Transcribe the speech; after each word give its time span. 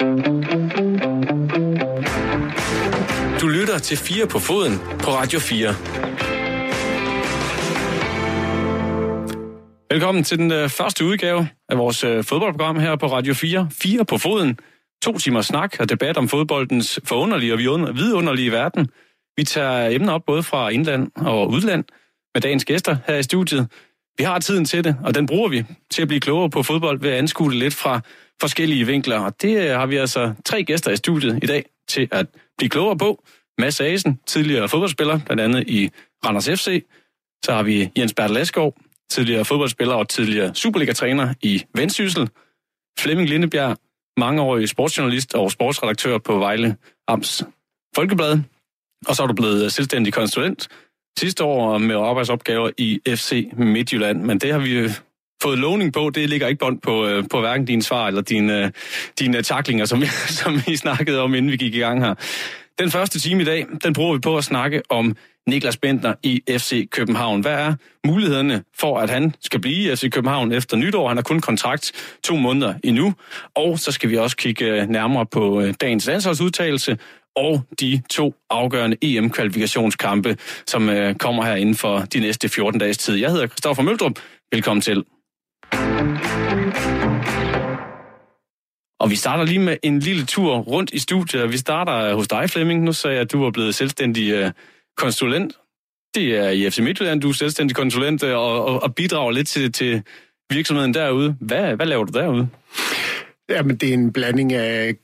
Du 0.00 0.06
lytter 3.48 3.78
til 3.82 3.96
4 3.96 4.26
på 4.26 4.38
foden 4.38 4.78
på 4.78 5.10
Radio 5.10 5.38
4. 5.38 5.68
Velkommen 9.90 10.24
til 10.24 10.38
den 10.38 10.52
øh, 10.52 10.68
første 10.68 11.04
udgave 11.04 11.48
af 11.68 11.78
vores 11.78 12.04
øh, 12.04 12.24
fodboldprogram 12.24 12.78
her 12.78 12.96
på 12.96 13.06
Radio 13.06 13.34
4. 13.34 13.68
4 13.72 14.04
på 14.04 14.18
foden. 14.18 14.58
To 15.02 15.18
timer 15.18 15.40
snak 15.40 15.76
og 15.80 15.88
debat 15.88 16.16
om 16.16 16.28
fodboldens 16.28 17.00
forunderlige 17.04 17.52
og 17.52 17.58
vidunderlige 17.94 18.52
verden. 18.52 18.88
Vi 19.36 19.44
tager 19.44 19.88
emner 19.88 20.12
op 20.12 20.22
både 20.26 20.42
fra 20.42 20.68
indland 20.68 21.10
og 21.16 21.50
udland 21.50 21.84
med 22.34 22.42
dagens 22.42 22.64
gæster 22.64 22.96
her 23.06 23.16
i 23.16 23.22
studiet. 23.22 23.68
Vi 24.18 24.24
har 24.24 24.38
tiden 24.38 24.64
til 24.64 24.84
det, 24.84 24.96
og 25.04 25.14
den 25.14 25.26
bruger 25.26 25.48
vi 25.48 25.64
til 25.90 26.02
at 26.02 26.08
blive 26.08 26.20
klogere 26.20 26.50
på 26.50 26.62
fodbold 26.62 27.00
ved 27.00 27.10
at 27.10 27.18
anskue 27.18 27.50
det 27.50 27.58
lidt 27.58 27.74
fra 27.74 28.00
forskellige 28.40 28.86
vinkler. 28.86 29.18
Og 29.18 29.42
det 29.42 29.58
øh, 29.58 29.70
har 29.70 29.86
vi 29.86 29.96
altså 29.96 30.34
tre 30.44 30.64
gæster 30.64 30.90
i 30.90 30.96
studiet 30.96 31.38
i 31.42 31.46
dag 31.46 31.64
til 31.88 32.08
at 32.12 32.26
blive 32.58 32.70
klogere 32.70 32.98
på. 32.98 33.24
Mads 33.58 33.80
Asen, 33.80 34.20
tidligere 34.26 34.68
fodboldspiller, 34.68 35.20
blandt 35.26 35.40
andet 35.42 35.68
i 35.68 35.90
Randers 36.26 36.48
FC. 36.48 36.84
Så 37.44 37.52
har 37.52 37.62
vi 37.62 37.90
Jens 37.98 38.14
Bertel 38.14 38.34
Laskov, 38.34 38.74
tidligere 39.10 39.44
fodboldspiller 39.44 39.94
og 39.94 40.08
tidligere 40.08 40.54
Superliga-træner 40.54 41.34
i 41.42 41.64
Vendsyssel. 41.74 42.28
Flemming 42.98 43.28
Lindebjerg, 43.28 43.76
mangeårig 44.16 44.68
sportsjournalist 44.68 45.34
og 45.34 45.50
sportsredaktør 45.50 46.18
på 46.18 46.38
Vejle 46.38 46.76
Amts 47.08 47.44
Folkeblad. 47.94 48.38
Og 49.08 49.16
så 49.16 49.22
er 49.22 49.26
du 49.26 49.34
blevet 49.34 49.72
selvstændig 49.72 50.12
konsulent 50.12 50.68
sidste 51.18 51.44
år 51.44 51.78
med 51.78 51.96
arbejdsopgaver 51.96 52.70
i 52.78 53.00
FC 53.08 53.48
Midtjylland. 53.56 54.22
Men 54.22 54.38
det 54.38 54.52
har 54.52 54.58
vi 54.58 54.72
øh, 54.72 54.90
fået 55.42 55.58
lovning 55.58 55.92
på, 55.92 56.10
det 56.10 56.28
ligger 56.28 56.46
ikke 56.46 56.58
bånd 56.58 56.80
på, 56.80 57.06
øh, 57.06 57.24
på 57.30 57.40
hverken 57.40 57.66
din 57.66 57.82
svar 57.82 58.06
eller 58.06 58.20
øh, 58.20 58.26
dine, 58.28 58.72
dine 59.18 59.42
taklinger, 59.42 59.84
som, 59.84 60.02
som 60.42 60.62
vi 60.66 60.76
snakkede 60.76 61.20
om, 61.20 61.34
inden 61.34 61.52
vi 61.52 61.56
gik 61.56 61.74
i 61.74 61.78
gang 61.78 62.04
her. 62.04 62.14
Den 62.78 62.90
første 62.90 63.20
time 63.20 63.42
i 63.42 63.44
dag, 63.44 63.66
den 63.84 63.92
bruger 63.92 64.14
vi 64.14 64.20
på 64.20 64.36
at 64.36 64.44
snakke 64.44 64.82
om 64.88 65.16
Niklas 65.48 65.76
Bentner 65.76 66.14
i 66.22 66.42
FC 66.50 66.88
København. 66.90 67.40
Hvad 67.40 67.52
er 67.52 67.74
mulighederne 68.06 68.62
for, 68.78 68.98
at 68.98 69.10
han 69.10 69.34
skal 69.40 69.60
blive 69.60 69.92
i 69.92 69.96
FC 69.96 70.10
København 70.10 70.52
efter 70.52 70.76
nytår? 70.76 71.08
Han 71.08 71.16
har 71.16 71.22
kun 71.22 71.40
kontrakt 71.40 71.92
to 72.24 72.36
måneder 72.36 72.74
endnu. 72.84 73.14
Og 73.54 73.78
så 73.78 73.92
skal 73.92 74.10
vi 74.10 74.16
også 74.16 74.36
kigge 74.36 74.86
nærmere 74.86 75.26
på 75.26 75.62
dagens 75.80 76.06
landsholdsudtalelse 76.06 76.98
og 77.38 77.62
de 77.80 78.02
to 78.10 78.34
afgørende 78.50 78.96
EM-kvalifikationskampe, 79.02 80.36
som 80.66 80.88
øh, 80.88 81.14
kommer 81.14 81.44
her 81.44 81.54
inden 81.54 81.74
for 81.74 81.98
de 81.98 82.20
næste 82.20 82.48
14 82.48 82.80
dages 82.80 82.98
tid. 82.98 83.16
Jeg 83.16 83.30
hedder 83.30 83.46
Christoffer 83.46 83.82
Møldrup. 83.82 84.18
Velkommen 84.52 84.80
til. 84.80 85.04
Og 89.00 89.10
vi 89.10 89.16
starter 89.16 89.44
lige 89.44 89.58
med 89.58 89.76
en 89.82 89.98
lille 89.98 90.24
tur 90.26 90.56
rundt 90.56 90.90
i 90.92 90.98
studiet. 90.98 91.52
Vi 91.52 91.56
starter 91.56 92.14
hos 92.14 92.28
dig, 92.28 92.50
Flemming. 92.50 92.82
Nu 92.84 92.92
sagde 92.92 93.14
jeg, 93.14 93.22
at 93.22 93.32
du 93.32 93.42
var 93.42 93.50
blevet 93.50 93.74
selvstændig 93.74 94.32
øh, 94.32 94.50
konsulent. 94.96 95.52
Det 96.14 96.36
er 96.36 96.48
i 96.48 96.70
FC 96.70 96.78
Midtjylland, 96.78 97.20
du 97.20 97.28
er 97.28 97.32
selvstændig 97.32 97.76
konsulent 97.76 98.22
øh, 98.22 98.36
og, 98.36 98.64
og, 98.64 98.82
og 98.82 98.94
bidrager 98.94 99.30
lidt 99.30 99.48
til, 99.48 99.72
til 99.72 100.02
virksomheden 100.52 100.94
derude. 100.94 101.36
Hvad, 101.40 101.76
hvad 101.76 101.86
laver 101.86 102.04
du 102.04 102.18
derude? 102.18 102.48
Jamen, 103.48 103.76
det 103.76 103.88
er 103.88 103.94
en 103.94 104.12
blanding 104.12 104.52
af 104.52 104.94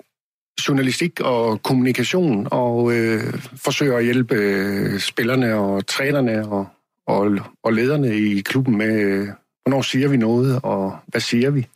journalistik 0.69 1.21
og 1.21 1.63
kommunikation, 1.63 2.49
og 2.51 2.93
øh, 2.93 3.35
forsøger 3.57 3.97
at 3.97 4.05
hjælpe 4.05 4.35
øh, 4.35 5.01
spillerne 5.01 5.55
og 5.55 5.87
trænerne 5.87 6.49
og, 6.49 6.67
og, 7.07 7.31
og 7.63 7.73
lederne 7.73 8.17
i 8.17 8.41
klubben 8.41 8.79
med, 8.79 9.01
øh, 9.01 9.29
hvornår 9.63 9.83
siger 9.83 10.09
vi 10.09 10.17
noget, 10.17 10.61
og 10.63 10.99
hvad 11.07 11.21
siger 11.21 11.51
vi, 11.51 11.67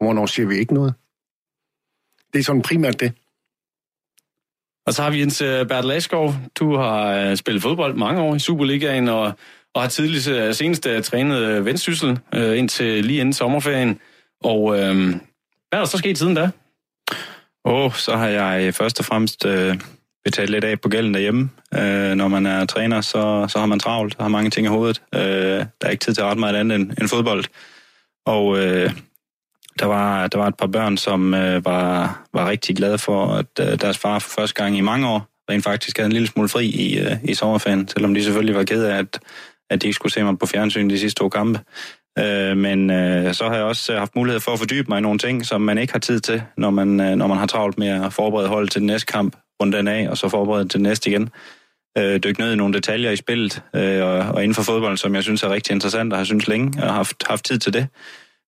og 0.00 0.06
hvornår 0.06 0.26
siger 0.26 0.46
vi 0.46 0.56
ikke 0.56 0.74
noget. 0.74 0.94
Det 2.32 2.38
er 2.38 2.42
sådan 2.42 2.62
primært 2.62 3.00
det. 3.00 3.12
Og 4.86 4.94
så 4.94 5.02
har 5.02 5.10
vi 5.10 5.20
Jens 5.20 5.40
øh, 5.40 5.48
Bertel 5.48 5.68
Bert 5.68 5.84
Laskov. 5.84 6.34
Du 6.58 6.76
har 6.76 7.12
øh, 7.12 7.36
spillet 7.36 7.62
fodbold 7.62 7.96
mange 7.96 8.22
år 8.22 8.34
i 8.34 8.38
Superligaen, 8.38 9.08
og, 9.08 9.32
og 9.74 9.82
har 9.82 9.88
tidligst 9.88 10.28
øh, 10.28 10.54
senest 10.54 10.88
trænet 11.02 11.64
Vendsyssel 11.64 12.18
indtil 12.32 13.04
lige 13.04 13.20
inden 13.20 13.32
sommerferien. 13.32 14.00
Og 14.40 14.78
øh, 14.78 14.96
hvad 15.06 15.72
er 15.72 15.78
der 15.78 15.84
så 15.84 15.98
sket 15.98 16.18
siden 16.18 16.34
da? 16.34 16.50
Åh, 17.64 17.84
oh, 17.84 17.92
så 17.92 18.16
har 18.16 18.28
jeg 18.28 18.66
øh, 18.66 18.72
først 18.72 18.98
og 18.98 19.04
fremmest 19.04 19.46
øh, 19.46 19.80
betalt 20.24 20.50
lidt 20.50 20.64
af 20.64 20.80
på 20.80 20.88
gælden 20.88 21.14
derhjemme. 21.14 21.50
Øh, 21.74 22.14
når 22.14 22.28
man 22.28 22.46
er 22.46 22.64
træner, 22.64 23.00
så, 23.00 23.46
så 23.48 23.58
har 23.58 23.66
man 23.66 23.78
travlt 23.78 24.14
og 24.18 24.24
har 24.24 24.28
mange 24.28 24.50
ting 24.50 24.64
i 24.64 24.68
hovedet. 24.68 25.02
Øh, 25.14 25.20
der 25.20 25.86
er 25.86 25.90
ikke 25.90 26.04
tid 26.04 26.14
til 26.14 26.22
at 26.22 26.26
ret 26.26 26.38
meget 26.38 26.56
andet 26.56 26.76
end, 26.76 26.90
end 27.00 27.08
fodbold. 27.08 27.44
Og 28.26 28.58
øh, 28.58 28.90
der 29.78 29.86
var, 29.86 30.26
der 30.26 30.38
var 30.38 30.46
et 30.46 30.56
par 30.56 30.66
børn, 30.66 30.96
som 30.96 31.34
øh, 31.34 31.64
var, 31.64 32.20
var 32.32 32.48
rigtig 32.48 32.76
glade 32.76 32.98
for, 32.98 33.26
at 33.26 33.46
øh, 33.60 33.80
deres 33.80 33.98
far 33.98 34.18
for 34.18 34.30
første 34.30 34.62
gang 34.62 34.76
i 34.76 34.80
mange 34.80 35.08
år 35.08 35.28
rent 35.50 35.64
faktisk 35.64 35.96
havde 35.96 36.06
en 36.06 36.12
lille 36.12 36.28
smule 36.28 36.48
fri 36.48 36.66
i, 36.66 36.98
øh, 36.98 37.16
i 37.24 37.34
sommerferien, 37.34 37.88
selvom 37.88 38.14
de 38.14 38.24
selvfølgelig 38.24 38.54
var 38.54 38.64
ked 38.64 38.84
af, 38.84 38.98
at, 38.98 39.20
at 39.70 39.82
de 39.82 39.86
ikke 39.86 39.94
skulle 39.94 40.12
se 40.12 40.24
mig 40.24 40.38
på 40.38 40.46
fjernsyn 40.46 40.90
de 40.90 40.98
sidste 40.98 41.18
to 41.18 41.28
kampe. 41.28 41.60
Øh, 42.18 42.56
men 42.56 42.90
øh, 42.90 43.34
så 43.34 43.48
har 43.48 43.54
jeg 43.54 43.64
også 43.64 43.98
haft 43.98 44.16
mulighed 44.16 44.40
for 44.40 44.52
at 44.52 44.58
fordybe 44.58 44.88
mig 44.88 44.98
i 44.98 45.00
nogle 45.00 45.18
ting, 45.18 45.46
som 45.46 45.60
man 45.60 45.78
ikke 45.78 45.92
har 45.92 46.00
tid 46.00 46.20
til, 46.20 46.42
når 46.56 46.70
man, 46.70 47.00
øh, 47.00 47.16
når 47.16 47.26
man 47.26 47.38
har 47.38 47.46
travlt 47.46 47.78
med 47.78 47.88
at 47.88 48.12
forberede 48.12 48.48
holdet 48.48 48.70
til 48.70 48.80
den 48.80 48.86
næste 48.86 49.06
kamp, 49.06 49.36
rundt 49.62 49.76
den 49.76 49.88
af, 49.88 50.08
og 50.08 50.18
så 50.18 50.28
forberede 50.28 50.68
til 50.68 50.78
den 50.78 50.82
næste 50.82 51.10
igen. 51.10 51.30
Øh, 51.98 52.20
dykke 52.24 52.40
ned 52.40 52.52
i 52.52 52.56
nogle 52.56 52.74
detaljer 52.74 53.10
i 53.10 53.16
spillet, 53.16 53.62
øh, 53.76 54.02
og, 54.02 54.18
og 54.18 54.42
inden 54.42 54.54
for 54.54 54.62
fodbold, 54.62 54.96
som 54.96 55.14
jeg 55.14 55.22
synes 55.22 55.42
er 55.42 55.50
rigtig 55.50 55.72
interessant, 55.72 56.12
og 56.12 56.18
har 56.18 56.24
synes 56.24 56.48
længe, 56.48 56.82
og 56.82 56.88
har 56.88 56.94
haft, 56.94 57.24
haft 57.26 57.44
tid 57.44 57.58
til 57.58 57.72
det. 57.72 57.86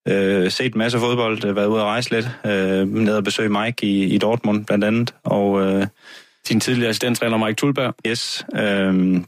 Øh, 0.08 0.50
set 0.50 0.74
en 0.74 0.78
masse 0.78 0.98
fodbold, 0.98 1.44
øh, 1.44 1.56
været 1.56 1.66
ude 1.66 1.80
at 1.80 1.86
rejse 1.86 2.10
lidt, 2.10 2.28
øh, 2.46 2.88
ned 2.88 3.16
og 3.16 3.24
besøge 3.24 3.48
Mike 3.48 3.86
i, 3.86 4.04
i 4.04 4.18
Dortmund 4.18 4.66
blandt 4.66 4.84
andet, 4.84 5.14
og... 5.24 5.60
Øh, 5.60 5.86
din 6.48 6.60
tidligere 6.60 6.88
assistenttræner 6.88 7.36
Mike 7.36 7.56
Tulberg. 7.56 7.94
Yes. 8.06 8.46
Øh, 8.54 9.20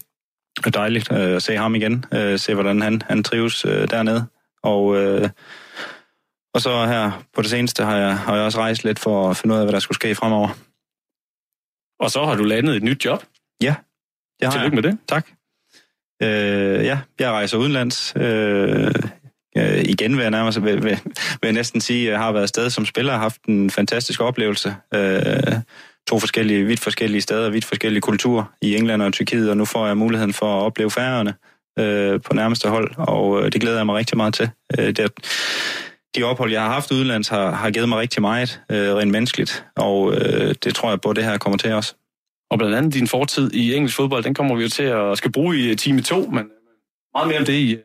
er 0.67 0.71
dejligt 0.71 1.13
øh, 1.13 1.37
at 1.37 1.43
se 1.43 1.57
ham 1.57 1.75
igen, 1.75 2.05
øh, 2.15 2.39
se 2.39 2.55
hvordan 2.55 2.81
han, 2.81 3.03
han 3.03 3.23
trives 3.23 3.65
øh, 3.65 3.91
dernede. 3.91 4.27
Og, 4.63 4.97
øh, 4.97 5.29
og 6.55 6.61
så 6.61 6.87
her 6.87 7.25
på 7.35 7.43
det 7.43 7.51
seneste 7.51 7.85
har 7.85 7.97
jeg, 7.97 8.19
har 8.19 8.37
jeg 8.37 8.45
også 8.45 8.59
rejst 8.59 8.85
lidt 8.85 8.99
for 8.99 9.31
at 9.31 9.37
finde 9.37 9.55
ud 9.55 9.61
af, 9.61 9.65
hvad 9.67 9.73
der 9.73 9.79
skulle 9.79 9.97
ske 9.97 10.15
fremover. 10.15 10.49
Og 12.01 12.11
så 12.11 12.25
har 12.25 12.35
du 12.35 12.45
landet 12.45 12.77
et 12.77 12.83
nyt 12.83 13.05
job? 13.05 13.25
Ja. 13.63 13.75
Jeg 14.41 14.53
Tillykke 14.53 14.75
med 14.75 14.83
det. 14.83 14.99
Tak. 15.09 15.29
Øh, 16.23 16.85
ja, 16.85 16.99
jeg 17.19 17.31
rejser 17.31 17.59
udenlands. 17.59 18.13
Øh, 18.17 18.95
øh, 19.57 19.79
igen 19.79 20.17
vil 20.17 20.23
jeg 20.23 20.31
nærmest 20.31 20.63
vil, 20.63 20.83
vil, 20.83 21.01
vil 21.41 21.43
jeg 21.43 21.53
næsten 21.53 21.81
sige, 21.81 22.07
at 22.07 22.13
jeg 22.13 22.21
har 22.21 22.33
været 22.33 22.43
afsted 22.43 22.71
som 22.71 22.87
spiller 22.87 23.13
og 23.13 23.21
haft 23.21 23.45
en 23.45 23.71
fantastisk 23.71 24.21
oplevelse. 24.21 24.77
Øh, 24.95 25.53
to 26.09 26.19
forskellige, 26.19 26.65
vidt 26.65 26.81
forskellige 26.81 27.21
steder, 27.21 27.51
vidt 27.51 27.65
forskellige 27.65 28.01
kulturer 28.01 28.45
i 28.63 28.77
England 28.77 29.03
og 29.03 29.13
Tyrkiet, 29.13 29.51
og 29.51 29.57
nu 29.57 29.65
får 29.65 29.87
jeg 29.87 29.97
muligheden 29.97 30.33
for 30.33 30.59
at 30.59 30.63
opleve 30.63 30.91
færgerne 30.91 31.35
øh, 31.79 32.21
på 32.21 32.35
nærmeste 32.35 32.69
hold, 32.69 32.95
og 32.99 33.43
øh, 33.43 33.53
det 33.53 33.61
glæder 33.61 33.77
jeg 33.77 33.87
mig 33.87 33.95
rigtig 33.95 34.17
meget 34.17 34.35
til. 34.35 34.51
Øh, 34.79 34.87
det, 34.87 35.11
de 36.17 36.23
ophold, 36.23 36.53
jeg 36.53 36.63
har 36.63 36.73
haft 36.73 36.93
udlands, 36.93 37.29
har, 37.29 37.51
har 37.51 37.71
givet 37.71 37.89
mig 37.89 37.99
rigtig 37.99 38.23
meget 38.23 38.61
øh, 38.71 38.95
rent 38.95 39.11
menneskeligt, 39.11 39.65
og 39.77 40.15
øh, 40.15 40.55
det 40.65 40.75
tror 40.75 40.89
jeg 40.89 41.01
på, 41.01 41.13
det 41.13 41.25
her 41.25 41.39
kommer 41.39 41.59
til 41.59 41.73
også. 41.73 41.95
Og 42.51 42.59
blandt 42.59 42.75
andet 42.75 42.95
din 42.95 43.07
fortid 43.07 43.53
i 43.53 43.75
engelsk 43.75 43.97
fodbold, 43.97 44.25
den 44.25 44.35
kommer 44.35 44.57
vi 44.57 44.63
jo 44.63 44.69
til 44.69 44.83
at 44.83 45.19
skal 45.19 45.33
bruge 45.33 45.59
i 45.59 45.71
øh, 45.71 45.77
time 45.77 46.03
2, 46.03 46.21
men 46.21 46.39
øh, 46.39 46.51
meget 47.15 47.29
mere 47.29 47.39
om 47.39 47.45
det 47.45 47.53
i 47.53 47.75
øh, 47.75 47.81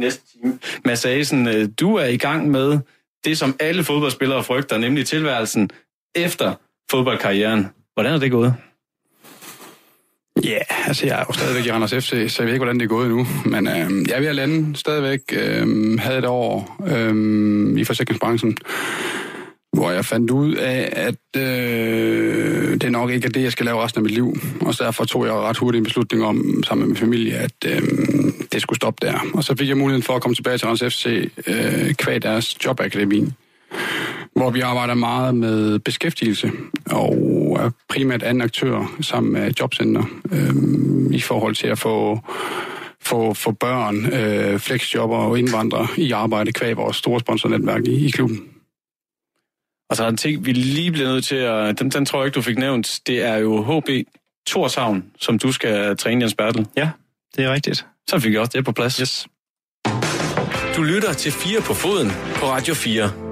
næste 0.00 0.32
time. 0.32 0.58
Mads 0.84 1.04
Asen, 1.04 1.70
du 1.72 1.94
er 1.94 2.06
i 2.06 2.16
gang 2.16 2.50
med 2.50 2.78
det, 3.24 3.38
som 3.38 3.56
alle 3.60 3.84
fodboldspillere 3.84 4.44
frygter, 4.44 4.78
nemlig 4.78 5.06
tilværelsen 5.06 5.70
efter 6.14 6.54
fodboldkarrieren. 6.90 7.66
Hvordan 7.94 8.14
er 8.14 8.18
det 8.18 8.30
gået? 8.30 8.54
Ja, 10.44 10.50
yeah, 10.50 10.88
altså 10.88 11.06
jeg 11.06 11.20
er 11.20 11.24
jo 11.28 11.32
stadigvæk 11.32 11.66
i 11.66 11.70
Randers 11.70 11.94
FC, 11.94 12.08
så 12.08 12.36
jeg 12.42 12.46
ved 12.46 12.54
ikke, 12.54 12.64
hvordan 12.64 12.78
det 12.78 12.84
er 12.84 12.88
gået 12.88 13.08
nu. 13.08 13.26
Men 13.44 13.66
øh, 13.66 14.08
jeg 14.08 14.16
er 14.16 14.20
ved 14.20 14.28
at 14.28 14.34
lande 14.34 14.76
stadigvæk. 14.76 15.20
Øh, 15.32 15.98
havde 15.98 16.18
et 16.18 16.24
år 16.24 16.76
øh, 16.86 17.78
i 17.78 17.84
forsikringsbranchen, 17.84 18.56
hvor 19.72 19.90
jeg 19.90 20.04
fandt 20.04 20.30
ud 20.30 20.54
af, 20.54 20.92
at 20.92 21.42
øh, 21.42 22.80
det 22.80 22.92
nok 22.92 23.10
ikke 23.10 23.26
er 23.26 23.30
det, 23.30 23.42
jeg 23.42 23.52
skal 23.52 23.66
lave 23.66 23.84
resten 23.84 23.98
af 23.98 24.02
mit 24.02 24.12
liv. 24.12 24.36
Og 24.60 24.74
så 24.74 24.84
derfor 24.84 25.04
tog 25.04 25.26
jeg 25.26 25.32
ret 25.34 25.56
hurtigt 25.56 25.80
en 25.80 25.84
beslutning 25.84 26.24
om, 26.24 26.62
sammen 26.62 26.82
med 26.82 26.88
min 26.88 26.96
familie, 26.96 27.34
at 27.36 27.64
øh, 27.66 27.82
det 28.52 28.62
skulle 28.62 28.76
stoppe 28.76 29.06
der. 29.06 29.18
Og 29.34 29.44
så 29.44 29.56
fik 29.56 29.68
jeg 29.68 29.76
muligheden 29.76 30.02
for 30.02 30.16
at 30.16 30.22
komme 30.22 30.34
tilbage 30.34 30.58
til 30.58 30.66
Randers 30.66 30.94
FC 30.94 31.30
øh, 31.46 31.94
kvad 31.94 32.20
deres 32.20 32.64
jobakademi 32.64 33.32
hvor 34.36 34.50
vi 34.50 34.60
arbejder 34.60 34.94
meget 34.94 35.34
med 35.34 35.78
beskæftigelse 35.78 36.50
og 36.90 37.56
er 37.60 37.70
primært 37.88 38.22
anden 38.22 38.42
aktør 38.42 38.96
sammen 39.00 39.32
med 39.32 39.52
Jobcenter 39.60 40.04
øh, 40.32 41.14
i 41.16 41.20
forhold 41.20 41.54
til 41.54 41.66
at 41.66 41.78
få 41.78 42.20
få, 43.00 43.34
få 43.34 43.52
børn, 43.52 44.12
øh, 44.12 44.58
flexjobber 44.58 45.16
og 45.16 45.38
indvandrere 45.38 45.88
i 45.96 46.12
arbejde 46.12 46.52
kvæg 46.52 46.76
vores 46.76 46.96
store 46.96 47.20
sponsornetværk 47.20 47.86
i, 47.86 48.06
i 48.06 48.10
klubben. 48.10 48.40
Og 49.90 49.96
så 49.96 50.04
er 50.04 50.08
en 50.08 50.16
ting, 50.16 50.46
vi 50.46 50.52
lige 50.52 50.92
bliver 50.92 51.08
nødt 51.08 51.24
til 51.24 51.36
at... 51.36 51.78
Den, 51.78 51.90
den 51.90 52.06
tror 52.06 52.18
jeg 52.18 52.26
ikke, 52.26 52.34
du 52.34 52.42
fik 52.42 52.58
nævnt. 52.58 53.00
Det 53.06 53.24
er 53.24 53.36
jo 53.36 53.62
HB 53.62 53.88
Torshavn, 54.46 55.04
som 55.20 55.38
du 55.38 55.52
skal 55.52 55.96
træne, 55.96 56.20
Jens 56.20 56.34
Bertel. 56.34 56.66
Ja, 56.76 56.90
det 57.36 57.44
er 57.44 57.52
rigtigt. 57.52 57.86
Så 58.08 58.18
fik 58.18 58.32
jeg 58.32 58.40
også 58.40 58.52
det 58.54 58.64
på 58.64 58.72
plads. 58.72 58.96
Yes. 58.96 59.26
Du 60.76 60.82
lytter 60.82 61.12
til 61.12 61.32
4 61.32 61.60
på 61.60 61.74
foden 61.74 62.10
på 62.36 62.46
Radio 62.46 62.74
4. 62.74 63.25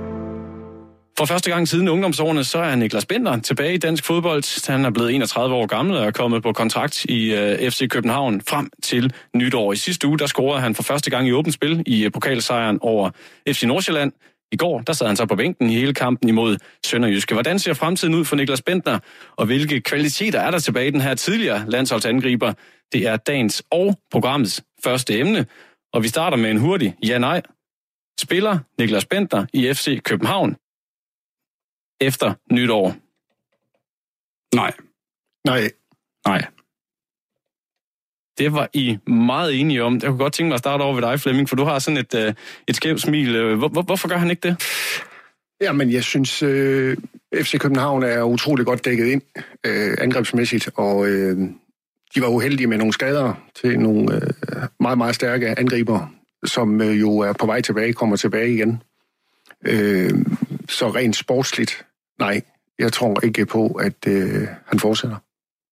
For 1.18 1.24
første 1.24 1.50
gang 1.50 1.68
siden 1.68 1.88
ungdomsårene, 1.88 2.44
så 2.44 2.58
er 2.58 2.74
Niklas 2.74 3.06
Bender 3.06 3.40
tilbage 3.40 3.74
i 3.74 3.78
dansk 3.78 4.04
fodbold. 4.04 4.70
Han 4.72 4.84
er 4.84 4.90
blevet 4.90 5.14
31 5.14 5.54
år 5.54 5.66
gammel 5.66 5.96
og 5.96 6.04
er 6.04 6.10
kommet 6.10 6.42
på 6.42 6.52
kontrakt 6.52 7.04
i 7.04 7.34
øh, 7.34 7.70
FC 7.70 7.88
København 7.88 8.40
frem 8.40 8.70
til 8.82 9.12
nytår. 9.34 9.72
I 9.72 9.76
sidste 9.76 10.08
uge, 10.08 10.18
der 10.18 10.26
scorede 10.26 10.60
han 10.60 10.74
for 10.74 10.82
første 10.82 11.10
gang 11.10 11.28
i 11.28 11.32
åbent 11.32 11.54
spil 11.54 11.82
i 11.86 12.04
øh, 12.04 12.12
pokalsejren 12.12 12.78
over 12.82 13.10
FC 13.48 13.62
Nordsjælland. 13.62 14.12
I 14.52 14.56
går, 14.56 14.80
der 14.80 14.92
sad 14.92 15.06
han 15.06 15.16
så 15.16 15.26
på 15.26 15.36
bænken 15.36 15.70
i 15.70 15.74
hele 15.74 15.94
kampen 15.94 16.28
imod 16.28 16.56
Sønderjyske. 16.86 17.34
Hvordan 17.34 17.58
ser 17.58 17.74
fremtiden 17.74 18.14
ud 18.14 18.24
for 18.24 18.36
Niklas 18.36 18.62
Bentner, 18.62 18.98
og 19.36 19.46
hvilke 19.46 19.80
kvaliteter 19.80 20.40
er 20.40 20.50
der 20.50 20.58
tilbage 20.58 20.88
i 20.88 20.90
den 20.90 21.00
her 21.00 21.14
tidligere 21.14 21.64
landsholdsangriber? 21.68 22.52
Det 22.92 23.06
er 23.06 23.16
dagens 23.16 23.62
og 23.70 23.98
programmets 24.12 24.62
første 24.84 25.18
emne, 25.18 25.46
og 25.92 26.02
vi 26.02 26.08
starter 26.08 26.36
med 26.36 26.50
en 26.50 26.58
hurtig 26.58 26.94
ja-nej. 27.06 27.42
Spiller 28.20 28.58
Niklas 28.78 29.06
Bentner 29.06 29.46
i 29.52 29.72
FC 29.72 30.02
København 30.02 30.56
efter 32.00 32.34
nytår? 32.52 32.96
Nej. 34.54 34.72
Nej. 35.44 35.70
Nej. 36.26 36.46
Det 38.38 38.52
var 38.52 38.68
I 38.72 38.98
meget 39.06 39.60
enige 39.60 39.82
om. 39.82 39.94
Jeg 39.94 40.02
kunne 40.02 40.18
godt 40.18 40.32
tænke 40.32 40.48
mig 40.48 40.54
at 40.54 40.60
starte 40.60 40.82
over 40.82 40.94
ved 40.94 41.02
dig, 41.02 41.20
Flemming, 41.20 41.48
for 41.48 41.56
du 41.56 41.64
har 41.64 41.78
sådan 41.78 41.98
et, 41.98 42.14
uh, 42.14 42.34
et 42.68 42.76
skævt 42.76 43.00
smil. 43.00 43.54
Hvor, 43.56 43.68
hvor, 43.68 43.82
hvorfor 43.82 44.08
gør 44.08 44.16
han 44.16 44.30
ikke 44.30 44.48
det? 44.48 44.56
Jamen, 45.60 45.92
jeg 45.92 46.04
synes, 46.04 46.42
øh, 46.42 46.96
FC 47.34 47.58
København 47.58 48.02
er 48.02 48.22
utrolig 48.22 48.66
godt 48.66 48.84
dækket 48.84 49.06
ind 49.06 49.22
øh, 49.66 49.96
angrebsmæssigt, 50.00 50.70
og 50.74 51.06
øh, 51.06 51.36
de 52.14 52.20
var 52.20 52.28
uheldige 52.28 52.66
med 52.66 52.78
nogle 52.78 52.92
skader 52.92 53.34
til 53.54 53.80
nogle 53.80 54.14
øh, 54.14 54.22
meget, 54.80 54.98
meget 54.98 55.14
stærke 55.14 55.58
angriber, 55.58 56.12
som 56.44 56.80
øh, 56.80 57.00
jo 57.00 57.18
er 57.18 57.32
på 57.32 57.46
vej 57.46 57.60
tilbage, 57.60 57.92
kommer 57.92 58.16
tilbage 58.16 58.54
igen. 58.54 58.82
Øh, 59.66 60.10
så 60.68 60.88
rent 60.88 61.16
sportsligt, 61.16 61.86
nej, 62.18 62.40
jeg 62.78 62.92
tror 62.92 63.24
ikke 63.24 63.46
på, 63.46 63.66
at 63.66 63.94
øh, 64.06 64.48
han 64.66 64.78
fortsætter. 64.78 65.16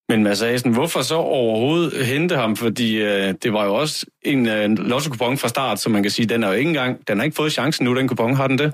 Men 0.08 0.22
Mads 0.22 0.42
Asen, 0.42 0.72
hvorfor 0.72 1.02
så 1.02 1.14
overhovedet 1.14 2.06
hente 2.06 2.36
ham? 2.36 2.56
Fordi 2.56 3.02
øh, 3.02 3.34
det 3.42 3.52
var 3.52 3.64
jo 3.64 3.74
også 3.74 4.06
en 4.22 4.48
øh, 4.48 4.70
lotto 4.70 5.14
fra 5.14 5.48
start, 5.48 5.80
så 5.80 5.90
man 5.90 6.02
kan 6.02 6.10
sige, 6.10 6.26
den 6.26 6.42
er 6.42 6.48
jo 6.48 6.54
ikke 6.54 6.68
engang, 6.68 7.08
den 7.08 7.18
har 7.18 7.24
ikke 7.24 7.34
fået 7.34 7.52
chancen 7.52 7.84
nu, 7.84 7.96
den 7.96 8.08
kupon, 8.08 8.34
har 8.34 8.48
den 8.48 8.58
det? 8.58 8.72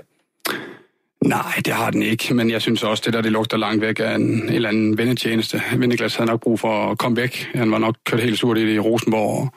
Nej, 1.25 1.61
det 1.65 1.73
har 1.73 1.91
den 1.91 2.03
ikke, 2.03 2.33
men 2.33 2.49
jeg 2.49 2.61
synes 2.61 2.83
også, 2.83 3.03
det 3.05 3.13
der 3.13 3.21
det 3.21 3.31
lugter 3.31 3.57
langt 3.57 3.81
væk 3.81 3.99
af 3.99 4.15
en, 4.15 4.21
en 4.21 4.49
eller 4.49 4.69
anden 4.69 4.97
vendetjeneste. 4.97 5.61
Vindeglas 5.77 6.15
havde 6.15 6.29
nok 6.29 6.41
brug 6.41 6.59
for 6.59 6.91
at 6.91 6.97
komme 6.97 7.17
væk. 7.17 7.49
Han 7.55 7.71
var 7.71 7.77
nok 7.77 7.95
kørt 8.05 8.21
helt 8.21 8.39
surt 8.39 8.57
i 8.57 8.67
det 8.67 8.73
i 8.73 8.79
Rosenborg. 8.79 9.53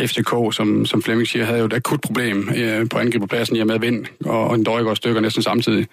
FCK, 0.00 0.54
som, 0.54 0.86
som 0.86 1.02
Flemming 1.02 1.28
siger, 1.28 1.44
havde 1.44 1.58
jo 1.58 1.66
et 1.66 1.72
akut 1.72 2.00
problem 2.00 2.50
øh, 2.56 2.88
på 2.88 2.98
angriberpladsen 2.98 3.56
i 3.56 3.60
og 3.60 3.66
med 3.66 3.78
vind, 3.78 4.06
og, 4.24 4.48
og 4.48 4.54
en 4.54 4.64
døjegård 4.64 4.96
stykker 4.96 5.20
næsten 5.20 5.42
samtidig. 5.42 5.86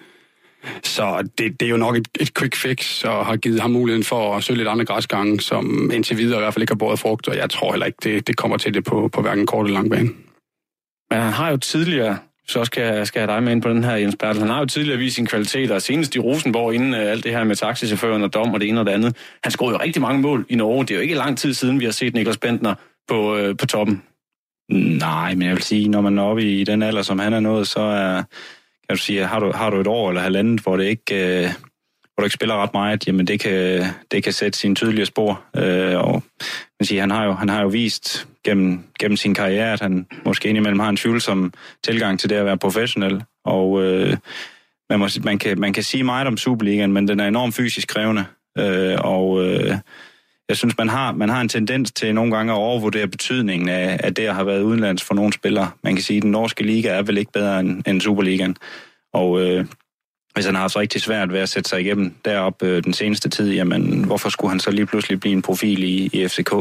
Så 0.82 1.28
det, 1.38 1.60
det 1.60 1.66
er 1.66 1.70
jo 1.70 1.76
nok 1.76 1.96
et, 1.96 2.08
et 2.20 2.34
quick 2.38 2.56
fix, 2.56 3.04
og 3.04 3.26
har 3.26 3.36
givet 3.36 3.60
ham 3.60 3.70
muligheden 3.70 4.04
for 4.04 4.36
at 4.36 4.44
søge 4.44 4.56
lidt 4.56 4.68
andre 4.68 4.84
græsgange, 4.84 5.40
som 5.40 5.90
indtil 5.94 6.18
videre 6.18 6.38
i 6.38 6.42
hvert 6.42 6.54
fald 6.54 6.62
ikke 6.62 6.70
har 6.70 6.78
båret 6.78 6.98
frugt, 6.98 7.28
og 7.28 7.36
jeg 7.36 7.50
tror 7.50 7.72
heller 7.72 7.86
ikke, 7.86 7.98
det, 8.02 8.26
det 8.26 8.36
kommer 8.36 8.56
til 8.56 8.74
det 8.74 8.84
på, 8.84 9.08
på 9.12 9.22
hverken 9.22 9.46
kort 9.46 9.66
eller 9.66 9.78
lang 9.78 9.90
bane. 9.90 10.08
Men 11.10 11.20
han 11.20 11.32
har 11.32 11.50
jo 11.50 11.56
tidligere 11.56 12.18
så 12.48 12.64
skal 12.64 12.82
jeg, 12.82 13.06
skal 13.06 13.20
jeg 13.20 13.28
dig 13.28 13.42
med 13.42 13.52
ind 13.52 13.62
på 13.62 13.68
den 13.68 13.84
her, 13.84 13.96
Jens 13.96 14.16
Bertel. 14.16 14.40
Han 14.40 14.50
har 14.50 14.58
jo 14.58 14.66
tidligere 14.66 14.98
vist 14.98 15.14
sine 15.14 15.26
kvaliteter, 15.26 15.78
senest 15.78 16.16
i 16.16 16.18
Rosenborg, 16.18 16.74
inden 16.74 16.94
uh, 16.94 17.00
alt 17.00 17.24
det 17.24 17.32
her 17.32 17.44
med 17.44 17.56
taxichaufføren 17.56 18.22
og 18.22 18.34
dom 18.34 18.54
og 18.54 18.60
det 18.60 18.68
ene 18.68 18.80
og 18.80 18.86
det 18.86 18.92
andet. 18.92 19.16
Han 19.42 19.52
scorede 19.52 19.74
jo 19.74 19.82
rigtig 19.82 20.02
mange 20.02 20.22
mål 20.22 20.46
i 20.48 20.54
Norge. 20.54 20.84
Det 20.84 20.90
er 20.90 20.94
jo 20.94 21.00
ikke 21.00 21.14
lang 21.14 21.38
tid 21.38 21.54
siden, 21.54 21.80
vi 21.80 21.84
har 21.84 21.92
set 21.92 22.14
Niklas 22.14 22.38
Bentner 22.38 22.74
på, 23.08 23.36
øh, 23.36 23.56
på 23.56 23.66
toppen. 23.66 24.02
Nej, 24.98 25.34
men 25.34 25.46
jeg 25.46 25.54
vil 25.54 25.62
sige, 25.62 25.88
når 25.88 26.00
man 26.00 26.18
er 26.18 26.22
oppe 26.22 26.42
i 26.42 26.64
den 26.64 26.82
alder, 26.82 27.02
som 27.02 27.18
han 27.18 27.32
er 27.32 27.40
nået, 27.40 27.68
så 27.68 27.80
er, 27.80 28.14
kan 28.88 28.96
du 28.96 28.96
sige, 28.96 29.26
har 29.26 29.40
du, 29.40 29.52
har 29.54 29.70
du 29.70 29.80
et 29.80 29.86
år 29.86 30.08
eller 30.08 30.22
halvandet, 30.22 30.60
hvor 30.60 30.76
det 30.76 30.84
ikke, 30.84 31.14
øh, 31.14 31.50
hvor 32.14 32.20
du 32.20 32.24
ikke 32.24 32.34
spiller 32.34 32.62
ret 32.62 32.74
meget, 32.74 33.06
jamen 33.06 33.26
det 33.26 33.40
kan, 33.40 33.84
det 34.10 34.22
kan 34.22 34.32
sætte 34.32 34.58
sine 34.58 34.74
tydelige 34.74 35.06
spor. 35.06 35.44
Øh, 35.56 35.98
og 35.98 36.22
man 36.80 36.86
siger, 36.86 37.00
han, 37.00 37.10
har 37.10 37.24
jo, 37.24 37.32
han 37.32 37.48
har 37.48 37.62
jo 37.62 37.68
vist 37.68 38.28
gennem, 38.44 38.84
gennem 39.00 39.16
sin 39.16 39.34
karriere, 39.34 39.72
at 39.72 39.80
han 39.80 40.06
måske 40.24 40.48
indimellem 40.48 40.80
har 40.80 40.88
en 40.88 40.96
tvivlsom 40.96 41.52
tilgang 41.84 42.20
til 42.20 42.30
det 42.30 42.36
at 42.36 42.46
være 42.46 42.58
professionel. 42.58 43.24
Og 43.44 43.82
øh, 43.82 44.16
man, 44.90 44.98
må, 44.98 45.08
man, 45.24 45.38
kan, 45.38 45.60
man 45.60 45.72
kan 45.72 45.82
sige 45.82 46.04
meget 46.04 46.26
om 46.26 46.36
Superligaen, 46.36 46.92
men 46.92 47.08
den 47.08 47.20
er 47.20 47.28
enormt 47.28 47.54
fysisk 47.54 47.88
krævende. 47.88 48.24
Øh, 48.58 48.96
og 49.00 49.44
øh, 49.44 49.74
jeg 50.48 50.56
synes, 50.56 50.78
man 50.78 50.88
har, 50.88 51.12
man 51.12 51.28
har 51.28 51.40
en 51.40 51.48
tendens 51.48 51.92
til 51.92 52.14
nogle 52.14 52.36
gange 52.36 52.52
at 52.52 52.56
overvurdere 52.56 53.08
betydningen 53.08 53.68
af, 53.68 54.00
af 54.02 54.14
det 54.14 54.26
at 54.26 54.34
have 54.34 54.46
været 54.46 54.62
udenlands 54.62 55.02
for 55.02 55.14
nogle 55.14 55.32
spillere. 55.32 55.70
Man 55.82 55.94
kan 55.94 56.02
sige, 56.02 56.16
at 56.16 56.22
den 56.22 56.30
norske 56.30 56.62
liga 56.62 56.88
er 56.88 57.02
vel 57.02 57.18
ikke 57.18 57.32
bedre 57.32 57.60
end, 57.60 57.82
end 57.86 58.00
Superligaen. 58.00 58.56
Og 59.12 59.40
øh, 59.40 59.66
hvis 60.34 60.46
han 60.46 60.54
har 60.54 60.62
haft 60.62 60.76
rigtig 60.76 61.00
svært 61.00 61.32
ved 61.32 61.40
at 61.40 61.48
sætte 61.48 61.70
sig 61.70 61.80
igennem 61.80 62.14
deroppe 62.24 62.66
øh, 62.66 62.84
den 62.84 62.92
seneste 62.92 63.28
tid, 63.28 63.52
jamen 63.52 64.04
hvorfor 64.04 64.28
skulle 64.28 64.50
han 64.50 64.60
så 64.60 64.70
lige 64.70 64.86
pludselig 64.86 65.20
blive 65.20 65.32
en 65.32 65.42
profil 65.42 65.82
i, 65.82 66.10
i 66.12 66.28
FCK? 66.28 66.52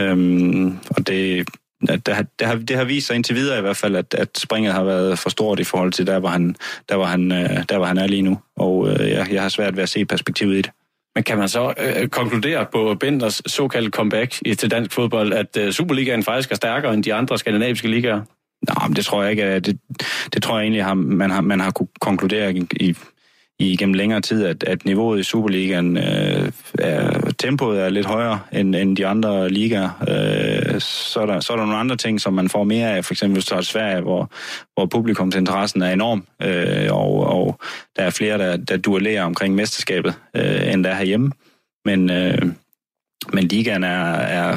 Øhm, 0.00 0.78
og 0.90 1.06
det, 1.06 1.48
det, 1.86 2.06
det, 2.06 2.14
har, 2.46 2.54
det 2.56 2.76
har 2.76 2.84
vist 2.84 3.06
sig 3.06 3.16
indtil 3.16 3.36
videre 3.36 3.58
i 3.58 3.60
hvert 3.60 3.76
fald, 3.76 3.96
at, 3.96 4.14
at 4.14 4.38
springet 4.38 4.72
har 4.72 4.84
været 4.84 5.18
for 5.18 5.30
stort 5.30 5.60
i 5.60 5.64
forhold 5.64 5.92
til 5.92 6.06
der, 6.06 6.18
hvor 6.18 6.28
han, 6.28 6.56
der, 6.88 6.96
hvor 6.96 7.04
han, 7.04 7.32
øh, 7.32 7.64
der, 7.68 7.76
hvor 7.76 7.86
han 7.86 7.98
er 7.98 8.06
lige 8.06 8.22
nu. 8.22 8.38
Og 8.56 8.88
øh, 8.88 9.10
jeg, 9.10 9.32
jeg 9.32 9.42
har 9.42 9.48
svært 9.48 9.76
ved 9.76 9.82
at 9.82 9.88
se 9.88 10.04
perspektivet 10.04 10.54
i 10.54 10.62
det. 10.62 10.70
Men 11.18 11.24
kan 11.24 11.38
man 11.38 11.48
så 11.48 11.74
øh, 11.78 12.08
konkludere 12.08 12.66
på 12.72 12.96
Benders 13.00 13.42
såkaldte 13.46 13.90
comeback 13.90 14.34
i, 14.46 14.54
til 14.54 14.70
dansk 14.70 14.92
fodbold, 14.92 15.32
at 15.32 15.56
øh, 15.56 15.72
Superligaen 15.72 16.22
faktisk 16.22 16.50
er 16.50 16.56
stærkere 16.56 16.94
end 16.94 17.04
de 17.04 17.14
andre 17.14 17.38
skandinaviske 17.38 17.88
ligaer? 17.88 18.20
Nej, 18.68 18.88
men 18.88 18.96
det 18.96 19.04
tror 19.04 19.22
jeg 19.22 19.30
ikke. 19.30 19.44
Øh, 19.44 19.60
det, 19.60 19.78
det 20.34 20.42
tror 20.42 20.58
jeg 20.58 20.64
egentlig, 20.64 20.84
har, 20.84 20.94
man, 20.94 21.30
har, 21.30 21.40
man 21.40 21.60
har 21.60 21.70
kunne 21.70 21.88
konkludere 22.00 22.54
i, 22.56 22.96
i 23.60 23.76
gennem 23.76 23.94
længere 23.94 24.20
tid, 24.20 24.44
at, 24.44 24.64
at 24.64 24.84
niveauet 24.84 25.20
i 25.20 25.22
Superligaen, 25.22 25.96
øh, 25.96 26.52
er, 26.78 27.30
tempoet 27.38 27.80
er 27.80 27.88
lidt 27.88 28.06
højere 28.06 28.40
end, 28.52 28.74
end 28.74 28.96
de 28.96 29.06
andre 29.06 29.48
ligaer. 29.48 29.90
Øh, 30.08 30.80
så, 30.80 31.20
er 31.20 31.26
der, 31.26 31.40
så 31.40 31.52
er 31.52 31.56
der 31.56 31.64
nogle 31.64 31.78
andre 31.78 31.96
ting, 31.96 32.20
som 32.20 32.34
man 32.34 32.48
får 32.48 32.64
mere 32.64 32.96
af, 32.96 33.04
for 33.04 33.14
eksempel 33.14 33.34
hvis 33.34 33.44
du 33.44 33.48
tager 33.48 33.62
Sverige, 33.62 34.00
hvor, 34.00 34.30
hvor 34.74 34.86
publikumsinteressen 34.86 35.82
er 35.82 35.92
enorm, 35.92 36.26
øh, 36.42 36.92
og, 36.92 37.26
og 37.26 37.60
der 37.96 38.02
er 38.02 38.10
flere, 38.10 38.38
der, 38.38 38.56
der 38.56 38.76
duellerer 38.76 39.24
omkring 39.24 39.54
mesterskabet, 39.54 40.14
øh, 40.34 40.72
end 40.72 40.84
der 40.84 40.90
er 40.90 40.96
herhjemme. 40.96 41.32
Men, 41.84 42.10
øh, 42.10 42.42
men 43.32 43.44
ligaen 43.44 43.84
er, 43.84 44.14
er 44.14 44.56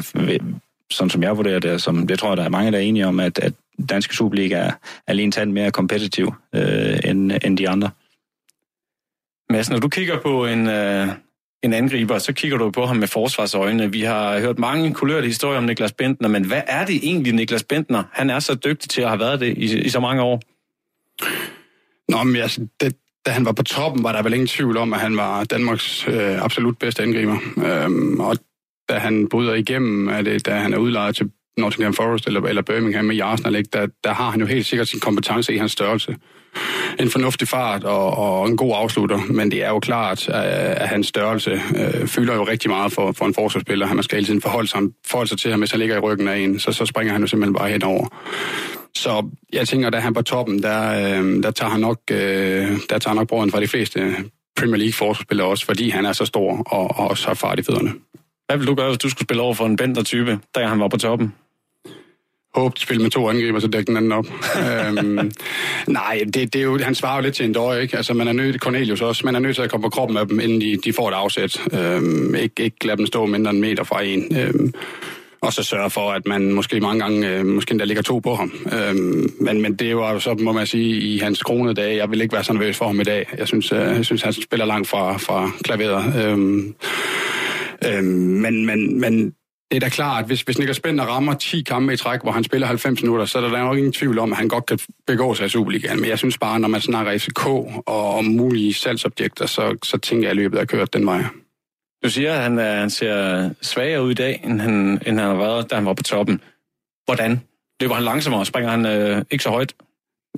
sådan 0.90 1.10
som 1.10 1.22
jeg 1.22 1.36
vurderer 1.36 1.58
det, 1.58 1.82
som 1.82 2.06
det 2.06 2.18
tror 2.18 2.28
jeg, 2.28 2.36
der 2.36 2.44
er 2.44 2.48
mange, 2.48 2.72
der 2.72 2.78
er 2.78 2.82
enige 2.82 3.06
om, 3.06 3.20
at, 3.20 3.38
at 3.38 3.52
danske 3.88 4.14
Superliga 4.14 4.56
er 4.56 4.72
alene 5.06 5.32
tand 5.32 5.52
mere 5.52 5.70
kompetitiv 5.70 6.34
øh, 6.54 6.98
end, 7.04 7.32
end 7.44 7.58
de 7.58 7.68
andre. 7.68 7.90
Mads, 9.52 9.70
når 9.70 9.78
du 9.78 9.88
kigger 9.88 10.18
på 10.20 10.46
en, 10.46 10.68
øh, 10.68 11.08
en 11.62 11.72
angriber, 11.72 12.18
så 12.18 12.32
kigger 12.32 12.58
du 12.58 12.70
på 12.70 12.86
ham 12.86 12.96
med 12.96 13.08
forsvarsøjne. 13.08 13.92
Vi 13.92 14.00
har 14.00 14.40
hørt 14.40 14.58
mange 14.58 14.94
kulørte 14.94 15.26
historier 15.26 15.58
om 15.58 15.64
Niklas 15.64 15.92
Bentner, 15.92 16.28
men 16.28 16.44
hvad 16.44 16.62
er 16.66 16.86
det 16.86 16.96
egentlig, 17.02 17.32
Niklas 17.32 17.62
Bentner? 17.62 18.02
Han 18.12 18.30
er 18.30 18.38
så 18.38 18.54
dygtig 18.54 18.90
til 18.90 19.02
at 19.02 19.08
have 19.08 19.20
været 19.20 19.40
det 19.40 19.58
i, 19.58 19.78
i 19.78 19.88
så 19.88 20.00
mange 20.00 20.22
år. 20.22 20.42
Nå, 22.08 22.22
men 22.22 22.36
altså, 22.36 22.66
det, 22.80 22.96
da 23.26 23.30
han 23.30 23.44
var 23.44 23.52
på 23.52 23.62
toppen, 23.62 24.04
var 24.04 24.12
der 24.12 24.22
vel 24.22 24.32
ingen 24.32 24.46
tvivl 24.46 24.76
om, 24.76 24.92
at 24.92 25.00
han 25.00 25.16
var 25.16 25.44
Danmarks 25.44 26.08
øh, 26.08 26.44
absolut 26.44 26.78
bedste 26.78 27.02
angriber. 27.02 27.36
Øhm, 27.66 28.20
og 28.20 28.36
da 28.88 28.98
han 28.98 29.28
bryder 29.28 29.54
igennem, 29.54 30.08
er 30.08 30.22
det, 30.22 30.46
da 30.46 30.54
han 30.54 30.72
er 30.72 30.78
udlejet 30.78 31.16
til 31.16 31.30
Nottingham 31.58 31.94
Forest 31.94 32.26
eller, 32.26 32.40
eller 32.40 32.62
Birmingham 32.62 33.04
med 33.04 33.20
Arsenal, 33.20 33.54
ikke? 33.54 33.70
Der, 33.72 33.86
der 34.04 34.12
har 34.12 34.30
han 34.30 34.40
jo 34.40 34.46
helt 34.46 34.66
sikkert 34.66 34.88
sin 34.88 35.00
kompetence 35.00 35.54
i 35.54 35.56
hans 35.56 35.72
størrelse. 35.72 36.16
En 37.00 37.10
fornuftig 37.10 37.48
fart 37.48 37.84
og, 37.84 38.18
og 38.18 38.48
en 38.48 38.56
god 38.56 38.72
afslutter, 38.76 39.18
men 39.30 39.50
det 39.50 39.64
er 39.64 39.68
jo 39.68 39.78
klart, 39.78 40.28
øh, 40.28 40.34
at, 40.36 40.88
hans 40.88 41.06
størrelse 41.06 41.50
øh, 41.50 42.06
fylder 42.06 42.34
jo 42.34 42.44
rigtig 42.44 42.70
meget 42.70 42.92
for, 42.92 43.12
for 43.12 43.24
en 43.24 43.34
forsvarsspiller. 43.34 43.86
Han 43.86 44.02
skal 44.02 44.16
hele 44.16 44.26
tiden 44.26 44.40
forholde 44.40 44.68
sig, 44.68 44.80
forholde 45.06 45.28
sig 45.28 45.38
til 45.38 45.50
ham, 45.50 45.60
hvis 45.60 45.70
han 45.70 45.80
ligger 45.80 45.96
i 45.96 45.98
ryggen 45.98 46.28
af 46.28 46.38
en, 46.38 46.58
så, 46.58 46.72
så 46.72 46.86
springer 46.86 47.12
han 47.12 47.22
jo 47.22 47.26
simpelthen 47.26 47.54
bare 47.54 47.70
henover. 47.70 48.06
Så 48.96 49.30
jeg 49.52 49.68
tænker, 49.68 49.90
da 49.90 49.98
han 49.98 50.14
på 50.14 50.22
toppen, 50.22 50.62
der, 50.62 50.90
øh, 50.90 51.42
der 51.42 51.50
tager 51.50 51.70
han 51.70 51.80
nok, 51.80 51.98
øh, 52.10 52.18
der 52.90 52.98
tager 52.98 53.08
han 53.08 53.16
nok 53.16 53.28
brøden 53.28 53.50
fra 53.50 53.60
de 53.60 53.68
fleste 53.68 54.14
Premier 54.56 54.76
League 54.76 54.92
forsvarsspillere 54.92 55.46
også, 55.46 55.66
fordi 55.66 55.90
han 55.90 56.06
er 56.06 56.12
så 56.12 56.24
stor 56.24 56.62
og, 56.66 56.98
og 56.98 57.08
også 57.08 57.26
har 57.26 57.34
fart 57.34 57.58
i 57.58 57.62
fødderne. 57.62 57.92
Hvad 58.46 58.56
ville 58.56 58.70
du 58.70 58.74
gøre, 58.74 58.88
hvis 58.88 58.98
du 58.98 59.08
skulle 59.08 59.26
spille 59.26 59.42
over 59.42 59.54
for 59.54 59.66
en 59.66 59.76
Bender-type, 59.76 60.38
da 60.54 60.66
han 60.66 60.80
var 60.80 60.88
på 60.88 60.96
toppen? 60.96 61.34
Håbe, 62.54 62.74
de 62.76 62.80
spiller 62.80 63.02
med 63.02 63.10
to 63.10 63.28
angriber, 63.28 63.60
så 63.60 63.66
dække 63.66 63.86
den 63.86 63.96
anden 63.96 64.12
op. 64.12 64.26
øhm, 64.88 65.32
nej, 65.86 66.24
det, 66.34 66.52
det 66.52 66.56
er 66.56 66.62
jo, 66.62 66.78
han 66.78 66.94
svarer 66.94 67.16
jo 67.16 67.22
lidt 67.22 67.34
til 67.34 67.46
en 67.46 67.52
døje, 67.52 67.82
ikke? 67.82 67.96
Altså, 67.96 68.14
man 68.14 68.28
er 68.28 68.32
nødt, 68.32 68.60
Cornelius 68.60 69.00
også, 69.00 69.26
man 69.26 69.34
er 69.34 69.38
nødt 69.38 69.56
til 69.56 69.62
at 69.62 69.70
komme 69.70 69.82
på 69.82 69.90
kroppen 69.90 70.16
af 70.16 70.28
dem, 70.28 70.40
inden 70.40 70.60
de, 70.60 70.78
de 70.84 70.92
får 70.92 71.08
et 71.08 71.14
afsæt. 71.14 71.60
Øhm, 71.72 72.34
ikke, 72.34 72.62
ikke 72.62 72.86
lade 72.86 72.96
dem 72.96 73.06
stå 73.06 73.26
mindre 73.26 73.50
end 73.50 73.58
en 73.58 73.60
meter 73.60 73.84
fra 73.84 74.02
en. 74.02 74.36
Øhm, 74.36 74.74
og 75.42 75.52
så 75.52 75.62
sørge 75.62 75.90
for, 75.90 76.10
at 76.10 76.26
man 76.26 76.52
måske 76.52 76.80
mange 76.80 77.00
gange, 77.00 77.28
øh, 77.28 77.46
måske 77.46 77.78
der 77.78 77.84
ligger 77.84 78.02
to 78.02 78.18
på 78.18 78.34
ham. 78.34 78.52
Øhm, 78.72 79.34
men, 79.40 79.62
men 79.62 79.74
det 79.74 79.86
er 79.86 79.90
jo 79.90 80.18
så, 80.18 80.34
må 80.34 80.52
man 80.52 80.66
sige, 80.66 81.00
i 81.00 81.18
hans 81.18 81.42
kronede 81.42 81.74
dage, 81.74 81.96
jeg 81.96 82.10
vil 82.10 82.20
ikke 82.20 82.34
være 82.34 82.44
så 82.44 82.52
nervøs 82.52 82.76
for 82.76 82.86
ham 82.86 83.00
i 83.00 83.04
dag. 83.04 83.26
Jeg 83.38 83.48
synes, 83.48 83.72
øh, 83.72 83.78
jeg 83.78 84.04
synes 84.04 84.22
han 84.22 84.32
spiller 84.32 84.66
langt 84.66 84.88
fra, 84.88 85.16
fra 85.16 85.50
klaveret. 85.64 86.26
Øhm, 86.26 86.74
øhm, 87.86 88.04
men, 88.04 88.66
men, 88.66 89.00
men 89.00 89.34
det 89.72 89.76
er 89.76 89.80
da 89.80 89.88
klart, 89.88 90.22
at 90.22 90.26
hvis, 90.26 90.42
hvis 90.42 90.58
Niklas 90.58 90.80
Bender 90.80 91.04
rammer 91.04 91.34
10 91.34 91.62
kampe 91.62 91.92
i 91.92 91.96
træk, 91.96 92.20
hvor 92.22 92.32
han 92.32 92.44
spiller 92.44 92.66
90 92.66 93.02
minutter, 93.02 93.24
så 93.24 93.38
er 93.38 93.42
der 93.42 93.58
nok 93.58 93.76
ingen 93.76 93.92
tvivl 93.92 94.18
om, 94.18 94.32
at 94.32 94.38
han 94.38 94.48
godt 94.48 94.66
kan 94.66 94.78
begå 95.06 95.34
sig 95.34 95.46
i 95.46 95.48
Superligaen. 95.48 96.00
Men 96.00 96.10
jeg 96.10 96.18
synes 96.18 96.38
bare, 96.38 96.60
når 96.60 96.68
man 96.68 96.80
snakker 96.80 97.18
FCK 97.18 97.46
og 97.46 98.14
om 98.14 98.24
mulige 98.24 98.74
salgsobjekter, 98.74 99.46
så, 99.46 99.76
så 99.82 99.98
tænker 99.98 100.24
jeg, 100.24 100.30
at 100.30 100.36
løbet 100.36 100.60
er 100.60 100.64
kørt 100.64 100.92
den 100.92 101.06
vej. 101.06 101.24
Du 102.04 102.10
siger, 102.10 102.32
at 102.32 102.42
han, 102.42 102.58
er, 102.58 102.80
han 102.80 102.90
ser 102.90 103.50
svagere 103.62 104.02
ud 104.02 104.10
i 104.10 104.14
dag, 104.14 104.40
end 104.44 104.60
han, 104.60 104.72
end 105.06 105.18
han 105.18 105.28
har 105.28 105.34
været, 105.34 105.70
da 105.70 105.74
han 105.74 105.86
var 105.86 105.94
på 105.94 106.02
toppen. 106.02 106.40
Hvordan? 107.04 107.40
Løber 107.80 107.94
han 107.94 108.04
langsommere? 108.04 108.46
Springer 108.46 108.70
han 108.70 108.86
øh, 108.86 109.24
ikke 109.30 109.44
så 109.44 109.50
højt? 109.50 109.72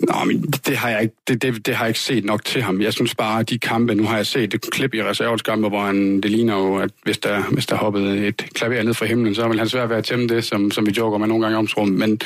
Nå, 0.01 0.25
men 0.25 0.43
det 0.43 0.77
har, 0.77 0.89
jeg 0.89 1.03
ikke, 1.03 1.15
det, 1.29 1.43
det, 1.43 1.67
det 1.67 1.75
har 1.75 1.85
jeg 1.85 1.91
ikke 1.91 2.01
set 2.01 2.25
nok 2.25 2.45
til 2.45 2.63
ham. 2.63 2.81
Jeg 2.81 2.93
synes 2.93 3.15
bare, 3.15 3.41
at 3.41 3.51
de 3.51 3.59
kampe, 3.59 3.95
nu 3.95 4.05
har 4.05 4.17
jeg 4.17 4.27
set 4.27 4.55
et 4.55 4.71
klip 4.71 4.95
i 4.95 5.03
reservetskampe, 5.03 5.69
hvor 5.69 5.81
han, 5.81 6.21
det 6.21 6.31
ligner 6.31 6.57
jo, 6.57 6.77
at 6.77 6.91
hvis 7.03 7.19
der, 7.19 7.43
hvis 7.43 7.67
der 7.67 7.77
hoppede 7.77 8.27
et 8.27 8.37
klaver 8.55 8.83
ned 8.83 8.95
fra 8.95 9.07
himlen, 9.07 9.35
så 9.35 9.49
vil 9.49 9.59
han 9.59 9.69
svært 9.69 9.89
være 9.89 9.99
at 9.99 10.05
tæmme 10.05 10.29
det, 10.29 10.45
som, 10.45 10.71
som 10.71 10.87
vi 10.87 10.93
joker 10.93 11.19
med 11.19 11.29
nogle 11.29 11.45
gange 11.45 11.59
om 11.59 11.67
trum. 11.67 11.89
Men 11.89 12.21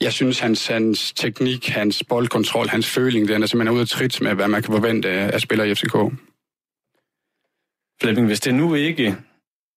jeg 0.00 0.12
synes, 0.12 0.38
hans, 0.38 0.66
hans 0.66 1.12
teknik, 1.12 1.68
hans 1.68 2.02
boldkontrol, 2.08 2.68
hans 2.68 2.90
føling, 2.90 3.28
den 3.28 3.42
er 3.42 3.46
simpelthen 3.46 3.74
ude 3.74 3.82
af 3.82 3.88
trit 3.88 4.20
med, 4.20 4.34
hvad 4.34 4.48
man 4.48 4.62
kan 4.62 4.74
forvente 4.74 5.08
af 5.08 5.40
spillere 5.40 5.70
i 5.70 5.74
FCK. 5.74 5.96
Flemming, 8.02 8.26
hvis 8.26 8.40
det 8.40 8.54
nu 8.54 8.74
ikke 8.74 9.16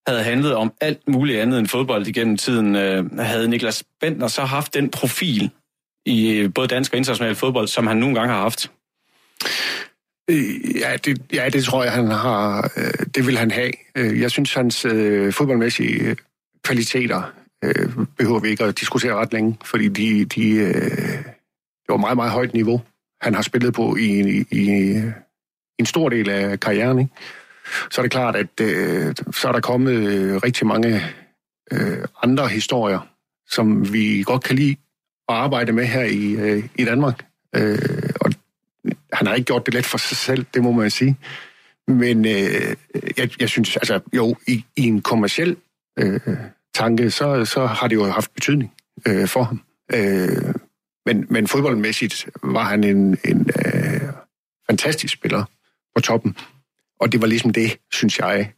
havde 0.07 0.23
handlet 0.23 0.55
om 0.55 0.73
alt 0.81 1.07
muligt 1.07 1.39
andet 1.39 1.59
end 1.59 1.67
fodbold 1.67 2.07
igennem 2.07 2.37
tiden, 2.37 2.75
øh, 2.75 3.17
havde 3.19 3.47
Niklas 3.47 3.83
Bentner 4.01 4.27
så 4.27 4.41
haft 4.41 4.73
den 4.73 4.89
profil 4.89 5.51
i 6.07 6.37
øh, 6.37 6.53
både 6.53 6.67
dansk 6.67 6.93
og 6.93 6.97
international 6.97 7.35
fodbold, 7.35 7.67
som 7.67 7.87
han 7.87 7.97
nogle 7.97 8.15
gange 8.15 8.33
har 8.33 8.41
haft? 8.41 8.71
Øh, 10.29 10.75
ja, 10.75 10.97
det, 11.05 11.21
ja, 11.33 11.49
det 11.49 11.63
tror 11.63 11.83
jeg, 11.83 11.93
han 11.93 12.07
har. 12.07 12.71
Øh, 12.77 13.05
det 13.15 13.27
vil 13.27 13.37
han 13.37 13.51
have. 13.51 13.71
Jeg 13.95 14.31
synes, 14.31 14.53
hans 14.53 14.85
øh, 14.85 15.33
fodboldmæssige 15.33 16.17
kvaliteter 16.63 17.31
øh, 17.63 17.89
behøver 18.17 18.39
vi 18.39 18.49
ikke 18.49 18.63
at 18.63 18.79
diskutere 18.79 19.13
ret 19.13 19.33
længe, 19.33 19.57
fordi 19.65 19.87
de, 19.87 20.25
de, 20.25 20.49
øh, 20.49 21.23
det 21.87 21.89
var 21.89 21.97
meget, 21.97 22.15
meget 22.15 22.31
højt 22.31 22.53
niveau, 22.53 22.81
han 23.21 23.35
har 23.35 23.41
spillet 23.41 23.73
på 23.73 23.95
i, 23.95 24.19
i, 24.29 24.45
i 24.51 25.01
en 25.79 25.85
stor 25.85 26.09
del 26.09 26.29
af 26.29 26.59
karrieren. 26.59 26.99
Ikke? 26.99 27.11
Så 27.91 28.01
er 28.01 28.03
det 28.03 28.11
klart, 28.11 28.35
at 28.35 28.61
øh, 28.61 29.15
så 29.33 29.47
er 29.47 29.51
der 29.51 29.59
kommet 29.59 30.43
rigtig 30.43 30.67
mange 30.67 31.01
øh, 31.71 32.05
andre 32.23 32.47
historier, 32.47 32.99
som 33.49 33.93
vi 33.93 34.23
godt 34.25 34.43
kan 34.43 34.55
lide 34.55 34.75
at 35.29 35.35
arbejde 35.35 35.71
med 35.71 35.85
her 35.85 36.03
i, 36.03 36.31
øh, 36.31 36.63
i 36.75 36.85
Danmark. 36.85 37.25
Øh, 37.55 38.09
og 38.21 38.31
han 39.13 39.27
har 39.27 39.33
ikke 39.33 39.45
gjort 39.45 39.65
det 39.65 39.73
let 39.73 39.85
for 39.85 39.97
sig 39.97 40.17
selv, 40.17 40.45
det 40.53 40.63
må 40.63 40.71
man 40.71 40.91
sige. 40.91 41.17
Men 41.87 42.25
øh, 42.25 42.75
jeg, 43.17 43.29
jeg 43.39 43.49
synes, 43.49 43.77
altså 43.77 43.99
jo, 44.13 44.35
i, 44.47 44.65
i 44.75 44.83
en 44.83 45.01
kommersiel 45.01 45.57
øh, 45.99 46.19
tanke, 46.75 47.11
så, 47.11 47.45
så 47.45 47.65
har 47.65 47.87
det 47.87 47.95
jo 47.95 48.05
haft 48.05 48.33
betydning 48.33 48.73
øh, 49.07 49.27
for 49.27 49.43
ham. 49.43 49.61
Øh, 49.93 50.53
men, 51.05 51.27
men 51.29 51.47
fodboldmæssigt 51.47 52.29
var 52.43 52.63
han 52.63 52.83
en, 52.83 53.17
en 53.25 53.49
øh, 53.65 54.01
fantastisk 54.69 55.13
spiller 55.13 55.43
på 55.95 56.01
toppen. 56.01 56.37
Og 56.99 57.11
det 57.11 57.21
var 57.21 57.27
ligesom 57.27 57.53
det, 57.53 57.77
synes 57.91 58.19
jeg, 58.19 58.51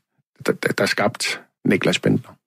der, 0.45 0.51
der, 0.51 0.71
der 0.71 0.85
skabte 0.85 1.27
Niklas 1.65 1.99
Bentner. 1.99 2.38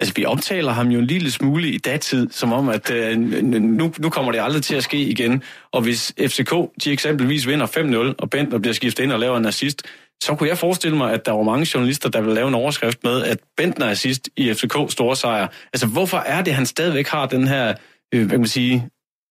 Altså, 0.00 0.14
vi 0.14 0.24
omtaler 0.24 0.72
ham 0.72 0.88
jo 0.88 0.98
en 0.98 1.06
lille 1.06 1.30
smule 1.30 1.68
i 1.68 1.78
datid, 1.78 2.30
som 2.30 2.52
om, 2.52 2.68
at 2.68 2.90
øh, 2.90 3.18
nu, 3.18 3.92
nu 3.98 4.10
kommer 4.10 4.32
det 4.32 4.40
aldrig 4.40 4.62
til 4.62 4.74
at 4.74 4.84
ske 4.84 4.98
igen. 4.98 5.42
Og 5.72 5.82
hvis 5.82 6.14
FCK, 6.20 6.52
de 6.84 6.92
eksempelvis 6.92 7.46
vinder 7.46 7.66
5-0, 7.66 8.14
og 8.18 8.30
Bentner 8.30 8.58
bliver 8.58 8.74
skiftet 8.74 9.02
ind 9.02 9.12
og 9.12 9.20
laver 9.20 9.36
en 9.36 9.46
assist, 9.46 9.82
så 10.22 10.34
kunne 10.34 10.48
jeg 10.48 10.58
forestille 10.58 10.96
mig, 10.96 11.12
at 11.12 11.26
der 11.26 11.32
var 11.32 11.42
mange 11.42 11.66
journalister, 11.74 12.08
der 12.08 12.20
ville 12.20 12.34
lave 12.34 12.48
en 12.48 12.54
overskrift 12.54 13.04
med, 13.04 13.22
at 13.22 13.38
Bentner 13.56 13.86
er 13.86 13.90
assist 13.90 14.28
i 14.36 14.54
FCK 14.54 14.76
store 14.88 15.16
sejr. 15.16 15.48
Altså, 15.72 15.86
hvorfor 15.86 16.18
er 16.18 16.42
det, 16.42 16.50
at 16.50 16.56
han 16.56 16.66
stadigvæk 16.66 17.08
har 17.08 17.26
den 17.26 17.48
her, 17.48 17.74
øh, 18.14 18.20
hvad 18.20 18.30
kan 18.30 18.40
man 18.40 18.48
sige, 18.48 18.88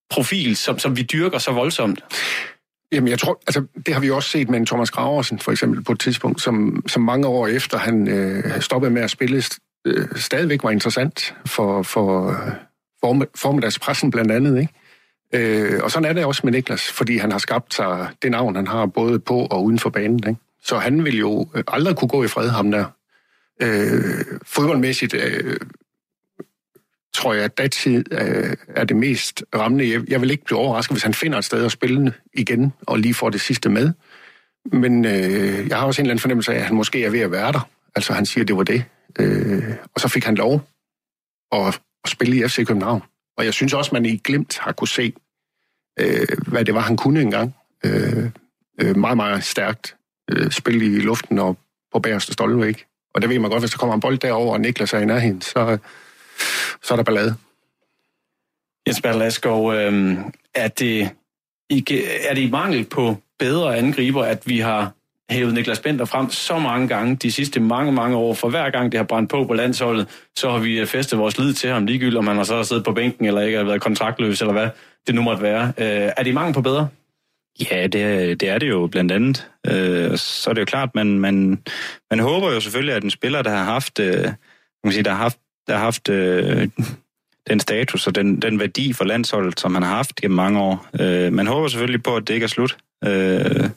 profil, 0.09 0.55
som, 0.55 0.79
som 0.79 0.97
vi 0.97 1.01
dyrker 1.01 1.37
så 1.37 1.51
voldsomt? 1.51 2.03
Jamen, 2.91 3.07
jeg 3.07 3.19
tror, 3.19 3.41
altså, 3.47 3.65
det 3.85 3.93
har 3.93 4.01
vi 4.01 4.09
også 4.09 4.29
set 4.29 4.49
med 4.49 4.59
en 4.59 4.65
Thomas 4.65 4.91
Graversen, 4.91 5.39
for 5.39 5.51
eksempel, 5.51 5.83
på 5.83 5.91
et 5.91 5.99
tidspunkt, 5.99 6.41
som, 6.41 6.83
som 6.87 7.01
mange 7.01 7.27
år 7.27 7.47
efter 7.47 7.77
han 7.77 8.07
øh, 8.07 8.61
stoppede 8.61 8.91
med 8.91 9.01
at 9.01 9.11
spille, 9.11 9.43
øh, 9.85 10.07
stadigvæk 10.15 10.63
var 10.63 10.69
interessant 10.69 11.35
for, 11.45 11.83
for 11.83 12.29
øh, 12.29 12.51
for 13.05 13.27
formiddagspressen 13.35 14.11
blandt 14.11 14.31
andet, 14.31 14.59
ikke? 14.59 14.73
Øh, 15.33 15.83
og 15.83 15.91
sådan 15.91 16.09
er 16.09 16.13
det 16.13 16.25
også 16.25 16.41
med 16.43 16.53
Niklas, 16.53 16.91
fordi 16.91 17.17
han 17.17 17.31
har 17.31 17.37
skabt 17.37 17.73
sig 17.73 18.07
det 18.21 18.31
navn, 18.31 18.55
han 18.55 18.67
har 18.67 18.85
både 18.85 19.19
på 19.19 19.45
og 19.45 19.63
uden 19.63 19.79
for 19.79 19.89
banen, 19.89 20.15
ikke? 20.27 20.35
Så 20.63 20.77
han 20.77 21.05
vil 21.05 21.17
jo 21.17 21.47
øh, 21.55 21.63
aldrig 21.67 21.95
kunne 21.95 22.09
gå 22.09 22.23
i 22.23 22.27
fred, 22.27 22.49
ham 22.49 22.71
der. 22.71 22.85
Øh, 23.61 24.25
fodboldmæssigt 24.43 25.13
øh, 25.13 25.57
tror 27.13 27.33
jeg, 27.33 27.43
at 27.43 27.57
datid 27.57 28.13
øh, 28.13 28.55
er 28.67 28.83
det 28.83 28.95
mest 28.95 29.43
rammende. 29.55 29.91
Jeg, 29.91 30.01
jeg 30.09 30.21
vil 30.21 30.31
ikke 30.31 30.45
blive 30.45 30.59
overrasket, 30.59 30.93
hvis 30.95 31.03
han 31.03 31.13
finder 31.13 31.37
et 31.37 31.45
sted 31.45 31.65
at 31.65 31.71
spille 31.71 32.13
igen, 32.33 32.73
og 32.81 32.99
lige 32.99 33.13
får 33.13 33.29
det 33.29 33.41
sidste 33.41 33.69
med. 33.69 33.93
Men 34.65 35.05
øh, 35.05 35.67
jeg 35.67 35.77
har 35.77 35.85
også 35.85 36.01
en 36.01 36.05
eller 36.05 36.11
anden 36.11 36.21
fornemmelse 36.21 36.53
af, 36.53 36.57
at 36.57 36.65
han 36.65 36.75
måske 36.75 37.03
er 37.03 37.09
ved 37.09 37.19
at 37.19 37.31
være 37.31 37.51
der. 37.51 37.69
Altså 37.95 38.13
han 38.13 38.25
siger, 38.25 38.43
at 38.43 38.47
det 38.47 38.57
var 38.57 38.63
det. 38.63 38.85
Øh, 39.19 39.75
og 39.93 40.01
så 40.01 40.07
fik 40.07 40.23
han 40.23 40.35
lov 40.35 40.61
at, 41.51 41.81
at 42.03 42.09
spille 42.09 42.37
i 42.37 42.47
FC 42.47 42.65
København. 42.65 43.03
Og 43.37 43.45
jeg 43.45 43.53
synes 43.53 43.73
også, 43.73 43.89
man 43.93 44.05
i 44.05 44.17
glemt 44.17 44.57
har 44.57 44.71
kunne 44.71 44.87
se, 44.87 45.13
øh, 45.99 46.27
hvad 46.47 46.65
det 46.65 46.73
var, 46.73 46.81
han 46.81 46.97
kunne 46.97 47.21
engang. 47.21 47.55
Øh, 47.85 48.29
øh, 48.81 48.97
meget, 48.97 49.17
meget 49.17 49.43
stærkt 49.43 49.95
øh, 50.31 50.51
spille 50.51 50.85
i 50.85 50.99
luften 50.99 51.39
og 51.39 51.57
på 51.93 51.99
bagerste 51.99 52.33
stolvæg. 52.33 52.85
Og 53.13 53.21
det 53.21 53.29
ved 53.29 53.39
man 53.39 53.51
godt, 53.51 53.61
hvis 53.61 53.71
der 53.71 53.77
kommer 53.77 53.93
en 53.93 54.01
bold 54.01 54.17
derover, 54.17 54.53
og 54.53 54.61
Niklas 54.61 54.93
er 54.93 54.99
i 54.99 55.05
nærheden, 55.05 55.41
så, 55.41 55.77
så 56.83 56.93
er 56.93 56.95
der 56.95 57.03
ballade. 57.03 57.35
Jens 58.87 59.01
Berlaskov, 59.01 59.73
øh, 59.73 60.17
er, 60.55 60.67
det 60.67 61.01
er 62.29 62.33
det 62.33 62.41
i 62.41 62.49
mangel 62.49 62.85
på 62.85 63.17
bedre 63.39 63.77
angriber, 63.77 64.23
at 64.23 64.47
vi 64.47 64.59
har 64.59 64.93
hævet 65.31 65.53
Niklas 65.53 65.79
Bender 65.79 66.05
frem 66.05 66.29
så 66.29 66.59
mange 66.59 66.87
gange 66.87 67.15
de 67.15 67.31
sidste 67.31 67.59
mange, 67.59 67.91
mange 67.91 68.17
år. 68.17 68.33
For 68.33 68.49
hver 68.49 68.69
gang 68.69 68.91
det 68.91 68.97
har 68.97 69.05
brændt 69.05 69.29
på 69.29 69.43
på 69.43 69.53
landsholdet, 69.53 70.07
så 70.35 70.51
har 70.51 70.59
vi 70.59 70.79
øh, 70.79 70.87
festet 70.87 71.19
vores 71.19 71.37
lid 71.37 71.53
til 71.53 71.69
ham, 71.69 71.85
ligegyldigt 71.85 72.17
om 72.17 72.27
han 72.27 72.37
har 72.37 72.43
så 72.43 72.63
siddet 72.63 72.85
på 72.85 72.91
bænken, 72.91 73.25
eller 73.25 73.41
ikke 73.41 73.57
har 73.57 73.65
været 73.65 73.81
kontraktløs, 73.81 74.41
eller 74.41 74.53
hvad 74.53 74.69
det 75.07 75.15
nu 75.15 75.21
måtte 75.21 75.43
være. 75.43 75.73
Øh, 75.77 76.11
er 76.17 76.23
det 76.23 76.33
mange 76.33 76.53
på 76.53 76.61
bedre? 76.61 76.87
Ja, 77.71 77.87
det, 77.87 78.39
det 78.39 78.49
er 78.49 78.57
det 78.57 78.69
jo 78.69 78.87
blandt 78.87 79.11
andet. 79.11 79.47
Øh, 79.67 80.17
så 80.17 80.49
er 80.49 80.53
det 80.53 80.61
jo 80.61 80.65
klart, 80.65 80.95
man, 80.95 81.19
man, 81.19 81.63
man 82.09 82.19
håber 82.19 82.53
jo 82.53 82.59
selvfølgelig, 82.59 82.95
at 82.95 83.03
en 83.03 83.09
spiller, 83.09 83.41
der 83.41 83.49
har 83.49 83.63
haft, 83.63 83.99
øh, 83.99 84.25
man 84.83 84.93
sige, 84.93 85.03
der 85.03 85.11
har 85.11 85.17
haft, 85.17 85.37
der 85.67 85.73
har 85.73 85.83
haft 85.83 86.09
øh, 86.09 86.67
den 87.49 87.59
status 87.59 88.07
og 88.07 88.15
den, 88.15 88.41
den 88.41 88.59
værdi 88.59 88.93
for 88.93 89.05
landsholdet, 89.05 89.59
som 89.59 89.73
han 89.73 89.83
har 89.83 89.95
haft 89.95 90.15
gennem 90.15 90.35
mange 90.35 90.59
år. 90.59 90.87
Øh, 90.99 91.33
man 91.33 91.47
håber 91.47 91.67
selvfølgelig 91.67 92.03
på, 92.03 92.15
at 92.15 92.27
det 92.27 92.33
ikke 92.33 92.43
er 92.43 92.47
slut. 92.47 92.77
Øh, 93.03 93.69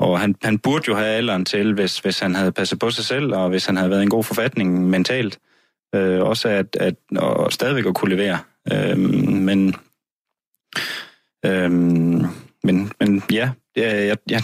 og 0.00 0.20
han, 0.20 0.34
han 0.42 0.58
burde 0.58 0.84
jo 0.88 0.94
have 0.94 1.08
alderen 1.08 1.44
til, 1.44 1.74
hvis, 1.74 1.98
hvis 1.98 2.18
han 2.18 2.34
havde 2.34 2.52
passet 2.52 2.78
på 2.78 2.90
sig 2.90 3.04
selv, 3.04 3.34
og 3.34 3.48
hvis 3.48 3.66
han 3.66 3.76
havde 3.76 3.90
været 3.90 4.00
i 4.00 4.02
en 4.02 4.10
god 4.10 4.24
forfatning 4.24 4.88
mentalt. 4.88 5.38
Øh, 5.94 6.20
også 6.20 6.48
at, 6.48 6.76
at 6.80 6.94
og 7.16 7.52
stadigvæk 7.52 7.86
at 7.86 7.94
kunne 7.94 8.16
levere. 8.16 8.38
Øh, 8.72 8.98
men, 8.98 9.74
øh, 11.46 11.70
men, 12.64 12.92
men 13.00 13.22
ja, 13.32 13.50
det 13.74 13.86
er, 13.86 14.04
ja, 14.04 14.14
ja, 14.30 14.40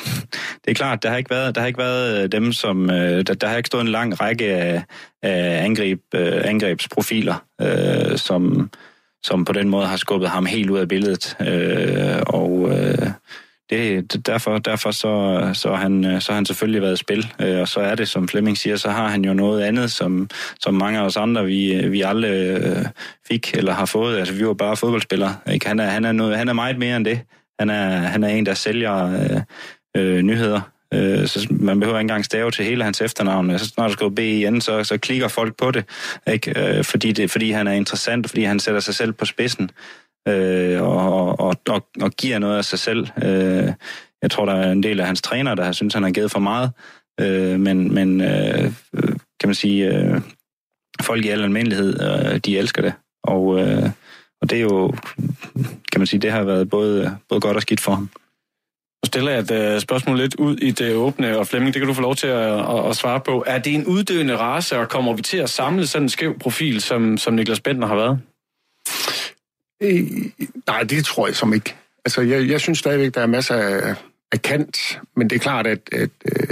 det 0.65 0.71
er 0.71 0.75
klart, 0.75 1.03
der 1.03 1.11
har 1.11 1.17
ikke 1.17 1.31
været, 1.31 1.55
der 1.55 1.61
har 1.61 1.69
ikke 1.69 1.79
været 1.79 2.23
øh, 2.23 2.33
dem, 2.33 2.53
som... 2.53 2.91
Øh, 2.91 3.27
der, 3.27 3.35
der 3.35 3.49
har 3.49 3.57
ikke 3.57 3.67
stået 3.67 3.83
en 3.83 3.89
lang 3.89 4.21
række 4.21 4.55
af, 4.55 4.83
af 5.23 5.65
angreb, 5.65 6.01
øh, 6.15 6.41
angrebsprofiler, 6.45 7.45
øh, 7.61 8.19
som, 8.19 8.71
som 9.23 9.45
på 9.45 9.53
den 9.53 9.69
måde 9.69 9.87
har 9.87 9.97
skubbet 9.97 10.29
ham 10.29 10.47
helt 10.47 10.71
ud 10.71 10.79
af 10.79 10.89
billedet. 10.89 11.37
Øh, 11.41 12.23
og... 12.27 12.71
Øh, 12.71 13.11
det, 13.71 14.27
derfor, 14.27 14.59
derfor 14.59 14.91
så, 14.91 15.51
så, 15.55 15.75
han, 15.75 16.05
øh, 16.05 16.21
så 16.21 16.33
har 16.33 16.35
han 16.35 16.47
selvfølgelig 16.47 16.83
været 16.83 16.93
i 16.93 16.97
spil, 16.97 17.33
øh, 17.41 17.61
og 17.61 17.69
så 17.69 17.81
er 17.81 17.95
det, 17.95 18.09
som 18.09 18.29
Flemming 18.29 18.59
siger, 18.59 18.77
så 18.77 18.91
har 18.91 19.09
han 19.09 19.25
jo 19.25 19.35
noget 19.35 19.63
andet, 19.63 19.93
som, 19.93 20.31
som 20.61 20.75
mange 20.75 20.99
af 20.99 21.03
os 21.03 21.17
andre, 21.17 21.45
vi, 21.45 21.75
øh, 21.75 21.93
vi 21.93 22.03
aldrig 22.03 22.57
fik 23.29 23.55
eller 23.55 23.73
har 23.73 23.87
fået. 23.87 24.19
Altså, 24.19 24.35
vi 24.35 24.47
var 24.47 24.55
bare 24.55 24.77
fodboldspillere. 24.77 25.37
Ikke? 25.53 25.69
Han, 25.69 25.81
er, 25.81 25.87
han, 25.87 26.05
er 26.05 26.13
noget, 26.13 26.37
han 26.39 26.49
er 26.49 26.53
meget 26.53 26.79
mere 26.79 26.97
end 26.97 27.05
det. 27.05 27.21
Han 27.59 27.71
er, 27.71 27.89
han 27.91 28.25
er 28.25 28.29
en, 28.29 28.47
der 28.47 28.55
sælger 28.55 29.07
øh, 29.07 29.41
øh, 29.97 30.23
nyheder. 30.23 30.61
Øh, 30.95 31.27
så 31.27 31.47
man 31.51 31.81
behøver 31.81 31.99
ikke 31.99 32.05
engang 32.05 32.25
stave 32.25 32.51
til 32.51 32.65
hele 32.65 32.85
hans 32.85 33.01
efternavn. 33.01 33.51
Altså, 33.51 33.67
så 33.67 33.75
når 33.79 33.87
du 33.87 33.93
skriver 33.93 34.11
B 34.11 34.19
igen, 34.19 34.61
så, 34.61 34.85
så 34.85 34.99
klikker 34.99 35.29
folk 35.29 35.57
på 35.57 35.71
det, 35.71 35.85
ikke? 36.27 36.77
Øh, 36.79 36.85
fordi, 36.85 37.13
det, 37.13 37.31
fordi 37.31 37.51
han 37.51 37.67
er 37.67 37.73
interessant, 37.73 38.29
fordi 38.29 38.45
han 38.45 38.61
sætter 38.61 38.81
sig 38.81 38.95
selv 38.95 39.13
på 39.13 39.25
spidsen 39.25 39.71
øh, 40.29 40.83
og, 40.83 41.41
og, 41.41 41.57
og, 41.69 41.87
og 42.01 42.11
giver 42.11 42.39
noget 42.39 42.59
af 42.59 42.65
sig 42.65 42.79
selv. 42.79 43.07
Øh, 43.23 43.73
jeg 44.23 44.31
tror, 44.31 44.45
der 44.45 44.55
er 44.55 44.73
en 44.73 44.83
del 44.83 45.01
af 45.01 45.07
hans 45.07 45.23
træner, 45.23 45.55
der 45.55 45.65
har 45.65 45.73
synes, 45.73 45.95
han 45.95 46.03
har 46.03 46.11
givet 46.11 46.31
for 46.31 46.41
meget. 46.41 46.71
Øh, 47.21 47.61
men 47.61 47.95
men 47.95 48.21
øh, 48.21 48.73
kan 49.41 49.49
man 49.49 49.55
sige, 49.55 49.95
øh, 49.95 50.21
folk 51.01 51.25
i 51.25 51.29
al 51.29 51.43
almindelighed, 51.43 52.01
øh, 52.03 52.39
de 52.39 52.59
elsker 52.59 52.83
det. 52.83 52.93
Og, 53.25 53.61
øh, 53.61 53.91
og 54.43 54.51
det 54.51 54.59
er 54.59 54.63
jo, 54.63 54.95
kan 55.93 56.01
man 56.01 56.07
sige, 56.07 56.21
det 56.21 56.33
har 56.33 56.45
været 56.45 56.71
både, 56.71 57.17
både 57.29 57.41
godt 57.41 57.57
og 57.57 57.63
skidt 57.63 57.81
for 57.81 57.93
ham. 57.93 58.11
Nu 59.05 59.07
stiller 59.07 59.33
jeg 59.33 59.41
et 59.41 59.75
uh, 59.75 59.81
spørgsmål 59.81 60.19
lidt 60.19 60.35
ud 60.35 60.57
i 60.57 60.71
det 60.71 60.95
åbne, 60.95 61.39
og 61.39 61.47
Flemming, 61.47 61.75
det 61.75 61.81
kan 61.81 61.89
du 61.89 61.95
få 61.95 62.01
lov 62.01 62.15
til 62.15 62.27
at, 62.27 62.77
at, 62.77 62.89
at 62.89 62.97
svare 62.97 63.21
på. 63.21 63.45
Er 63.47 63.59
det 63.59 63.75
en 63.75 63.87
uddøende 63.87 64.37
race, 64.37 64.79
og 64.79 64.89
kommer 64.89 65.13
vi 65.13 65.23
til 65.23 65.37
at 65.37 65.51
samle 65.51 65.87
sådan 65.87 66.05
en 66.05 66.09
skæv 66.09 66.39
profil, 66.39 66.81
som, 66.81 67.19
som 67.19 67.35
Niklas 67.35 67.61
Bentner 67.61 67.87
har 67.87 67.97
været? 67.97 68.21
Øh, 69.83 70.03
nej, 70.67 70.83
det 70.83 71.05
tror 71.05 71.27
jeg 71.27 71.37
som 71.37 71.55
ikke. 71.55 71.77
Altså, 72.05 72.21
jeg, 72.21 72.49
jeg 72.49 72.61
synes 72.61 72.79
stadigvæk, 72.79 73.15
der 73.15 73.21
er 73.21 73.27
masser 73.27 73.55
af, 73.55 73.95
af 74.33 74.43
kant, 74.43 75.01
men 75.17 75.31
det 75.31 75.37
er 75.37 75.41
klart, 75.41 75.67
at, 75.67 75.81
at 75.93 76.11
øh, 76.25 76.49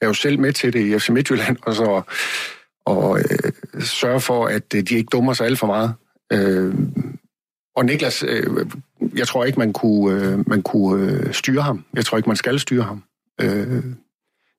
jeg 0.00 0.06
er 0.06 0.06
jo 0.06 0.14
selv 0.14 0.40
med 0.40 0.52
til 0.52 0.72
det 0.72 0.80
i 0.80 0.98
FC 0.98 1.08
Midtjylland, 1.08 1.56
og 1.62 1.74
så 1.74 2.02
og 2.84 3.18
øh, 3.18 3.82
sørge 3.82 4.20
for, 4.20 4.46
at 4.46 4.74
øh, 4.74 4.82
de 4.82 4.94
ikke 4.94 5.08
dummer 5.12 5.32
sig 5.32 5.46
alt 5.46 5.58
for 5.58 5.66
meget. 5.66 5.94
Øh, 6.32 6.74
og 7.76 7.84
Niklas, 7.84 8.22
øh, 8.22 8.66
jeg 9.16 9.26
tror 9.26 9.44
ikke, 9.44 9.58
man 9.58 9.72
kunne, 9.72 10.22
øh, 10.22 10.48
man 10.48 10.62
kunne 10.62 11.12
øh, 11.12 11.32
styre 11.34 11.62
ham. 11.62 11.84
Jeg 11.94 12.04
tror 12.04 12.18
ikke, 12.18 12.28
man 12.28 12.36
skal 12.36 12.58
styre 12.58 12.82
ham. 12.82 13.02
Øh, 13.40 13.82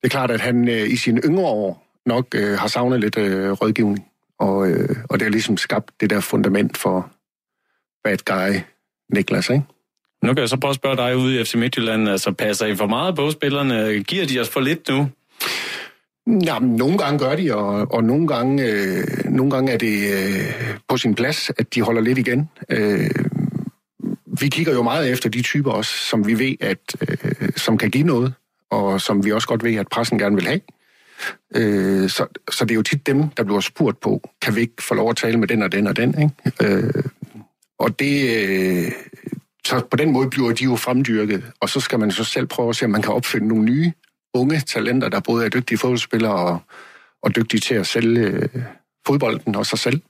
det 0.01 0.03
er 0.03 0.09
klart, 0.09 0.31
at 0.31 0.41
han 0.41 0.67
øh, 0.67 0.89
i 0.89 0.95
sine 0.95 1.21
yngre 1.21 1.45
år 1.45 1.87
nok 2.05 2.25
øh, 2.35 2.57
har 2.57 2.67
savnet 2.67 2.99
lidt 2.99 3.17
øh, 3.17 3.51
rådgivning, 3.51 4.05
og, 4.39 4.69
øh, 4.69 4.95
og 5.09 5.19
det 5.19 5.25
har 5.25 5.31
ligesom 5.31 5.57
skabt 5.57 5.91
det 5.99 6.09
der 6.09 6.19
fundament 6.19 6.77
for 6.77 7.11
bad 8.03 8.17
guy 8.25 8.59
Niklas, 9.13 9.49
ikke? 9.49 9.63
Nu 10.23 10.33
kan 10.33 10.37
jeg 10.37 10.49
så 10.49 10.57
prøve 10.57 10.69
at 10.69 10.75
spørge 10.75 10.97
dig 10.97 11.17
ude 11.17 11.41
i 11.41 11.43
FC 11.43 11.55
Midtjylland, 11.55 12.09
altså 12.09 12.31
passer 12.31 12.65
I 12.65 12.75
for 12.75 12.87
meget 12.87 13.15
på 13.15 13.31
spillerne? 13.31 14.03
Giver 14.03 14.25
de 14.25 14.39
os 14.39 14.49
for 14.49 14.59
lidt 14.59 14.89
nu? 14.89 15.09
Jamen, 16.45 16.75
nogle 16.75 16.97
gange 16.97 17.19
gør 17.19 17.35
de, 17.35 17.55
og, 17.55 17.93
og 17.93 18.03
nogle, 18.03 18.27
gange, 18.27 18.63
øh, 18.63 19.03
nogle 19.25 19.51
gange 19.51 19.71
er 19.71 19.77
det 19.77 20.13
øh, 20.13 20.77
på 20.89 20.97
sin 20.97 21.15
plads, 21.15 21.51
at 21.57 21.75
de 21.75 21.81
holder 21.81 22.01
lidt 22.01 22.17
igen. 22.17 22.49
Øh, 22.69 23.09
vi 24.41 24.47
kigger 24.47 24.73
jo 24.73 24.83
meget 24.83 25.11
efter 25.11 25.29
de 25.29 25.41
typer 25.41 25.71
også, 25.71 25.91
som 25.91 26.27
vi 26.27 26.39
ved, 26.39 26.55
at 26.59 26.95
øh, 27.01 27.49
som 27.55 27.77
kan 27.77 27.91
give 27.91 28.03
noget, 28.03 28.33
og 28.71 29.01
som 29.01 29.25
vi 29.25 29.31
også 29.31 29.47
godt 29.47 29.63
ved, 29.63 29.75
at 29.75 29.87
pressen 29.87 30.19
gerne 30.19 30.35
vil 30.35 30.47
have. 30.47 30.61
Øh, 31.55 32.09
så, 32.09 32.25
så 32.51 32.65
det 32.65 32.71
er 32.71 32.75
jo 32.75 32.81
tit 32.81 33.07
dem, 33.07 33.29
der 33.29 33.43
bliver 33.43 33.59
spurgt 33.59 33.99
på, 33.99 34.29
kan 34.41 34.55
vi 34.55 34.61
ikke 34.61 34.83
få 34.83 34.93
lov 34.93 35.09
at 35.09 35.17
tale 35.17 35.37
med 35.37 35.47
den 35.47 35.63
og 35.63 35.71
den 35.71 35.87
og 35.87 35.95
den, 35.95 36.21
ikke? 36.21 36.75
Øh, 36.75 37.03
og 37.79 37.99
det... 37.99 38.45
Øh, 38.47 38.91
så 39.65 39.85
på 39.91 39.97
den 39.97 40.11
måde 40.11 40.29
bliver 40.29 40.53
de 40.53 40.63
jo 40.63 40.75
fremdyrket, 40.75 41.43
og 41.59 41.69
så 41.69 41.79
skal 41.79 41.99
man 41.99 42.11
så 42.11 42.23
selv 42.23 42.45
prøve 42.47 42.69
at 42.69 42.75
se, 42.75 42.85
om 42.85 42.91
man 42.91 43.01
kan 43.01 43.13
opfinde 43.13 43.47
nogle 43.47 43.65
nye 43.65 43.91
unge 44.33 44.59
talenter, 44.59 45.09
der 45.09 45.19
både 45.19 45.45
er 45.45 45.49
dygtige 45.49 45.77
fodboldspillere 45.77 46.35
og, 46.35 46.59
og 47.23 47.35
dygtige 47.35 47.59
til 47.59 47.75
at 47.75 47.87
sælge 47.87 48.21
øh, 48.21 48.49
fodbolden 49.07 49.55
og 49.55 49.65
sig 49.65 49.79
selv. 49.79 50.01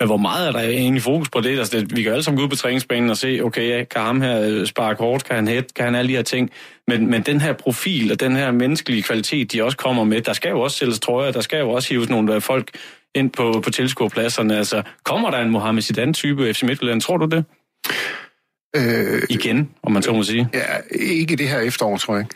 Men 0.00 0.08
hvor 0.08 0.16
meget 0.16 0.48
er 0.48 0.52
der 0.52 0.60
egentlig 0.60 1.02
fokus 1.02 1.28
på 1.28 1.40
det? 1.40 1.58
Altså, 1.58 1.80
det 1.80 1.96
vi 1.96 2.02
kan 2.02 2.12
alle 2.12 2.22
sammen 2.22 2.38
gå 2.38 2.44
ud 2.44 2.48
på 2.48 2.56
træningsbanen 2.56 3.10
og 3.10 3.16
se, 3.16 3.40
okay, 3.44 3.84
kan 3.84 4.02
ham 4.02 4.20
her 4.20 4.40
øh, 4.40 4.66
sparke 4.66 5.02
hårdt, 5.02 5.24
kan 5.24 5.36
han 5.36 5.48
hætte, 5.48 5.74
kan 5.74 5.84
han 5.84 5.94
alle 5.94 6.08
de 6.08 6.16
her 6.16 6.22
ting. 6.22 6.50
Men, 6.86 7.10
men 7.10 7.22
den 7.22 7.40
her 7.40 7.52
profil 7.52 8.12
og 8.12 8.20
den 8.20 8.36
her 8.36 8.50
menneskelige 8.50 9.02
kvalitet, 9.02 9.52
de 9.52 9.64
også 9.64 9.76
kommer 9.76 10.04
med, 10.04 10.20
der 10.20 10.32
skal 10.32 10.50
jo 10.50 10.60
også 10.60 10.76
sælges 10.76 11.00
trøjer, 11.00 11.32
der 11.32 11.40
skal 11.40 11.58
jo 11.58 11.70
også 11.70 11.88
hives 11.88 12.08
nogle 12.08 12.34
øh, 12.34 12.40
folk 12.40 12.70
ind 13.18 13.30
på, 13.30 13.60
på 13.64 13.70
tilskuerpladserne. 13.70 14.58
Altså, 14.58 14.82
kommer 15.04 15.30
der 15.30 15.38
en 15.38 15.50
Mohamed 15.50 15.82
Zidane-type 15.82 16.54
FC 16.54 16.62
Midtjylland? 16.62 17.00
Tror 17.00 17.16
du 17.16 17.26
det? 17.26 17.44
Øh, 18.76 19.22
Igen, 19.30 19.70
om 19.82 19.92
man 19.92 20.02
så 20.02 20.12
må 20.12 20.22
sige. 20.22 20.48
Ja, 20.54 20.64
ikke 20.92 21.36
det 21.36 21.48
her 21.48 21.60
efterår, 21.60 21.96
tror 21.96 22.16
jeg. 22.16 22.26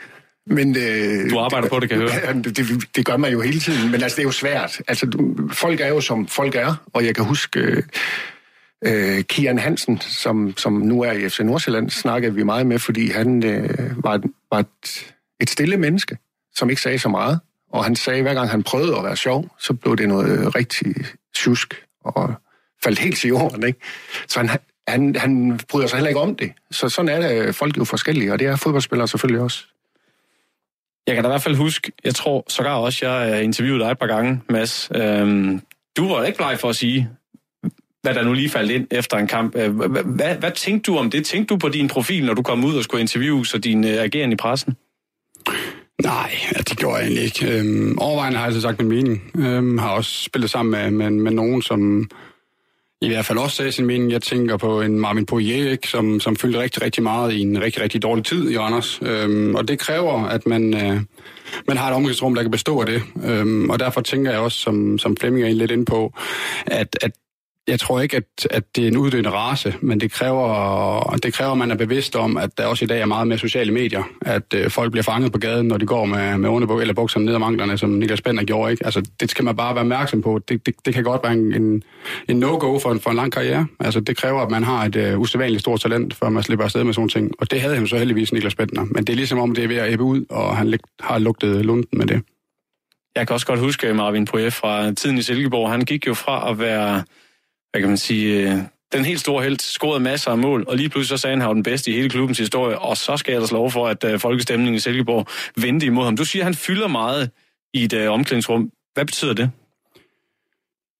Men, 0.46 0.76
øh, 0.76 1.30
du 1.30 1.38
arbejder 1.38 1.68
på 1.68 1.80
det, 1.80 1.88
kan 1.88 2.02
jeg 2.02 2.10
høre. 2.10 2.34
Det, 2.44 2.56
det, 2.56 2.96
det 2.96 3.06
gør 3.06 3.16
man 3.16 3.32
jo 3.32 3.40
hele 3.40 3.60
tiden, 3.60 3.90
men 3.90 4.02
altså, 4.02 4.16
det 4.16 4.22
er 4.22 4.26
jo 4.26 4.32
svært. 4.32 4.80
Altså, 4.88 5.32
folk 5.52 5.80
er 5.80 5.88
jo 5.88 6.00
som 6.00 6.26
folk 6.26 6.54
er, 6.54 6.74
og 6.92 7.04
jeg 7.04 7.14
kan 7.14 7.24
huske... 7.24 7.60
Øh, 7.60 7.82
øh, 8.84 9.22
Kian 9.22 9.58
Hansen, 9.58 10.00
som, 10.00 10.54
som 10.56 10.72
nu 10.72 11.02
er 11.02 11.12
i 11.12 11.28
FC 11.28 11.40
Nordsjælland, 11.40 11.90
snakkede 11.90 12.34
vi 12.34 12.42
meget 12.42 12.66
med, 12.66 12.78
fordi 12.78 13.10
han 13.10 13.44
øh, 13.44 14.04
var, 14.04 14.20
var 14.52 14.58
et, 14.58 15.12
et 15.40 15.50
stille 15.50 15.76
menneske, 15.76 16.18
som 16.54 16.70
ikke 16.70 16.82
sagde 16.82 16.98
så 16.98 17.08
meget. 17.08 17.40
Og 17.72 17.84
han 17.84 17.96
sagde, 17.96 18.18
at 18.18 18.24
hver 18.24 18.34
gang 18.34 18.50
han 18.50 18.62
prøvede 18.62 18.96
at 18.98 19.04
være 19.04 19.16
sjov, 19.16 19.56
så 19.58 19.72
blev 19.74 19.96
det 19.96 20.08
noget 20.08 20.38
øh, 20.38 20.46
rigtig 20.46 20.94
tjusk 21.34 21.84
og 22.04 22.34
faldt 22.84 22.98
helt 22.98 23.18
til 23.18 23.28
jorden. 23.28 23.66
Ikke? 23.66 23.78
Så 24.28 24.38
han, 24.40 24.58
han, 24.88 25.16
han 25.16 25.60
bryder 25.68 25.86
sig 25.86 25.96
heller 25.96 26.08
ikke 26.08 26.20
om 26.20 26.36
det. 26.36 26.52
Så 26.70 26.88
sådan 26.88 27.08
er 27.08 27.28
det. 27.28 27.46
Øh, 27.46 27.54
folk 27.54 27.76
er 27.76 27.80
jo 27.80 27.84
forskellige, 27.84 28.32
og 28.32 28.38
det 28.38 28.46
er 28.46 28.56
fodboldspillere 28.56 29.08
selvfølgelig 29.08 29.42
også. 29.42 29.64
Jeg 31.06 31.14
kan 31.14 31.24
da 31.24 31.28
i 31.28 31.32
hvert 31.32 31.42
fald 31.42 31.56
huske, 31.56 31.92
jeg 32.04 32.14
tror 32.14 32.44
sågar 32.48 32.74
også, 32.74 33.06
jeg 33.06 33.28
øh, 33.28 33.34
har 33.34 33.40
interviewet 33.40 33.80
dig 33.80 33.90
et 33.90 33.98
par 33.98 34.06
gange, 34.06 34.40
Mads. 34.48 34.90
Øhm, 34.94 35.62
du 35.96 36.08
var 36.08 36.24
ikke 36.24 36.36
bleg 36.36 36.58
for 36.60 36.68
at 36.68 36.76
sige, 36.76 37.10
hvad 38.02 38.14
der 38.14 38.22
nu 38.22 38.32
lige 38.32 38.48
faldt 38.48 38.70
ind 38.70 38.86
efter 38.90 39.16
en 39.16 39.26
kamp. 39.26 39.52
Hvad, 39.52 40.04
hvad, 40.04 40.36
hvad 40.36 40.50
tænkte 40.50 40.92
du 40.92 40.98
om 40.98 41.10
det? 41.10 41.26
Tænkte 41.26 41.54
du 41.54 41.58
på 41.58 41.68
din 41.68 41.88
profil, 41.88 42.26
når 42.26 42.34
du 42.34 42.42
kom 42.42 42.64
ud 42.64 42.76
og 42.76 42.84
skulle 42.84 43.00
interviews 43.00 43.54
og 43.54 43.64
din 43.64 43.84
agerende 43.84 44.02
ageren 44.02 44.32
i 44.32 44.36
pressen? 44.36 44.76
Nej, 46.02 46.30
det 46.68 46.78
gjorde 46.78 46.96
jeg 46.96 47.04
egentlig 47.04 47.24
ikke. 47.24 47.58
Øhm, 47.58 47.98
overvejende 47.98 48.38
har 48.38 48.44
jeg 48.44 48.54
så 48.54 48.60
sagt 48.60 48.78
min 48.78 48.88
mening. 48.88 49.30
Øhm, 49.38 49.78
har 49.78 49.90
også 49.90 50.22
spillet 50.24 50.50
sammen 50.50 50.70
med, 50.70 50.90
med, 50.90 51.22
med 51.22 51.32
nogen, 51.32 51.62
som 51.62 52.10
i 53.02 53.08
hvert 53.08 53.24
fald 53.24 53.38
også 53.38 53.56
sagde 53.56 53.72
sin 53.72 53.86
mening. 53.86 54.12
Jeg 54.12 54.22
tænker 54.22 54.56
på 54.56 54.80
en 54.80 55.00
Marvin 55.00 55.26
Poirier, 55.26 55.70
ikke, 55.70 55.88
som, 55.88 56.20
som 56.20 56.36
fyldte 56.36 56.60
rigtig, 56.60 56.82
rigtig 56.82 57.02
meget 57.02 57.32
i 57.32 57.40
en 57.40 57.62
rigtig, 57.62 57.82
rigtig 57.82 58.02
dårlig 58.02 58.24
tid 58.24 58.50
i 58.50 58.54
Anders. 58.54 59.00
Øhm, 59.02 59.54
og 59.54 59.68
det 59.68 59.78
kræver, 59.78 60.24
at 60.24 60.46
man, 60.46 60.74
øh, 60.74 61.00
man 61.68 61.76
har 61.76 61.88
et 61.88 61.94
omgangsrum, 61.94 62.34
der 62.34 62.42
kan 62.42 62.50
bestå 62.50 62.80
af 62.80 62.86
det. 62.86 63.02
Øhm, 63.24 63.70
og 63.70 63.80
derfor 63.80 64.00
tænker 64.00 64.30
jeg 64.30 64.40
også, 64.40 64.58
som, 64.58 64.98
som 64.98 65.16
Flemming 65.16 65.46
er 65.46 65.52
lidt 65.52 65.70
ind 65.70 65.86
på, 65.86 66.12
at, 66.66 66.98
at 67.02 67.12
jeg 67.68 67.80
tror 67.80 68.00
ikke, 68.00 68.16
at, 68.16 68.46
at 68.50 68.76
det 68.76 68.84
er 68.84 68.88
en 68.88 68.96
uddøende 68.96 69.30
race, 69.30 69.74
men 69.80 70.00
det 70.00 70.12
kræver, 70.12 71.16
det 71.22 71.34
kræver, 71.34 71.52
at 71.52 71.58
man 71.58 71.70
er 71.70 71.76
bevidst 71.76 72.16
om, 72.16 72.36
at 72.36 72.58
der 72.58 72.66
også 72.66 72.84
i 72.84 72.88
dag 72.88 73.00
er 73.00 73.06
meget 73.06 73.28
mere 73.28 73.38
sociale 73.38 73.72
medier. 73.72 74.02
At 74.20 74.54
øh, 74.54 74.70
folk 74.70 74.90
bliver 74.90 75.02
fanget 75.02 75.32
på 75.32 75.38
gaden, 75.38 75.68
når 75.68 75.76
de 75.76 75.86
går 75.86 76.04
med, 76.04 76.38
med 76.38 76.50
underbuk 76.50 76.80
eller 76.80 76.94
bukserne 76.94 77.26
ned 77.26 77.34
om 77.34 77.42
anklerne, 77.42 77.78
som 77.78 77.90
Niklas 77.90 78.20
Bender 78.20 78.44
gjorde. 78.44 78.72
Ikke? 78.72 78.84
Altså, 78.84 79.02
det 79.20 79.30
skal 79.30 79.44
man 79.44 79.56
bare 79.56 79.74
være 79.74 79.82
opmærksom 79.82 80.22
på. 80.22 80.40
Det, 80.48 80.66
det, 80.66 80.74
det 80.84 80.94
kan 80.94 81.04
godt 81.04 81.20
være 81.22 81.32
en, 81.32 81.54
en, 81.54 81.82
en 82.28 82.36
no-go 82.36 82.78
for 82.78 82.92
en, 82.92 83.00
for 83.00 83.10
en 83.10 83.16
lang 83.16 83.32
karriere. 83.32 83.66
Altså, 83.80 84.00
det 84.00 84.16
kræver, 84.16 84.40
at 84.40 84.50
man 84.50 84.64
har 84.64 84.84
et 84.84 84.96
øh, 84.96 85.20
usædvanligt 85.20 85.60
stort 85.60 85.80
talent, 85.80 86.14
før 86.14 86.28
man 86.28 86.42
slipper 86.42 86.64
afsted 86.64 86.84
med 86.84 86.94
sådan 86.94 87.08
ting. 87.08 87.30
Og 87.38 87.50
det 87.50 87.60
havde 87.60 87.74
han 87.74 87.86
så 87.86 87.98
heldigvis, 87.98 88.32
Niklas 88.32 88.54
Bender. 88.54 88.84
Men 88.84 89.04
det 89.04 89.10
er 89.10 89.16
ligesom 89.16 89.38
om, 89.38 89.54
det 89.54 89.64
er 89.64 89.68
ved 89.68 89.76
at 89.76 89.92
æbbe 89.92 90.04
ud, 90.04 90.24
og 90.30 90.56
han 90.56 90.78
har 91.00 91.18
lugtet 91.18 91.64
lunden 91.64 91.98
med 91.98 92.06
det. 92.06 92.22
Jeg 93.16 93.26
kan 93.26 93.34
også 93.34 93.46
godt 93.46 93.60
huske 93.60 93.94
Marvin 93.94 94.24
Poirier 94.24 94.50
fra 94.50 94.92
tiden 94.92 95.18
i 95.18 95.22
Silkeborg. 95.22 95.70
Han 95.70 95.80
gik 95.80 96.06
jo 96.06 96.14
fra 96.14 96.50
at 96.50 96.58
være 96.58 97.02
hvad 97.72 97.80
kan 97.80 97.88
man 97.88 97.96
sige, 97.96 98.52
øh, 98.52 98.58
den 98.92 99.04
helt 99.04 99.20
store 99.20 99.42
held, 99.42 99.58
scorede 99.58 100.00
masser 100.00 100.30
af 100.30 100.38
mål, 100.38 100.64
og 100.68 100.76
lige 100.76 100.88
pludselig 100.88 101.18
så 101.18 101.22
sagde 101.22 101.32
han, 101.32 101.40
han 101.40 101.48
var 101.48 101.54
den 101.54 101.62
bedste 101.62 101.90
i 101.90 101.94
hele 101.94 102.10
klubbens 102.10 102.38
historie, 102.38 102.78
og 102.78 102.96
så 102.96 103.16
skal 103.16 103.32
jeg 103.32 103.40
altså 103.40 103.54
ellers 103.54 103.58
lov 103.58 103.70
for, 103.70 103.88
at 103.88 104.04
øh, 104.04 104.20
folkestemningen 104.20 104.74
i 104.74 104.78
Silkeborg 104.78 105.26
vendte 105.56 105.86
imod 105.86 106.04
ham. 106.04 106.16
Du 106.16 106.24
siger, 106.24 106.42
at 106.42 106.44
han 106.44 106.54
fylder 106.54 106.88
meget 106.88 107.30
i 107.74 107.84
et 107.84 107.92
øh, 107.92 108.10
omklædningsrum. 108.10 108.70
Hvad 108.94 109.04
betyder 109.04 109.32
det? 109.34 109.50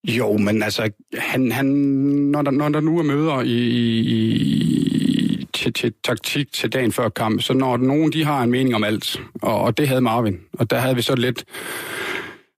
Jo, 0.09 0.37
men 0.37 0.63
altså, 0.63 0.91
han, 1.19 1.53
han, 1.53 1.67
når, 1.67 2.43
der, 2.43 2.51
når 2.51 2.69
der 2.69 2.81
nu 2.81 2.99
er 2.99 3.03
møder 3.03 3.41
i, 3.41 3.59
i, 3.99 5.47
til, 5.55 5.73
til 5.73 5.93
taktik 6.05 6.53
til 6.53 6.73
dagen 6.73 6.93
før 6.93 7.09
kamp, 7.09 7.43
så 7.43 7.53
når 7.53 7.77
nogen 7.77 8.13
de 8.13 8.25
har 8.25 8.43
en 8.43 8.51
mening 8.51 8.75
om 8.75 8.85
alt, 8.85 9.21
og, 9.43 9.61
og 9.61 9.79
det 9.79 9.89
havde 9.89 10.01
Marvin, 10.01 10.41
og 10.53 10.71
der 10.71 10.79
havde 10.79 10.97
vi 10.97 11.03
så 11.03 11.15
lidt 11.15 11.45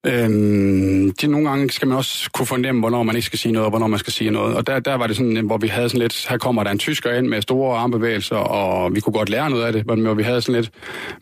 Øhm, 0.07 1.13
det 1.21 1.31
nogle 1.31 1.49
gange 1.49 1.71
skal 1.71 1.89
man 1.89 1.97
også 1.97 2.31
kunne 2.31 2.47
fornemme, 2.47 2.81
hvornår 2.81 3.03
man 3.03 3.17
ikke 3.17 3.27
skal 3.27 3.39
sige 3.39 3.53
noget, 3.53 3.65
og 3.65 3.71
hvornår 3.71 3.87
man 3.87 3.99
skal 3.99 4.13
sige 4.13 4.31
noget. 4.31 4.57
Og 4.57 4.67
der, 4.67 4.79
der 4.79 4.95
var 4.95 5.07
det 5.07 5.17
sådan, 5.17 5.47
hvor 5.47 5.59
vi 5.59 5.69
havde 5.69 5.89
sådan 5.89 6.01
lidt, 6.01 6.27
her 6.29 6.39
kommer 6.39 6.65
der 6.65 6.71
en 6.71 6.79
tysker 6.79 7.13
ind 7.13 7.27
med 7.27 7.43
store 7.43 7.79
armbevægelser, 7.79 8.37
og 8.37 8.95
vi 8.95 9.01
kunne 9.01 9.13
godt 9.13 9.29
lære 9.29 9.51
noget 9.51 9.65
af 9.65 9.73
det, 9.73 9.87
men 9.87 10.01
hvor 10.01 10.15
vi 10.15 10.23
havde 10.23 10.41
sådan 10.41 10.61
lidt, 10.61 10.71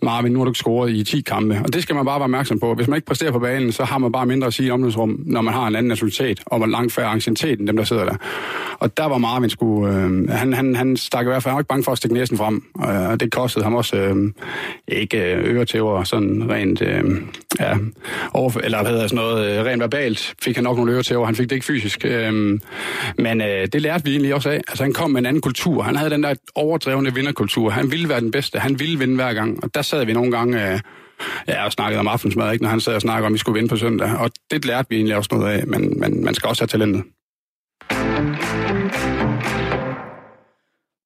Marvin, 0.03 0.33
nu 0.33 0.38
har 0.38 0.45
du 0.45 0.51
ikke 0.51 0.59
scoret 0.59 0.90
i 0.90 1.05
10 1.05 1.21
kampe. 1.21 1.61
Og 1.64 1.73
det 1.73 1.83
skal 1.83 1.95
man 1.95 2.05
bare 2.05 2.18
være 2.18 2.25
opmærksom 2.25 2.61
på. 2.61 2.75
Hvis 2.75 2.88
man 2.88 2.97
ikke 2.97 3.07
præsterer 3.07 3.33
på 3.33 3.38
banen, 3.38 3.73
så 3.73 3.85
har 3.85 3.99
man 3.99 4.12
bare 4.12 4.27
mindre 4.27 4.47
at 4.47 4.55
sige 4.55 4.66
i 4.66 4.71
omløbsrum, 4.71 5.21
når 5.27 5.40
man 5.40 5.55
har 5.55 5.66
en 5.66 5.77
anden 5.77 5.88
nationalitet, 5.88 6.40
og 6.47 6.61
man 6.61 6.71
langt 6.71 6.92
færre 6.92 7.07
anciennitet 7.07 7.59
end 7.61 7.68
dem, 7.68 7.77
der 7.77 7.85
sidder 7.85 8.05
der. 8.05 8.16
Og 8.79 8.97
der 8.97 9.05
var 9.05 9.18
Marvin 9.18 9.51
skulle, 9.51 9.95
øh, 9.97 10.29
han, 10.29 10.53
han, 10.53 10.77
han 10.77 10.97
stak 10.97 11.27
i 11.27 11.29
hvert 11.29 11.42
fald, 11.42 11.51
han 11.51 11.57
var 11.57 11.61
ikke 11.61 11.68
bange 11.68 11.85
for 11.85 11.92
at 11.92 11.99
stikke 11.99 12.14
næsen 12.14 12.37
frem, 12.37 12.64
øh, 12.79 13.09
og 13.09 13.21
det 13.21 13.33
kostede 13.33 13.64
ham 13.64 13.75
også 13.75 13.97
øh, 13.97 14.33
ikke 14.88 15.35
øh, 15.35 15.57
øretæver, 15.57 16.05
sådan 16.05 16.47
rent, 16.51 16.83
øh, 16.83 17.05
ja, 17.61 17.77
over, 18.33 18.51
eller 18.73 18.83
hvad 18.83 18.93
hedder 18.93 19.07
sådan 19.07 19.25
noget, 19.25 19.59
øh, 19.59 19.65
rent 19.65 19.81
verbalt 19.81 20.35
fik 20.43 20.55
han 20.55 20.65
nok 20.65 20.77
nogle 20.77 20.93
øre 20.93 21.03
til, 21.03 21.17
over, 21.17 21.27
han 21.27 21.35
fik 21.35 21.51
det 21.51 21.57
ikke 21.57 21.67
fysisk. 21.67 22.05
Øhm, 22.05 22.61
men 23.19 23.41
øh, 23.41 23.69
det 23.73 23.83
lærte 23.83 24.05
vi 24.05 24.11
egentlig 24.11 24.35
også 24.35 24.51
af. 24.51 24.61
Altså 24.69 24.83
han 24.83 24.93
kom 24.93 25.11
med 25.11 25.21
en 25.21 25.27
anden 25.27 25.43
kultur. 25.43 25.83
Han 25.83 25.97
havde 25.97 26.11
den 26.11 26.23
der 26.23 26.35
overdrevne 26.55 27.15
vinderkultur. 27.15 27.71
Han 27.71 27.93
ville 27.93 28.09
være 28.09 28.21
den 28.21 28.31
bedste. 28.31 28.59
Han 28.59 28.81
ville 28.81 28.99
vinde 28.99 29.15
hver 29.15 29.33
gang. 29.33 29.65
Og 29.65 29.75
der 29.75 29.83
sad 29.83 30.05
vi 30.05 30.13
nogle 30.13 30.33
gange... 30.33 30.73
Øh, 30.73 30.81
Ja, 31.49 31.65
og 31.65 31.73
snakkede 31.73 32.01
om 32.01 32.09
aftensmad, 32.09 32.53
ikke, 32.53 32.63
når 32.63 32.71
han 32.71 32.81
sad 32.81 32.95
og 32.95 33.01
snakkede 33.01 33.27
om, 33.27 33.33
at 33.33 33.35
vi 33.35 33.39
skulle 33.39 33.55
vinde 33.55 33.69
på 33.69 33.77
søndag. 33.77 34.19
Og 34.19 34.31
det 34.51 34.65
lærte 34.65 34.89
vi 34.91 34.97
egentlig 34.97 35.17
også 35.17 35.29
noget 35.33 35.53
af, 35.53 35.67
men, 35.67 36.01
man, 36.01 36.25
man 36.25 36.35
skal 36.35 36.49
også 36.49 36.63
have 36.63 36.69
talentet. 36.69 37.03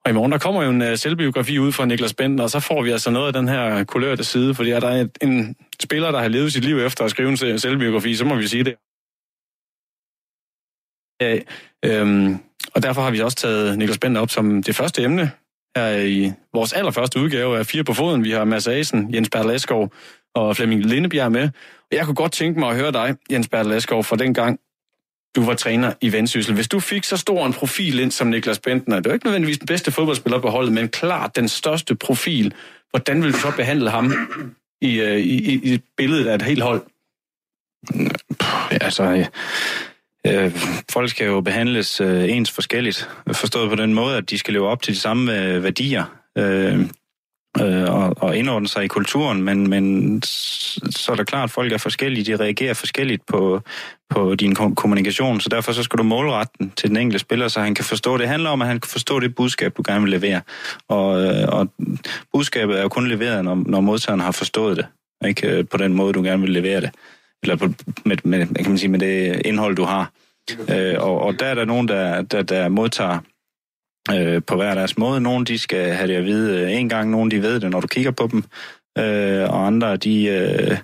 Og 0.07 0.11
i 0.11 0.13
morgen 0.13 0.33
der 0.33 0.39
kommer 0.39 0.63
jo 0.63 0.71
en 0.71 0.83
uh, 0.83 0.95
selvbiografi 0.95 1.59
ud 1.59 1.73
fra 1.73 1.85
Niklas 1.85 2.15
Bent, 2.15 2.41
og 2.41 2.51
så 2.51 2.61
får 2.61 2.83
vi 2.83 2.91
altså 2.91 3.11
noget 3.11 3.27
af 3.27 3.33
den 3.33 3.49
her 3.49 3.85
kulørte 3.85 4.25
side, 4.25 4.55
fordi 4.55 4.71
er 4.71 4.81
der 4.81 4.89
er 4.89 5.07
en 5.23 5.57
spiller, 5.83 6.11
der 6.11 6.21
har 6.21 6.29
levet 6.29 6.53
sit 6.53 6.65
liv 6.65 6.79
efter 6.79 7.05
at 7.05 7.11
skrive 7.11 7.29
en 7.29 7.59
selvbiografi, 7.59 8.15
så 8.15 8.25
må 8.25 8.35
vi 8.35 8.47
sige 8.47 8.65
det. 8.65 8.75
Ja, 11.21 11.39
øhm, 11.85 12.39
og 12.75 12.83
derfor 12.83 13.03
har 13.03 13.11
vi 13.11 13.21
også 13.21 13.37
taget 13.37 13.79
Niklas 13.79 13.99
Bent 13.99 14.17
op 14.17 14.31
som 14.31 14.63
det 14.63 14.77
første 14.77 15.03
emne 15.03 15.31
her 15.77 15.97
i 15.97 16.33
vores 16.55 16.73
allerførste 16.73 17.21
udgave 17.21 17.59
af 17.59 17.67
Fire 17.67 17.85
på 17.85 17.95
Foden. 17.95 18.25
Vi 18.25 18.31
har 18.31 18.45
Mads 18.45 18.69
Asen, 18.69 19.15
Jens 19.15 19.31
Bertel 19.31 19.91
og 20.35 20.57
Flemming 20.57 20.85
Lindebjerg 20.85 21.33
med. 21.33 21.49
Og 21.91 21.93
jeg 21.93 22.05
kunne 22.05 22.15
godt 22.15 22.33
tænke 22.33 22.61
mig 22.61 22.71
at 22.71 22.77
høre 22.77 22.93
dig, 22.93 23.17
Jens 23.31 23.49
Bertel 23.49 23.83
fra 23.83 24.17
den 24.17 24.35
gang, 24.35 24.61
du 25.37 25.45
var 25.45 25.55
træner 25.55 25.93
i 26.01 26.13
Vendsyssel. 26.13 26.55
Hvis 26.55 26.69
du 26.69 26.81
fik 26.81 27.05
så 27.05 27.17
stor 27.17 27.47
en 27.47 27.53
profil 27.53 27.99
ind 27.99 28.11
som 28.11 28.27
Niklas 28.27 28.59
Bentner, 28.59 28.97
det 28.97 29.07
er 29.07 29.11
jo 29.11 29.15
ikke 29.15 29.27
nødvendigvis 29.27 29.59
den 29.59 29.67
bedste 29.67 29.93
fodboldspiller 29.93 30.41
på 30.41 30.51
holdet, 30.51 30.73
men 30.73 30.89
klart 30.89 31.37
den 31.37 31.49
største 31.49 31.95
profil, 31.95 32.55
hvordan 32.91 33.23
vil 33.23 33.33
du 33.33 33.39
så 33.39 33.53
behandle 33.57 33.91
ham 33.91 34.13
i, 34.81 35.01
øh, 35.01 35.19
i, 35.19 35.55
i, 35.55 35.75
i 35.75 35.81
billedet 35.97 36.27
af 36.27 36.35
et 36.35 36.43
helt 36.43 36.63
hold? 36.63 36.83
Altså, 38.71 39.03
øh, 40.25 40.45
øh, 40.45 40.53
folk 40.93 41.11
skal 41.11 41.27
jo 41.27 41.41
behandles 41.41 42.01
øh, 42.01 42.31
ens 42.31 42.51
forskelligt. 42.51 43.11
Forstået 43.33 43.71
på 43.71 43.77
den 43.77 43.95
måde, 43.95 44.17
at 44.17 44.31
de 44.31 44.39
skal 44.39 44.55
leve 44.55 44.69
op 44.69 44.83
til 44.83 44.95
de 44.95 44.99
samme 44.99 45.43
øh, 45.43 45.63
værdier. 45.63 46.05
Øh, 46.39 46.87
øh, 47.61 47.95
og, 47.95 48.15
og 48.17 48.37
indordne 48.37 48.69
sig 48.69 48.85
i 48.85 48.89
kulturen, 48.89 49.43
men, 49.43 49.71
men 49.71 50.23
så 50.23 51.13
er 51.13 51.17
det 51.17 51.27
klart, 51.27 51.45
at 51.45 51.51
folk 51.51 51.73
er 51.73 51.79
forskellige, 51.79 52.25
de 52.25 52.45
reagerer 52.45 52.75
forskelligt 52.75 53.27
på, 53.27 53.61
på 54.11 54.35
din 54.35 54.55
kommunikation, 54.55 55.41
så 55.41 55.49
derfor 55.49 55.73
så 55.73 55.83
skal 55.83 55.99
du 55.99 56.03
målrette 56.03 56.53
den 56.59 56.73
til 56.77 56.89
den 56.89 56.97
enkelte 56.97 57.19
spiller, 57.19 57.49
så 57.49 57.61
han 57.61 57.75
kan 57.75 57.85
forstå 57.85 58.17
det. 58.17 58.29
Handler 58.29 58.51
om, 58.51 58.63
at 58.63 58.69
han 58.69 58.81
kan 58.81 58.89
forstå 58.89 59.21
det 59.21 59.35
budskab, 59.35 59.77
du 59.77 59.83
gerne 59.87 60.03
vil 60.03 60.11
levere. 60.11 60.41
Og, 60.89 61.25
øh, 61.25 61.49
og 61.49 61.69
budskabet 62.33 62.79
er 62.79 62.83
jo 62.83 62.89
kun 62.89 63.09
leveret, 63.09 63.45
når, 63.45 63.63
når 63.67 63.81
modtageren 63.81 64.21
har 64.21 64.33
forstået 64.33 64.77
det, 64.77 64.87
ikke 65.27 65.49
øh, 65.49 65.65
på 65.69 65.77
den 65.77 65.95
måde, 65.95 66.13
du 66.13 66.23
gerne 66.23 66.43
vil 66.43 66.51
levere 66.51 66.81
det. 66.81 66.91
Eller 67.43 67.57
på, 67.57 67.69
med, 68.05 68.17
med, 68.25 68.47
kan 68.47 68.69
man 68.69 68.79
sige, 68.79 68.91
med 68.91 68.99
det 68.99 69.43
indhold, 69.45 69.77
du 69.77 69.85
har. 69.85 70.11
Øh, 70.71 70.95
og, 70.99 71.21
og 71.21 71.41
der 71.41 71.47
er 71.47 71.55
der 71.55 71.65
nogen, 71.65 71.89
der, 71.89 72.23
der, 72.23 72.43
der 72.43 72.69
modtager 72.69 73.19
øh, 74.15 74.43
på 74.47 74.57
hver 74.57 74.75
deres 74.75 74.99
måde. 74.99 75.21
Nogle 75.21 75.45
de 75.45 75.59
skal 75.59 75.93
have 75.93 76.09
det 76.09 76.15
at 76.15 76.25
vide 76.25 76.61
øh, 76.61 76.73
en 76.73 76.89
gang, 76.89 77.11
nogle 77.11 77.31
de 77.31 77.43
ved 77.43 77.61
det, 77.61 77.71
når 77.71 77.81
du 77.81 77.87
kigger 77.87 78.11
på 78.11 78.29
dem, 78.33 78.45
øh, 78.99 79.51
og 79.51 79.67
andre 79.67 79.97
de, 79.97 80.25
øh, 80.27 80.79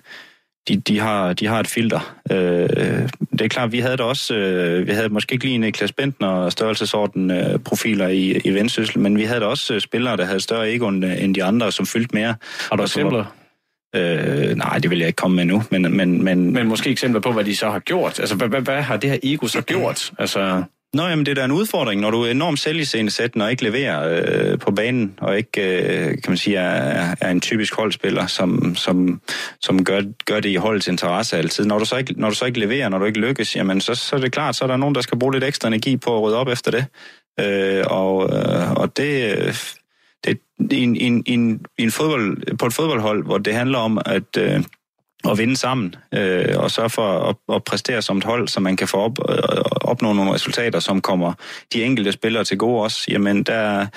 de, 0.67 0.75
de, 0.75 0.99
har, 0.99 1.33
de 1.33 1.47
har 1.47 1.59
et 1.59 1.67
filter. 1.67 2.15
Øh, 2.31 3.09
det 3.31 3.41
er 3.41 3.47
klart, 3.47 3.71
vi 3.71 3.79
havde 3.79 3.97
det 3.97 4.05
også, 4.05 4.35
øh, 4.35 4.87
vi 4.87 4.91
havde 4.91 5.09
måske 5.09 5.33
ikke 5.33 5.45
lige 5.45 5.57
Niklas 5.57 5.91
Bentner 5.91 6.49
størrelsesorden 6.49 7.31
øh, 7.31 7.59
profiler 7.59 8.07
i, 8.07 8.41
i 8.45 8.53
Vendsyssel, 8.53 8.99
men 8.99 9.17
vi 9.17 9.23
havde 9.23 9.39
da 9.39 9.45
også 9.45 9.73
øh, 9.73 9.81
spillere, 9.81 10.17
der 10.17 10.25
havde 10.25 10.39
større 10.39 10.73
ego 10.73 10.87
end, 10.87 11.03
end 11.03 11.35
de 11.35 11.43
andre, 11.43 11.71
som 11.71 11.85
fyldte 11.85 12.15
mere. 12.15 12.35
Har 12.69 12.75
du 12.75 12.83
eksempler? 12.83 13.25
Øh, 13.95 14.55
nej, 14.55 14.77
det 14.77 14.89
vil 14.89 14.99
jeg 14.99 15.07
ikke 15.07 15.17
komme 15.17 15.35
med 15.35 15.45
nu, 15.45 15.63
men... 15.69 15.97
Men, 15.97 16.23
men, 16.23 16.53
men 16.53 16.67
måske 16.67 16.89
eksempler 16.89 17.21
på, 17.21 17.31
hvad 17.31 17.43
de 17.43 17.55
så 17.55 17.69
har 17.69 17.79
gjort. 17.79 18.19
Altså, 18.19 18.35
hvad, 18.35 18.47
hvad, 18.47 18.61
hvad 18.61 18.81
har 18.81 18.97
det 18.97 19.09
her 19.09 19.17
ego 19.23 19.47
så 19.47 19.61
gjort? 19.73 20.11
Altså... 20.19 20.63
Nå, 20.93 21.07
jamen 21.07 21.25
det 21.25 21.31
er 21.31 21.35
da 21.35 21.45
en 21.45 21.51
udfordring, 21.51 22.01
når 22.01 22.11
du 22.11 22.21
er 22.21 22.31
enormt 22.31 22.59
selviscenesættende 22.59 23.45
og 23.45 23.51
ikke 23.51 23.63
leverer 23.63 24.23
øh, 24.51 24.59
på 24.59 24.71
banen, 24.71 25.13
og 25.17 25.37
ikke, 25.37 25.61
øh, 25.61 26.07
kan 26.07 26.23
man 26.27 26.37
sige, 26.37 26.57
er, 26.57 27.15
er 27.21 27.31
en 27.31 27.41
typisk 27.41 27.75
holdspiller, 27.75 28.27
som, 28.27 28.75
som, 28.75 29.21
som 29.61 29.85
gør, 29.85 30.01
gør 30.25 30.39
det 30.39 30.49
i 30.49 30.55
holdets 30.55 30.87
interesse 30.87 31.37
altid. 31.37 31.65
Når 31.65 31.79
du, 31.79 31.85
så 31.85 31.97
ikke, 31.97 32.13
når 32.17 32.29
du 32.29 32.35
så 32.35 32.45
ikke 32.45 32.59
leverer, 32.59 32.89
når 32.89 32.97
du 32.97 33.05
ikke 33.05 33.19
lykkes, 33.19 33.55
jamen 33.55 33.81
så, 33.81 33.95
så 33.95 34.15
er 34.15 34.19
det 34.19 34.31
klart, 34.31 34.55
så 34.55 34.63
er 34.63 34.67
der 34.67 34.77
nogen, 34.77 34.95
der 34.95 35.01
skal 35.01 35.19
bruge 35.19 35.33
lidt 35.33 35.43
ekstra 35.43 35.67
energi 35.67 35.97
på 35.97 36.15
at 36.15 36.21
rydde 36.21 36.37
op 36.37 36.47
efter 36.47 36.71
det. 36.71 36.85
Øh, 37.39 37.83
og, 37.87 38.29
øh, 38.33 38.71
og 38.71 38.97
det, 38.97 39.79
det 40.69 40.83
en, 40.83 40.95
en, 40.95 41.23
en, 41.25 41.65
en 41.77 41.91
fodbold, 41.91 42.57
på 42.57 42.65
et 42.65 42.73
fodboldhold, 42.73 43.23
hvor 43.23 43.37
det 43.37 43.53
handler 43.53 43.77
om, 43.77 44.01
at... 44.05 44.37
Øh, 44.37 44.63
at 45.29 45.37
vinde 45.37 45.55
sammen, 45.55 45.95
øh, 46.13 46.55
og 46.57 46.71
sørge 46.71 46.89
for 46.89 47.19
at, 47.29 47.55
at 47.55 47.63
præstere 47.63 48.01
som 48.01 48.17
et 48.17 48.23
hold, 48.23 48.47
så 48.47 48.59
man 48.59 48.75
kan 48.75 48.87
få 48.87 48.97
op, 48.97 49.19
øh, 49.29 49.37
opnå 49.81 50.13
nogle 50.13 50.33
resultater, 50.33 50.79
som 50.79 51.01
kommer 51.01 51.33
de 51.73 51.83
enkelte 51.83 52.11
spillere 52.11 52.43
til 52.43 52.57
gode 52.57 52.83
også, 52.83 53.05
jamen 53.09 53.43
der, 53.43 53.87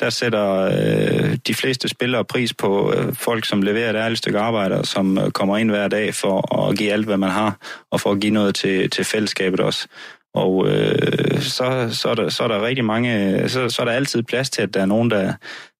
der 0.00 0.10
sætter 0.10 0.52
øh, 0.52 1.36
de 1.46 1.54
fleste 1.54 1.88
spillere 1.88 2.24
pris 2.24 2.54
på 2.54 2.92
øh, 2.92 3.14
folk, 3.14 3.44
som 3.44 3.62
leverer 3.62 3.90
et 3.90 3.96
ærligt 3.96 4.18
stykke 4.18 4.38
arbejde, 4.38 4.78
og 4.78 4.86
som 4.86 5.18
øh, 5.18 5.30
kommer 5.30 5.56
ind 5.56 5.70
hver 5.70 5.88
dag 5.88 6.14
for 6.14 6.68
at 6.68 6.78
give 6.78 6.92
alt, 6.92 7.06
hvad 7.06 7.16
man 7.16 7.30
har, 7.30 7.56
og 7.90 8.00
for 8.00 8.12
at 8.12 8.20
give 8.20 8.32
noget 8.32 8.54
til, 8.54 8.90
til 8.90 9.04
fællesskabet 9.04 9.60
også. 9.60 9.88
Og 10.36 10.68
øh, 10.68 11.40
så, 11.40 11.88
så, 11.92 12.08
er 12.08 12.14
der, 12.14 12.28
så 12.28 12.42
er 12.42 12.48
der 12.48 12.66
rigtig 12.66 12.84
mange, 12.84 13.40
øh, 13.42 13.48
så, 13.48 13.68
så 13.68 13.82
er 13.82 13.86
der 13.86 13.92
altid 13.92 14.22
plads 14.22 14.50
til, 14.50 14.62
at 14.62 14.74
der 14.74 14.80
er 14.80 14.86
nogen, 14.86 15.10
der, 15.10 15.32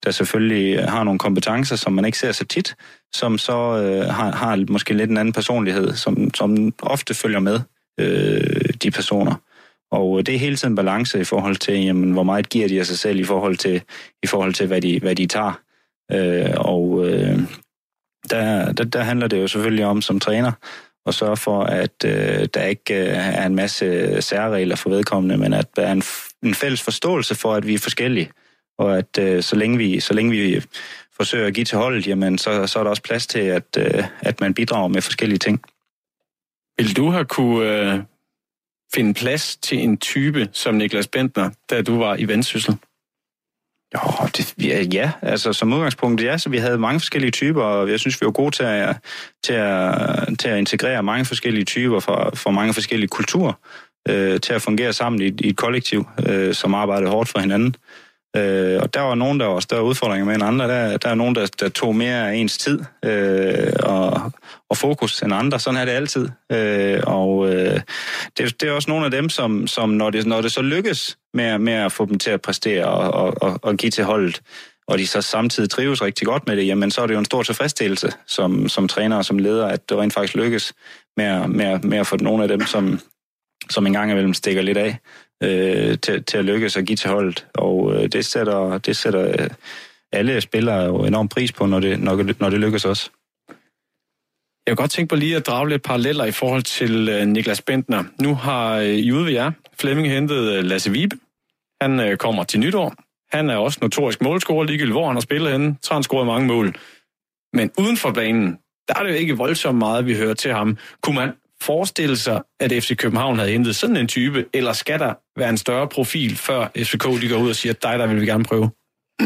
der 0.05 0.11
selvfølgelig 0.11 0.77
øh, 0.77 0.85
har 0.89 1.05
nogle 1.05 1.19
kompetencer, 1.19 1.77
som 1.77 1.93
man 1.93 2.05
ikke 2.05 2.19
ser 2.19 2.33
så 2.33 2.45
tit, 2.45 2.77
som 3.15 3.39
så 3.39 3.83
øh, 3.83 4.15
har, 4.15 4.33
har 4.33 4.65
måske 4.69 4.95
lidt 4.95 5.11
en 5.11 5.17
anden 5.17 5.33
personlighed, 5.33 5.95
som, 5.95 6.35
som 6.35 6.73
ofte 6.83 7.15
følger 7.15 7.39
med 7.39 7.61
øh, 8.01 8.71
de 8.83 8.91
personer. 8.91 9.35
Og 9.91 10.19
øh, 10.19 10.27
det 10.27 10.35
er 10.35 10.39
hele 10.39 10.57
tiden 10.57 10.75
balance 10.75 11.21
i 11.21 11.25
forhold 11.25 11.57
til, 11.57 11.85
jamen, 11.85 12.13
hvor 12.13 12.23
meget 12.23 12.49
giver 12.49 12.69
de 12.69 12.81
af 12.81 12.87
sig 12.87 12.99
selv 12.99 13.21
i 13.21 13.25
forhold 13.25 13.57
til, 13.57 13.83
i 14.23 14.27
forhold 14.27 14.55
til 14.55 14.67
hvad, 14.67 14.81
de, 14.81 14.99
hvad 15.01 15.15
de 15.15 15.27
tager. 15.27 15.61
Øh, 16.13 16.55
og 16.57 17.07
øh, 17.07 17.39
der, 18.31 18.73
der, 18.73 18.85
der 18.85 19.03
handler 19.03 19.29
det 19.29 19.41
jo 19.41 19.49
selvfølgelig 19.49 19.85
om 19.87 20.03
som 20.03 20.21
træner 20.21 20.53
og 21.07 21.15
sørge 21.15 21.37
for, 21.37 21.63
at 21.63 22.05
øh, 22.05 22.49
der 22.55 22.65
ikke 22.65 22.95
øh, 22.95 23.17
er 23.17 23.47
en 23.47 23.55
masse 23.55 24.17
særregler 24.23 24.77
for 24.77 24.91
vedkommende, 24.91 25.37
men 25.37 25.53
at 25.53 25.77
der 25.77 25.83
er 25.83 25.93
en, 25.93 26.03
en 26.43 26.55
fælles 26.55 26.83
forståelse 26.83 27.35
for, 27.35 27.55
at 27.55 27.67
vi 27.67 27.75
er 27.75 27.79
forskellige. 27.79 28.31
Og 28.79 28.99
at 28.99 29.19
øh, 29.19 29.43
så, 29.43 29.57
længe 29.57 29.79
vi, 29.79 30.01
så 30.01 30.15
længe 30.15 30.31
vi 30.31 30.63
forsøger 31.17 31.47
at 31.47 31.55
give 31.55 31.65
til 31.65 31.79
holdet, 31.79 32.07
jamen, 32.07 32.39
så, 32.39 32.67
så 32.67 32.79
er 32.79 32.83
der 32.83 32.91
også 32.91 33.03
plads 33.03 33.27
til, 33.27 33.39
at, 33.39 33.77
øh, 33.79 34.05
at 34.21 34.41
man 34.41 34.55
bidrager 34.55 34.89
med 34.89 35.03
forskellige 35.03 35.39
ting. 35.39 35.63
Vil 36.79 36.97
du 36.97 37.11
have 37.11 37.25
kunne 37.25 37.71
øh, 37.71 37.99
finde 38.95 39.15
plads 39.15 39.57
til 39.57 39.79
en 39.79 39.99
type 39.99 40.49
som 40.53 40.75
Niklas 40.75 41.09
Bentner, 41.09 41.51
da 41.71 41.83
du 41.83 41.99
var 41.99 42.17
i 42.17 42.29
Vendsyssel? 42.29 42.77
Jo, 43.97 44.27
det, 44.37 44.55
ja, 44.63 44.83
ja, 44.93 45.13
altså 45.23 45.53
som 45.53 45.73
udgangspunkt, 45.73 46.23
ja, 46.23 46.39
så 46.39 46.49
vi 46.49 46.59
havde 46.59 46.79
mange 46.79 47.01
forskellige 47.01 47.31
typer, 47.31 47.63
og 47.63 47.91
jeg 47.91 48.01
synes, 48.01 48.21
vi 48.21 48.25
var 48.25 48.33
gode 48.33 48.51
til 48.51 48.63
at, 48.63 48.97
til 49.45 49.53
at, 49.53 50.39
til 50.39 50.49
at 50.49 50.59
integrere 50.59 51.03
mange 51.03 51.25
forskellige 51.25 51.65
typer 51.65 52.01
fra, 52.01 52.31
fra 52.35 52.51
mange 52.51 52.75
forskellige 52.75 53.09
kulturer, 53.09 53.53
øh, 54.09 54.41
til 54.41 54.53
at 54.53 54.63
fungere 54.63 54.93
sammen 54.93 55.23
i, 55.23 55.27
i 55.41 55.49
et 55.49 55.57
kollektiv, 55.57 56.09
øh, 56.27 56.55
som 56.55 56.75
arbejdede 56.75 57.11
hårdt 57.11 57.29
for 57.29 57.39
hinanden. 57.39 57.69
Øh, 57.69 58.06
Øh, 58.37 58.83
og 58.83 58.95
der 58.95 59.01
var 59.01 59.15
nogen, 59.15 59.41
der 59.41 59.47
var 59.47 59.61
større 59.61 59.85
udfordringer 59.85 60.27
med 60.27 60.35
end 60.35 60.45
andre. 60.45 60.69
Der, 60.69 60.97
der 60.97 61.09
er 61.09 61.15
nogen, 61.15 61.35
der, 61.35 61.47
der 61.61 61.69
tog 61.69 61.97
mere 61.97 62.31
af 62.31 62.35
ens 62.35 62.59
tid 62.59 62.81
øh, 63.05 63.73
og, 63.83 64.33
og 64.71 64.77
fokus 64.77 65.23
end 65.23 65.35
andre. 65.35 65.61
Sådan 65.61 65.81
er 65.81 65.85
det 65.85 65.93
altid. 65.93 66.29
Øh, 66.53 67.01
og 67.07 67.49
øh, 67.55 67.81
det, 68.39 68.61
det 68.61 68.69
er 68.69 68.73
også 68.73 68.91
nogle 68.91 69.05
af 69.05 69.11
dem, 69.11 69.29
som, 69.29 69.67
som 69.67 69.89
når, 69.89 70.11
det, 70.11 70.27
når 70.27 70.41
det 70.41 70.53
så 70.53 70.63
lykkes 70.63 71.19
med, 71.35 71.59
med 71.59 71.73
at 71.73 71.93
få 71.93 72.05
dem 72.07 72.19
til 72.19 72.31
at 72.31 72.41
præstere 72.41 72.85
og, 72.85 73.35
og, 73.43 73.59
og 73.63 73.77
give 73.77 73.91
til 73.91 74.05
holdet, 74.05 74.41
og 74.89 74.99
de 74.99 75.07
så 75.07 75.23
samtidig 75.23 75.71
trives 75.71 76.03
rigtig 76.03 76.27
godt 76.27 76.47
med 76.47 76.57
det, 76.57 76.67
jamen 76.67 76.91
så 76.91 77.03
er 77.03 77.07
det 77.07 77.15
jo 77.15 77.19
en 77.19 77.25
stor 77.25 77.43
tilfredsstillelse 77.43 78.13
som, 78.27 78.69
som 78.69 78.89
træner 78.89 79.17
og 79.17 79.25
som 79.25 79.39
leder, 79.39 79.67
at 79.67 79.89
det 79.89 79.99
rent 79.99 80.13
faktisk 80.13 80.35
lykkes 80.35 80.73
med, 81.17 81.49
med, 81.49 81.79
med 81.79 81.99
at 81.99 82.07
få 82.07 82.17
nogle 82.17 82.43
af 82.43 82.49
dem, 82.49 82.67
som, 82.67 83.01
som 83.71 83.87
en 83.87 83.93
gang 83.93 84.11
imellem 84.11 84.35
stikker 84.35 84.63
lidt 84.63 84.79
af, 84.79 84.99
øh, 85.43 85.99
til, 85.99 86.25
til 86.25 86.39
at 86.39 86.45
lykkes 86.45 86.77
og 86.77 86.83
give 86.83 86.97
til 86.97 87.11
holdet. 87.11 87.47
Og 87.55 87.95
øh, 87.95 88.09
det 88.09 88.25
sætter, 88.25 88.79
det 88.79 88.97
sætter 88.97 89.29
øh, 89.29 89.51
alle 90.13 90.41
spillere 90.41 90.85
jo 90.85 91.05
enormt 91.05 91.31
pris 91.31 91.53
på, 91.53 91.67
når 91.67 91.81
det, 91.81 92.01
når, 92.01 92.41
når 92.41 92.51
det 92.51 92.61
lykkes 92.61 92.85
også. 92.85 93.11
Jeg 94.67 94.77
kunne 94.77 94.83
godt 94.83 94.91
tænke 94.91 95.09
på 95.09 95.17
lige 95.17 95.37
at 95.37 95.47
drage 95.47 95.69
lidt 95.69 95.83
paralleller 95.83 96.25
i 96.25 96.31
forhold 96.31 96.63
til 96.63 97.09
øh, 97.09 97.27
Niklas 97.27 97.63
Bentner. 97.63 98.05
Nu 98.23 98.35
har 98.35 98.77
øh, 98.77 98.87
I 98.87 99.13
ude 99.13 99.25
ved 99.25 99.33
jer 99.33 99.51
Flemming 99.81 100.09
hentet 100.09 100.53
øh, 100.53 100.65
Lasse 100.65 100.91
Vibe. 100.91 101.17
Han 101.81 102.01
øh, 102.01 102.17
kommer 102.17 102.45
til 102.45 102.61
nytår. 102.61 102.95
Han 103.37 103.51
er 103.51 103.57
også 103.57 103.79
notorisk 103.83 104.23
målscorer, 104.23 104.65
ligegyldigt 104.65 104.95
hvor 104.95 105.07
han 105.07 105.17
har 105.17 105.21
spillet 105.21 105.53
henne. 105.53 105.77
Så 105.83 105.91
har 105.91 105.97
han 105.97 106.03
scoret 106.03 106.27
mange 106.27 106.47
mål. 106.47 106.77
Men 107.53 107.71
uden 107.79 107.97
for 107.97 108.11
banen, 108.11 108.59
der 108.89 108.95
er 108.95 109.03
det 109.03 109.11
jo 109.11 109.17
ikke 109.17 109.37
voldsomt 109.37 109.79
meget, 109.79 110.07
vi 110.07 110.17
hører 110.17 110.35
til 110.35 110.53
ham. 110.53 110.79
Kunne 111.03 111.15
man 111.15 111.33
forestille 111.63 112.17
sig, 112.17 112.43
at 112.61 112.71
FC 112.71 112.97
København 112.97 113.39
havde 113.39 113.51
hentet 113.51 113.77
sådan 113.77 113.97
en 113.97 114.09
type, 114.09 114.45
eller 114.55 114.73
skal 114.73 114.99
der 114.99 115.15
være 115.39 115.51
en 115.51 115.59
større 115.59 115.89
profil, 115.89 116.37
før 116.37 116.69
FCK 116.77 117.05
de 117.05 117.29
går 117.29 117.37
ud 117.37 117.49
og 117.49 117.57
siger, 117.57 117.73
at 117.73 117.83
dig, 117.83 117.99
der 117.99 118.07
vil 118.07 118.21
vi 118.21 118.27
gerne 118.27 118.45
prøve? 118.45 118.71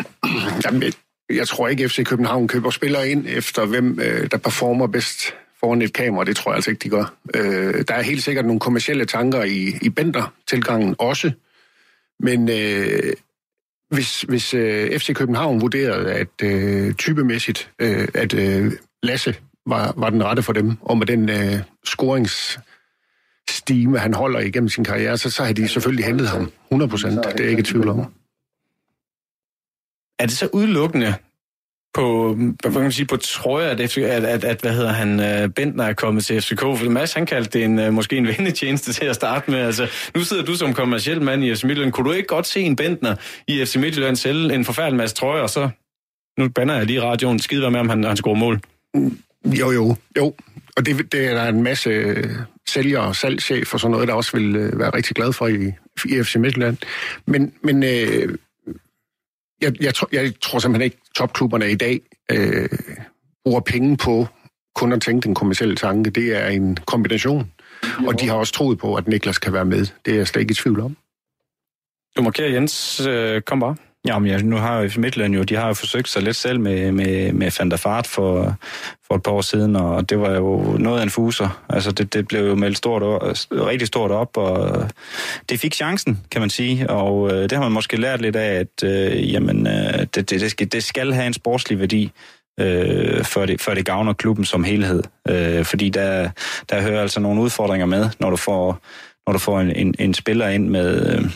Jamen, 0.65 0.93
jeg 1.31 1.49
tror 1.49 1.69
ikke, 1.69 1.85
at 1.85 1.91
FC 1.91 2.05
København 2.05 2.49
køber 2.49 2.71
spillere 2.71 3.09
ind 3.09 3.25
efter, 3.29 3.67
hvem 3.67 4.01
øh, 4.01 4.31
der 4.31 4.37
performer 4.37 4.87
bedst 4.87 5.35
foran 5.61 5.83
et 5.83 5.93
kamera. 5.93 6.25
Det 6.25 6.37
tror 6.37 6.51
jeg 6.51 6.57
altså 6.57 6.71
ikke, 6.71 6.83
de 6.83 6.89
gør. 6.89 7.15
Øh, 7.35 7.85
der 7.89 7.95
er 7.95 8.03
helt 8.03 8.23
sikkert 8.23 8.45
nogle 8.45 8.61
kommersielle 8.61 9.05
tanker 9.05 9.43
i, 9.45 9.73
i 9.83 9.89
Bender-tilgangen 9.89 10.95
også. 10.99 11.31
Men 12.21 12.49
øh, 12.49 13.13
hvis, 13.91 14.23
hvis 14.23 14.55
øh, 14.55 14.99
FC 14.99 15.15
København 15.15 15.61
vurderede, 15.61 16.13
at 16.13 16.43
øh, 16.43 16.95
typemæssigt, 16.95 17.71
øh, 17.79 18.09
at 18.15 18.35
øh, 18.35 18.73
Lasse 19.03 19.37
var, 19.71 19.95
var 19.97 20.11
den 20.11 20.25
rette 20.25 20.43
for 20.43 20.53
dem, 20.53 20.77
og 20.81 20.99
med 20.99 21.07
den 21.07 21.29
øh, 21.29 21.59
scoringsstime, 21.85 23.99
han 23.99 24.15
holder 24.15 24.41
igennem 24.41 24.69
sin 24.69 24.85
karriere, 24.85 25.19
så, 25.19 25.31
så 25.31 25.45
har 25.45 25.53
de 25.53 25.69
selvfølgelig 25.69 26.05
hentet 26.05 26.29
ham 26.29 26.53
100 26.71 26.91
procent. 26.91 27.25
Det 27.25 27.47
er 27.47 27.49
ikke 27.49 27.61
et 27.61 27.67
tvivl 27.67 27.89
om. 27.89 27.99
Er 30.19 30.27
det 30.27 30.33
så 30.33 30.49
udelukkende 30.53 31.15
på, 31.95 32.35
hvad 32.35 32.73
kan 32.73 32.83
man 32.83 32.93
sige, 32.93 33.07
på 33.07 33.17
trøje, 33.17 33.71
at, 33.71 33.81
at, 33.81 34.25
at, 34.25 34.45
at 34.45 34.61
hvad 34.61 34.73
hedder 34.73 34.93
han, 34.93 35.21
uh, 35.21 35.51
Bentner 35.51 35.85
er 35.85 35.93
kommet 35.93 36.25
til 36.25 36.43
FCK. 36.43 36.61
For 36.61 36.91
Mads, 36.91 37.13
han 37.13 37.27
kaldte 37.27 37.59
det 37.59 37.65
en, 37.65 37.79
uh, 37.79 37.93
måske 37.93 38.17
en 38.17 38.27
vendetjeneste 38.39 38.93
til 38.93 39.05
at 39.05 39.15
starte 39.15 39.51
med. 39.51 39.59
Altså, 39.59 39.87
nu 40.15 40.25
sidder 40.25 40.45
du 40.45 40.55
som 40.55 40.75
kommersiel 40.75 41.23
mand 41.23 41.45
i 41.45 41.55
FC 41.55 41.65
Midtjylland. 41.65 41.93
Kunne 41.93 42.09
du 42.09 42.13
ikke 42.13 42.27
godt 42.27 42.47
se 42.47 42.61
en 42.61 42.77
Bentner 42.77 43.17
i 43.49 43.65
FC 43.65 43.77
Midtjylland 43.77 44.17
sælge 44.17 44.55
en 44.55 44.65
forfærdelig 44.65 44.97
masse 44.97 45.17
trøjer, 45.17 45.43
og 45.43 45.51
så, 45.51 45.69
nu 46.39 46.49
banner 46.49 46.75
jeg 46.75 46.87
lige 46.87 46.97
i 46.97 47.01
radioen, 47.01 47.39
skide 47.39 47.71
med, 47.71 47.81
om 47.81 47.89
han, 47.89 48.05
han 48.05 48.17
scorer 48.17 48.37
mål? 48.37 48.61
Jo, 49.45 49.71
jo, 49.71 49.97
jo. 50.17 50.35
Og 50.77 50.87
det, 50.87 51.13
det 51.13 51.27
er 51.27 51.35
der 51.35 51.49
en 51.49 51.63
masse 51.63 51.91
sælgere 52.69 53.03
og 53.03 53.17
salgschef 53.17 53.75
og 53.75 53.81
sådan 53.81 53.93
noget, 53.93 54.09
der 54.09 54.15
også 54.15 54.37
vil 54.37 54.57
øh, 54.57 54.79
være 54.79 54.91
rigtig 54.91 55.17
glad 55.17 55.33
for 55.33 55.47
i, 55.47 55.73
i 56.05 56.23
FC 56.23 56.37
Midtjylland. 56.37 56.77
Men, 57.27 57.55
men 57.63 57.83
øh, 57.83 58.37
jeg, 59.61 59.83
jeg, 59.83 59.95
tror, 59.95 60.09
jeg 60.13 60.33
tror 60.41 60.59
simpelthen 60.59 60.85
ikke, 60.85 60.99
topklubberne 61.15 61.71
i 61.71 61.75
dag 61.75 62.01
øh, 62.31 62.69
bruger 63.45 63.61
penge 63.61 63.97
på 63.97 64.27
kun 64.75 64.93
at 64.93 65.03
tænke 65.03 65.27
den 65.27 65.35
kommersielle 65.35 65.77
tanke. 65.77 66.11
Det 66.11 66.37
er 66.37 66.47
en 66.47 66.77
kombination. 66.77 67.53
Jo. 68.03 68.09
Og 68.09 68.21
de 68.21 68.29
har 68.29 68.35
også 68.35 68.53
troet 68.53 68.79
på, 68.79 68.95
at 68.95 69.09
Niklas 69.09 69.39
kan 69.39 69.53
være 69.53 69.65
med. 69.65 69.87
Det 70.05 70.13
er 70.13 70.17
jeg 70.17 70.27
slet 70.27 70.41
ikke 70.41 70.53
i 70.53 70.55
tvivl 70.55 70.81
om. 70.81 70.97
Du 72.17 72.23
markerer 72.23 72.49
Jens. 72.49 73.01
Øh, 73.07 73.43
kom 73.43 73.61
bare. 73.61 73.77
Ja, 74.07 74.19
men 74.19 74.31
ja, 74.31 74.43
nu 74.43 74.57
har 74.57 74.81
jo 74.81 74.91
Midtland 74.97 75.35
jo, 75.35 75.43
de 75.43 75.57
har 75.57 75.67
jo 75.67 75.75
forsøgt 75.75 76.09
sig 76.09 76.23
lidt 76.23 76.37
selv 76.37 76.61
med, 76.61 76.93
med, 76.93 77.33
med 77.33 77.51
Van 77.59 77.71
der 77.71 77.77
Fart 77.77 78.07
for, 78.07 78.57
for 79.07 79.15
et 79.15 79.23
par 79.23 79.33
år 79.33 79.41
siden, 79.41 79.77
og 79.77 80.11
det 80.11 80.21
var 80.21 80.31
jo 80.31 80.77
noget 80.79 80.99
af 80.99 81.03
en 81.03 81.11
fuser. 81.11 81.65
Altså, 81.69 81.93
det, 81.93 82.15
det 82.15 82.29
blev 82.29 82.47
jo 82.47 82.55
meldt 82.55 82.77
stort, 82.77 83.03
rigtig 83.53 83.89
stort 83.89 84.11
op, 84.11 84.37
og 84.37 84.89
det 85.49 85.61
fik 85.61 85.75
chancen, 85.75 86.21
kan 86.31 86.41
man 86.41 86.51
sige, 86.51 86.91
og 86.91 87.33
øh, 87.33 87.43
det 87.43 87.53
har 87.53 87.61
man 87.61 87.73
måske 87.73 87.97
lært 87.97 88.21
lidt 88.21 88.37
af, 88.37 88.61
at 88.61 88.85
øh, 88.85 89.33
jamen, 89.33 89.67
øh, 89.67 89.99
det, 89.99 90.15
det, 90.15 90.31
det, 90.31 90.51
skal, 90.51 90.73
det 90.73 90.85
skal 90.85 91.13
have 91.13 91.27
en 91.27 91.33
sportslig 91.33 91.81
værdi, 91.81 92.13
øh, 92.61 93.25
før, 93.25 93.47
det, 93.47 93.61
før 93.61 93.75
det 93.75 93.87
gavner 93.87 94.13
klubben 94.13 94.45
som 94.45 94.65
helhed. 94.65 95.03
Øh, 95.29 95.65
fordi 95.65 95.89
der, 95.89 96.31
der 96.71 96.83
hører 96.83 97.03
altså 97.03 97.21
nogle 97.21 97.41
udfordringer 97.41 97.87
med, 97.87 98.09
når 98.21 98.31
du 98.31 98.37
får, 98.37 98.79
når 99.27 99.33
du 99.33 99.39
får 99.39 99.61
en, 99.61 99.77
en, 99.77 99.95
en 99.99 100.15
spiller 100.15 100.49
ind 100.49 100.69
med... 100.69 101.17
Øh, 101.17 101.31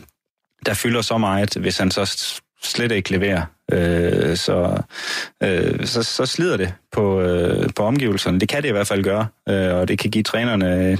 der 0.66 0.74
fylder 0.74 1.02
så 1.02 1.18
meget, 1.18 1.54
hvis 1.54 1.78
han 1.78 1.90
så 1.90 2.40
slet 2.66 2.92
ikke 2.92 3.10
levere. 3.10 3.46
Øh, 3.72 4.36
så, 4.36 4.82
øh, 5.42 5.86
så, 5.86 6.02
så 6.02 6.26
slider 6.26 6.56
det 6.56 6.74
på, 6.92 7.20
øh, 7.20 7.70
på 7.76 7.82
omgivelserne. 7.82 8.40
Det 8.40 8.48
kan 8.48 8.62
det 8.62 8.68
i 8.68 8.72
hvert 8.72 8.86
fald 8.86 9.04
gøre, 9.04 9.26
øh, 9.48 9.74
og 9.74 9.88
det 9.88 9.98
kan 9.98 10.10
give 10.10 10.24
trænerne 10.24 10.98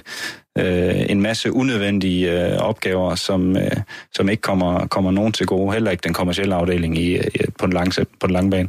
øh, 0.59 1.11
en 1.11 1.21
masse 1.21 1.53
unødvendige 1.53 2.53
øh, 2.53 2.59
opgaver, 2.59 3.15
som, 3.15 3.57
øh, 3.57 3.77
som 4.13 4.29
ikke 4.29 4.41
kommer, 4.41 4.87
kommer 4.87 5.11
nogen 5.11 5.33
til 5.33 5.47
gode, 5.47 5.73
heller 5.73 5.91
ikke 5.91 6.05
den 6.05 6.15
kommercielle 6.15 6.55
afdeling 6.55 6.99
i, 6.99 7.17
i, 7.17 7.21
på, 7.59 7.67
den 7.67 7.73
lange, 7.73 8.07
på 8.21 8.27
den 8.27 8.33
lange 8.33 8.51
bane. 8.51 8.69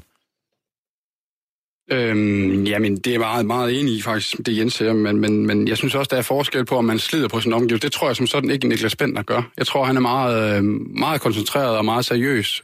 Øhm, 1.91 2.63
jamen, 2.63 2.97
det 2.97 3.15
er 3.15 3.19
meget, 3.19 3.45
meget 3.45 3.79
enig 3.79 3.93
i 3.93 4.01
faktisk, 4.01 4.37
det 4.45 4.57
Jens 4.57 4.73
siger, 4.73 4.93
men, 4.93 5.19
men, 5.19 5.47
men 5.47 5.67
jeg 5.67 5.77
synes 5.77 5.95
også, 5.95 6.09
der 6.11 6.17
er 6.17 6.21
forskel 6.21 6.65
på, 6.65 6.75
om 6.75 6.85
man 6.85 6.99
slider 6.99 7.27
på 7.27 7.39
sin 7.39 7.53
omgivelse. 7.53 7.87
Det 7.87 7.91
tror 7.91 8.07
jeg 8.07 8.15
som 8.15 8.27
sådan 8.27 8.49
ikke 8.49 8.67
Niklas 8.67 8.95
Bentner 8.95 9.23
gør. 9.23 9.41
Jeg 9.57 9.67
tror, 9.67 9.83
han 9.83 9.97
er 9.97 10.01
meget, 10.01 10.57
øh, 10.57 10.63
meget 10.99 11.21
koncentreret 11.21 11.77
og 11.77 11.85
meget 11.85 12.05
seriøs, 12.05 12.61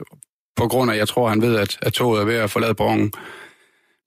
på 0.56 0.68
grund 0.68 0.92
af, 0.92 0.98
jeg 0.98 1.08
tror, 1.08 1.30
han 1.30 1.42
ved, 1.42 1.56
at, 1.56 1.78
at 1.82 1.94
toget 1.94 2.22
er 2.22 2.26
ved 2.26 2.36
at 2.36 2.50
forlade 2.50 2.76
borgen. 2.76 3.14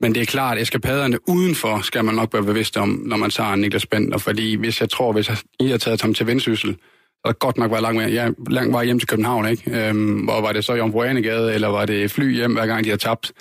Men 0.01 0.15
det 0.15 0.23
er 0.23 0.27
klart, 0.27 0.57
at 0.57 0.63
eskapaderne 0.63 1.29
udenfor 1.29 1.81
skal 1.83 2.05
man 2.05 2.15
nok 2.15 2.33
være 2.33 2.43
bevidst 2.43 2.77
om, 2.77 2.89
når 3.07 3.17
man 3.17 3.31
tager 3.31 3.57
Niklas 3.57 3.87
Bentner, 3.87 4.19
fordi 4.19 4.55
hvis 4.55 4.81
jeg 4.81 4.91
tror, 4.91 5.13
hvis 5.13 5.31
I 5.61 5.67
har 5.69 5.79
taget 5.79 6.03
ham 6.03 6.15
til 6.15 6.27
Vendsyssel, 6.27 6.73
så 6.73 7.23
der 7.25 7.33
godt 7.33 7.59
nok 7.59 7.71
var 7.71 7.81
langt, 7.81 8.15
ja, 8.15 8.29
langt 8.51 8.73
vej 8.73 8.85
hjem 8.85 8.99
til 8.99 9.09
København, 9.09 9.49
ikke? 9.49 9.89
Øhm, 9.89 10.29
og 10.29 10.43
var 10.43 10.53
det 10.53 10.65
så 10.65 10.75
Jomfru 10.75 11.03
Anegade, 11.03 11.55
eller 11.55 11.69
var 11.69 11.87
det 11.87 12.11
fly 12.11 12.35
hjem, 12.35 12.53
hver 12.53 12.67
gang 12.67 12.85
de 12.85 12.91
har 12.91 12.97
tabt? 12.97 13.33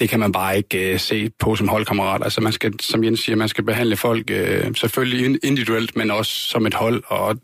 Det 0.00 0.08
kan 0.08 0.20
man 0.20 0.32
bare 0.32 0.56
ikke 0.56 0.92
øh, 0.92 1.00
se 1.00 1.30
på 1.38 1.56
som 1.56 1.68
holdkammerat. 1.68 2.22
Altså 2.24 2.40
man 2.40 2.52
skal, 2.52 2.80
som 2.80 3.04
Jens 3.04 3.20
siger, 3.20 3.36
man 3.36 3.48
skal 3.48 3.64
behandle 3.64 3.96
folk 3.96 4.30
øh, 4.30 4.74
selvfølgelig 4.74 5.38
individuelt, 5.42 5.96
men 5.96 6.10
også 6.10 6.32
som 6.32 6.66
et 6.66 6.74
hold, 6.74 7.02
og 7.06 7.36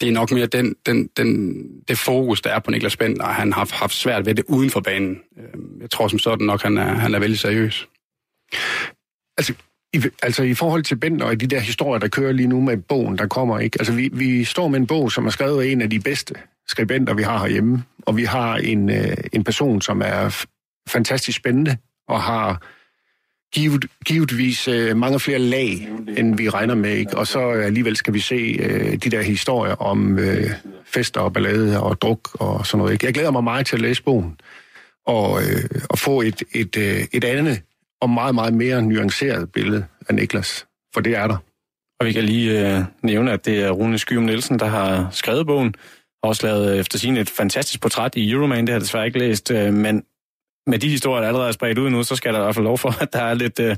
det 0.00 0.08
er 0.08 0.12
nok 0.12 0.30
mere 0.30 0.46
den, 0.46 0.74
den, 0.86 1.08
den, 1.16 1.62
det 1.88 1.98
fokus, 1.98 2.40
der 2.40 2.50
er 2.50 2.58
på 2.58 2.70
Niklas 2.70 2.96
Bent, 2.96 3.22
og 3.22 3.28
han 3.28 3.52
har 3.52 3.68
haft 3.72 3.94
svært 3.94 4.26
ved 4.26 4.34
det 4.34 4.44
uden 4.48 4.70
for 4.70 4.80
banen. 4.80 5.20
Øh, 5.38 5.80
jeg 5.80 5.90
tror 5.90 6.08
som 6.08 6.18
sådan 6.18 6.46
nok, 6.46 6.62
han 6.62 6.78
er, 6.78 6.94
han 6.94 7.14
er 7.14 7.18
vældig 7.18 7.38
seriøs. 7.38 7.88
Altså, 9.38 9.54
i, 9.92 10.02
altså 10.22 10.42
i 10.42 10.54
forhold 10.54 10.82
til 10.82 10.96
Bent 10.96 11.22
og 11.22 11.40
de 11.40 11.46
der 11.46 11.60
historier, 11.60 11.98
der 11.98 12.08
kører 12.08 12.32
lige 12.32 12.46
nu 12.46 12.60
med 12.60 12.76
bogen, 12.76 13.18
der 13.18 13.26
kommer, 13.26 13.58
ikke? 13.58 13.76
Altså 13.80 13.92
vi, 13.92 14.10
vi 14.12 14.44
står 14.44 14.68
med 14.68 14.80
en 14.80 14.86
bog, 14.86 15.12
som 15.12 15.26
er 15.26 15.30
skrevet 15.30 15.62
af 15.62 15.66
en 15.66 15.82
af 15.82 15.90
de 15.90 16.00
bedste 16.00 16.34
skribenter, 16.68 17.14
vi 17.14 17.22
har 17.22 17.38
herhjemme, 17.38 17.84
og 18.02 18.16
vi 18.16 18.24
har 18.24 18.56
en, 18.56 18.90
øh, 18.90 19.16
en 19.32 19.44
person, 19.44 19.80
som 19.80 20.02
er 20.04 20.44
fantastisk 20.88 21.38
spændende, 21.38 21.76
og 22.08 22.22
har 22.22 22.62
givet, 23.54 23.84
givetvis 24.06 24.68
øh, 24.68 24.96
mange 24.96 25.20
flere 25.20 25.38
lag, 25.38 25.88
end 26.18 26.36
vi 26.36 26.48
regner 26.48 26.74
med. 26.74 26.90
Ikke? 26.90 27.16
Og 27.16 27.26
så 27.26 27.40
alligevel 27.50 27.96
skal 27.96 28.14
vi 28.14 28.20
se 28.20 28.56
øh, 28.62 28.92
de 28.92 29.10
der 29.10 29.22
historier 29.22 29.74
om 29.74 30.18
øh, 30.18 30.50
fester 30.84 31.20
og 31.20 31.32
ballade 31.32 31.82
og 31.82 32.00
druk 32.00 32.40
og 32.40 32.66
sådan 32.66 32.78
noget. 32.78 32.92
Ikke? 32.92 33.06
Jeg 33.06 33.14
glæder 33.14 33.30
mig 33.30 33.44
meget 33.44 33.66
til 33.66 33.76
at 33.76 33.82
læse 33.82 34.02
bogen 34.02 34.40
og, 35.06 35.42
øh, 35.42 35.80
og 35.90 35.98
få 35.98 36.20
et, 36.20 36.42
et, 36.52 36.76
øh, 36.76 37.04
et 37.12 37.24
andet 37.24 37.62
og 38.00 38.10
meget, 38.10 38.34
meget 38.34 38.54
mere 38.54 38.82
nuanceret 38.82 39.52
billede 39.52 39.84
af 40.08 40.14
Niklas. 40.14 40.66
For 40.94 41.00
det 41.00 41.16
er 41.16 41.26
der. 41.26 41.36
Og 42.00 42.06
vi 42.06 42.12
kan 42.12 42.24
lige 42.24 42.76
øh, 42.76 42.84
nævne, 43.02 43.32
at 43.32 43.44
det 43.46 43.62
er 43.62 43.70
Rune 43.70 43.98
Skyum 43.98 44.22
Nielsen, 44.22 44.58
der 44.58 44.66
har 44.66 45.08
skrevet 45.10 45.46
bogen. 45.46 45.74
og 46.22 46.28
også 46.28 46.46
lavet 46.46 46.72
øh, 46.72 46.78
efter 46.78 46.98
sin 46.98 47.16
et 47.16 47.30
fantastisk 47.30 47.80
portræt 47.80 48.16
i 48.16 48.30
Euroman. 48.30 48.60
Det 48.60 48.68
har 48.68 48.74
jeg 48.74 48.80
desværre 48.80 49.06
ikke 49.06 49.18
læst, 49.18 49.50
øh, 49.50 49.74
men 49.74 50.02
med 50.66 50.78
de 50.78 50.88
historier, 50.88 51.20
der 51.20 51.28
allerede 51.28 51.48
er 51.48 51.52
spredt 51.52 51.78
ud 51.78 51.90
nu, 51.90 52.02
så 52.02 52.16
skal 52.16 52.32
der 52.32 52.38
i 52.38 52.42
hvert 52.42 52.54
fald 52.54 52.64
lov 52.64 52.78
for, 52.78 53.02
at 53.02 53.12
der 53.12 53.22
er 53.22 53.34
lidt, 53.34 53.60
øh, 53.60 53.68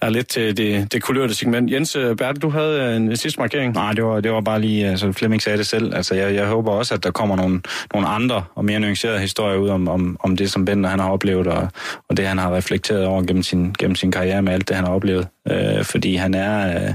der 0.00 0.06
er 0.06 0.10
lidt 0.10 0.28
til 0.28 0.56
det, 0.56 0.92
det 0.92 1.02
kulørte 1.02 1.34
segment. 1.34 1.72
Jens 1.72 1.96
øh, 1.96 2.16
Bertel, 2.16 2.42
du 2.42 2.48
havde 2.48 2.80
øh, 2.80 2.96
en 2.96 3.16
sidste 3.16 3.40
markering. 3.40 3.74
Nej, 3.74 3.92
det 3.92 4.04
var, 4.04 4.20
det 4.20 4.32
var 4.32 4.40
bare 4.40 4.60
lige, 4.60 4.86
altså 4.86 5.12
Flemming 5.12 5.42
sagde 5.42 5.58
det 5.58 5.66
selv. 5.66 5.94
Altså, 5.94 6.14
jeg, 6.14 6.34
jeg 6.34 6.46
håber 6.46 6.72
også, 6.72 6.94
at 6.94 7.04
der 7.04 7.10
kommer 7.10 7.36
nogle, 7.36 7.60
nogle 7.94 8.08
andre 8.08 8.44
og 8.54 8.64
mere 8.64 8.80
nuancerede 8.80 9.18
historier 9.18 9.56
ud 9.56 9.68
om, 9.68 9.88
om, 9.88 10.16
om 10.20 10.36
det, 10.36 10.50
som 10.50 10.64
Bender 10.64 10.90
han 10.90 10.98
har 10.98 11.10
oplevet, 11.10 11.46
og, 11.46 11.68
og 12.08 12.16
det, 12.16 12.26
han 12.26 12.38
har 12.38 12.56
reflekteret 12.56 13.06
over 13.06 13.22
gennem 13.22 13.42
sin, 13.42 13.74
gennem 13.78 13.94
sin 13.94 14.10
karriere 14.10 14.42
med 14.42 14.52
alt 14.52 14.68
det, 14.68 14.76
han 14.76 14.84
har 14.84 14.92
oplevet. 14.92 15.28
Øh, 15.50 15.84
fordi 15.84 16.16
han 16.16 16.34
er 16.34 16.94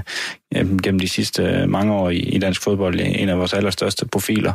øh, 0.56 0.78
gennem 0.82 1.00
de 1.00 1.08
sidste 1.08 1.66
mange 1.66 1.92
år 1.92 2.10
i, 2.10 2.18
i 2.18 2.38
dansk 2.38 2.62
fodbold 2.62 3.00
en 3.00 3.28
af 3.28 3.38
vores 3.38 3.52
allerstørste 3.52 4.06
profiler, 4.06 4.52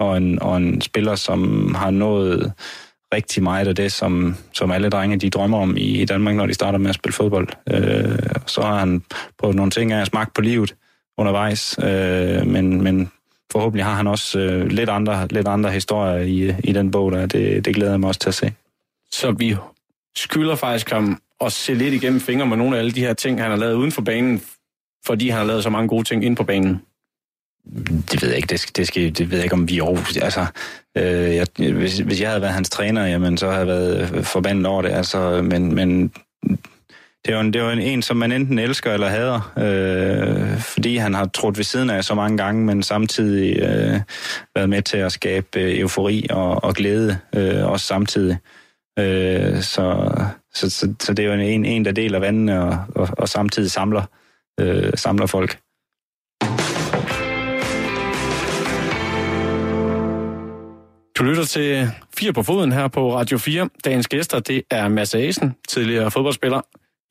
og 0.00 0.16
en, 0.16 0.42
og 0.42 0.56
en 0.56 0.80
spiller, 0.80 1.14
som 1.14 1.74
har 1.74 1.90
nået 1.90 2.52
rigtig 3.12 3.42
meget 3.42 3.68
af 3.68 3.74
det, 3.74 3.92
som, 3.92 4.36
som 4.52 4.70
alle 4.70 4.90
drenge 4.90 5.16
de 5.16 5.30
drømmer 5.30 5.58
om 5.58 5.76
i 5.76 6.04
Danmark, 6.04 6.34
når 6.34 6.46
de 6.46 6.54
starter 6.54 6.78
med 6.78 6.88
at 6.88 6.94
spille 6.94 7.14
fodbold. 7.14 7.48
Øh, 7.70 8.18
så 8.46 8.62
har 8.62 8.78
han 8.78 9.02
prøvet 9.38 9.56
nogle 9.56 9.70
ting 9.70 9.92
af 9.92 10.00
at 10.00 10.06
smage 10.06 10.26
på 10.34 10.40
livet 10.40 10.74
undervejs, 11.18 11.78
øh, 11.78 12.46
men, 12.46 12.82
men 12.82 13.10
forhåbentlig 13.52 13.84
har 13.84 13.94
han 13.94 14.06
også 14.06 14.38
øh, 14.38 14.66
lidt, 14.66 14.90
andre, 14.90 15.26
lidt 15.30 15.48
andre 15.48 15.70
historier 15.70 16.18
i, 16.18 16.54
i 16.64 16.72
den 16.72 16.90
bog, 16.90 17.12
der 17.12 17.26
det, 17.26 17.64
det 17.64 17.74
glæder 17.74 17.92
jeg 17.92 18.00
mig 18.00 18.08
også 18.08 18.20
til 18.20 18.28
at 18.28 18.34
se. 18.34 18.52
Så 19.10 19.30
vi 19.30 19.56
skylder 20.16 20.54
faktisk 20.54 20.90
ham 20.90 21.20
at 21.40 21.52
se 21.52 21.74
lidt 21.74 21.94
igennem 21.94 22.20
fingre 22.20 22.46
med 22.46 22.56
nogle 22.56 22.76
af 22.76 22.78
alle 22.78 22.92
de 22.92 23.00
her 23.00 23.14
ting, 23.14 23.42
han 23.42 23.50
har 23.50 23.58
lavet 23.58 23.74
uden 23.74 23.92
for 23.92 24.02
banen, 24.02 24.42
fordi 25.06 25.28
han 25.28 25.38
har 25.38 25.46
lavet 25.46 25.62
så 25.62 25.70
mange 25.70 25.88
gode 25.88 26.04
ting 26.04 26.24
ind 26.24 26.36
på 26.36 26.44
banen. 26.44 26.82
Det 28.12 28.22
ved 28.22 28.28
jeg 28.28 28.36
ikke. 28.36 28.46
Det, 28.46 28.76
det, 28.76 28.86
skal, 28.86 29.18
det 29.18 29.30
ved 29.30 29.38
jeg 29.38 29.44
ikke, 29.44 29.54
om 29.54 29.68
vi 29.68 29.78
er 29.78 30.22
Altså, 30.22 30.46
øh, 30.96 31.34
jeg, 31.36 31.46
hvis, 31.56 31.98
hvis 31.98 32.20
jeg 32.20 32.28
havde 32.28 32.42
været 32.42 32.54
hans 32.54 32.70
træner, 32.70 33.06
jamen, 33.06 33.36
så 33.38 33.46
havde 33.46 33.58
jeg 33.58 33.66
været 33.66 34.14
øh, 34.14 34.24
forbandet 34.24 34.66
over 34.66 34.82
det. 34.82 34.90
Altså, 34.90 35.42
men, 35.42 35.74
men 35.74 36.12
det 37.24 37.32
er 37.32 37.34
jo 37.34 37.40
en, 37.40 37.52
det 37.52 37.60
er 37.60 37.64
jo 37.64 37.70
en, 37.70 37.78
en, 37.78 38.02
som 38.02 38.16
man 38.16 38.32
enten 38.32 38.58
elsker 38.58 38.92
eller 38.92 39.08
hader, 39.08 39.52
øh, 39.58 40.58
fordi 40.58 40.96
han 40.96 41.14
har 41.14 41.26
trådt 41.26 41.56
ved 41.56 41.64
siden 41.64 41.90
af 41.90 42.04
så 42.04 42.14
mange 42.14 42.36
gange, 42.36 42.64
men 42.64 42.82
samtidig 42.82 43.56
øh, 43.56 44.00
været 44.54 44.68
med 44.68 44.82
til 44.82 44.96
at 44.96 45.12
skabe 45.12 45.60
øh, 45.60 45.78
eufori 45.78 46.26
og, 46.30 46.64
og 46.64 46.74
glæde, 46.74 47.18
øh, 47.36 47.66
også 47.66 47.86
samtidig. 47.86 48.38
Øh, 48.98 49.62
så, 49.62 50.12
så, 50.54 50.70
så, 50.70 50.94
så 51.00 51.14
det 51.14 51.24
er 51.24 51.34
jo 51.34 51.40
en, 51.40 51.64
en 51.64 51.84
der 51.84 51.92
deler 51.92 52.18
vandene 52.18 52.62
og, 52.62 52.84
og, 52.94 53.08
og 53.18 53.28
samtidig 53.28 53.70
samler, 53.70 54.02
øh, 54.60 54.92
samler 54.94 55.26
folk. 55.26 55.58
Du 61.18 61.24
lytter 61.24 61.44
til 61.44 61.90
Fire 62.18 62.32
på 62.32 62.42
foden 62.42 62.72
her 62.72 62.88
på 62.88 63.16
Radio 63.16 63.38
4. 63.38 63.68
Dagens 63.84 64.08
gæster, 64.08 64.40
det 64.40 64.62
er 64.70 64.88
Mads 64.88 65.14
Asen, 65.14 65.54
tidligere 65.68 66.10
fodboldspiller, 66.10 66.60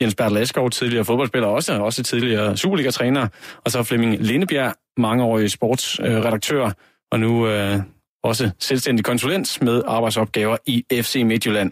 Jens 0.02 0.16
Bertel 0.16 0.38
Askov, 0.38 0.70
tidligere 0.70 1.06
fodboldspiller 1.06 1.48
også, 1.48 1.74
også 1.74 2.04
tidligere 2.04 2.58
Superliga-træner, 2.58 3.28
og 3.66 3.72
så 3.72 3.84
Flemming 3.84 4.18
Lindebjerg, 4.20 4.74
mangeårig 4.98 5.52
sportsredaktør, 5.52 6.72
og 7.12 7.20
nu 7.20 7.48
øh, 7.48 7.80
også 8.24 8.52
selvstændig 8.60 9.06
konsulent 9.06 9.62
med 9.62 9.82
arbejdsopgaver 9.88 10.58
i 10.66 10.86
FC 11.02 11.22
Midtjylland. 11.26 11.72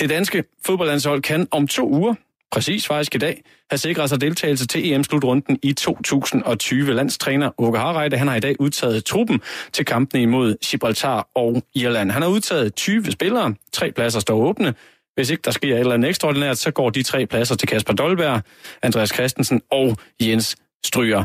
Det 0.00 0.10
danske 0.10 0.44
fodboldlandshold 0.66 1.22
kan 1.22 1.48
om 1.50 1.66
to 1.66 1.88
uger 1.88 2.14
præcis 2.52 2.86
faktisk 2.86 3.14
i 3.14 3.18
dag, 3.18 3.42
have 3.70 3.78
sikret 3.78 4.08
sig 4.08 4.20
deltagelse 4.20 4.66
til 4.66 4.92
EM-slutrunden 4.92 5.58
i 5.62 5.72
2020. 5.72 6.94
Landstræner 6.94 7.50
Åke 7.58 7.78
Harreide, 7.78 8.16
han 8.16 8.28
har 8.28 8.36
i 8.36 8.40
dag 8.40 8.60
udtaget 8.60 9.04
truppen 9.04 9.40
til 9.72 9.84
kampene 9.84 10.22
imod 10.22 10.56
Gibraltar 10.70 11.28
og 11.34 11.62
Irland. 11.74 12.10
Han 12.10 12.22
har 12.22 12.28
udtaget 12.28 12.74
20 12.74 13.12
spillere, 13.12 13.54
tre 13.72 13.92
pladser 13.92 14.20
står 14.20 14.36
åbne, 14.36 14.74
Hvis 15.14 15.30
ikke 15.30 15.42
der 15.44 15.50
sker 15.50 15.74
et 15.74 15.80
eller 15.80 15.94
andet 15.94 16.08
ekstraordinært, 16.08 16.58
så 16.58 16.70
går 16.70 16.90
de 16.90 17.02
tre 17.02 17.26
pladser 17.26 17.54
til 17.54 17.68
Kasper 17.68 17.94
Dolberg, 17.94 18.42
Andreas 18.82 19.08
Christensen 19.08 19.62
og 19.70 19.96
Jens 20.20 20.56
Stryger. 20.84 21.24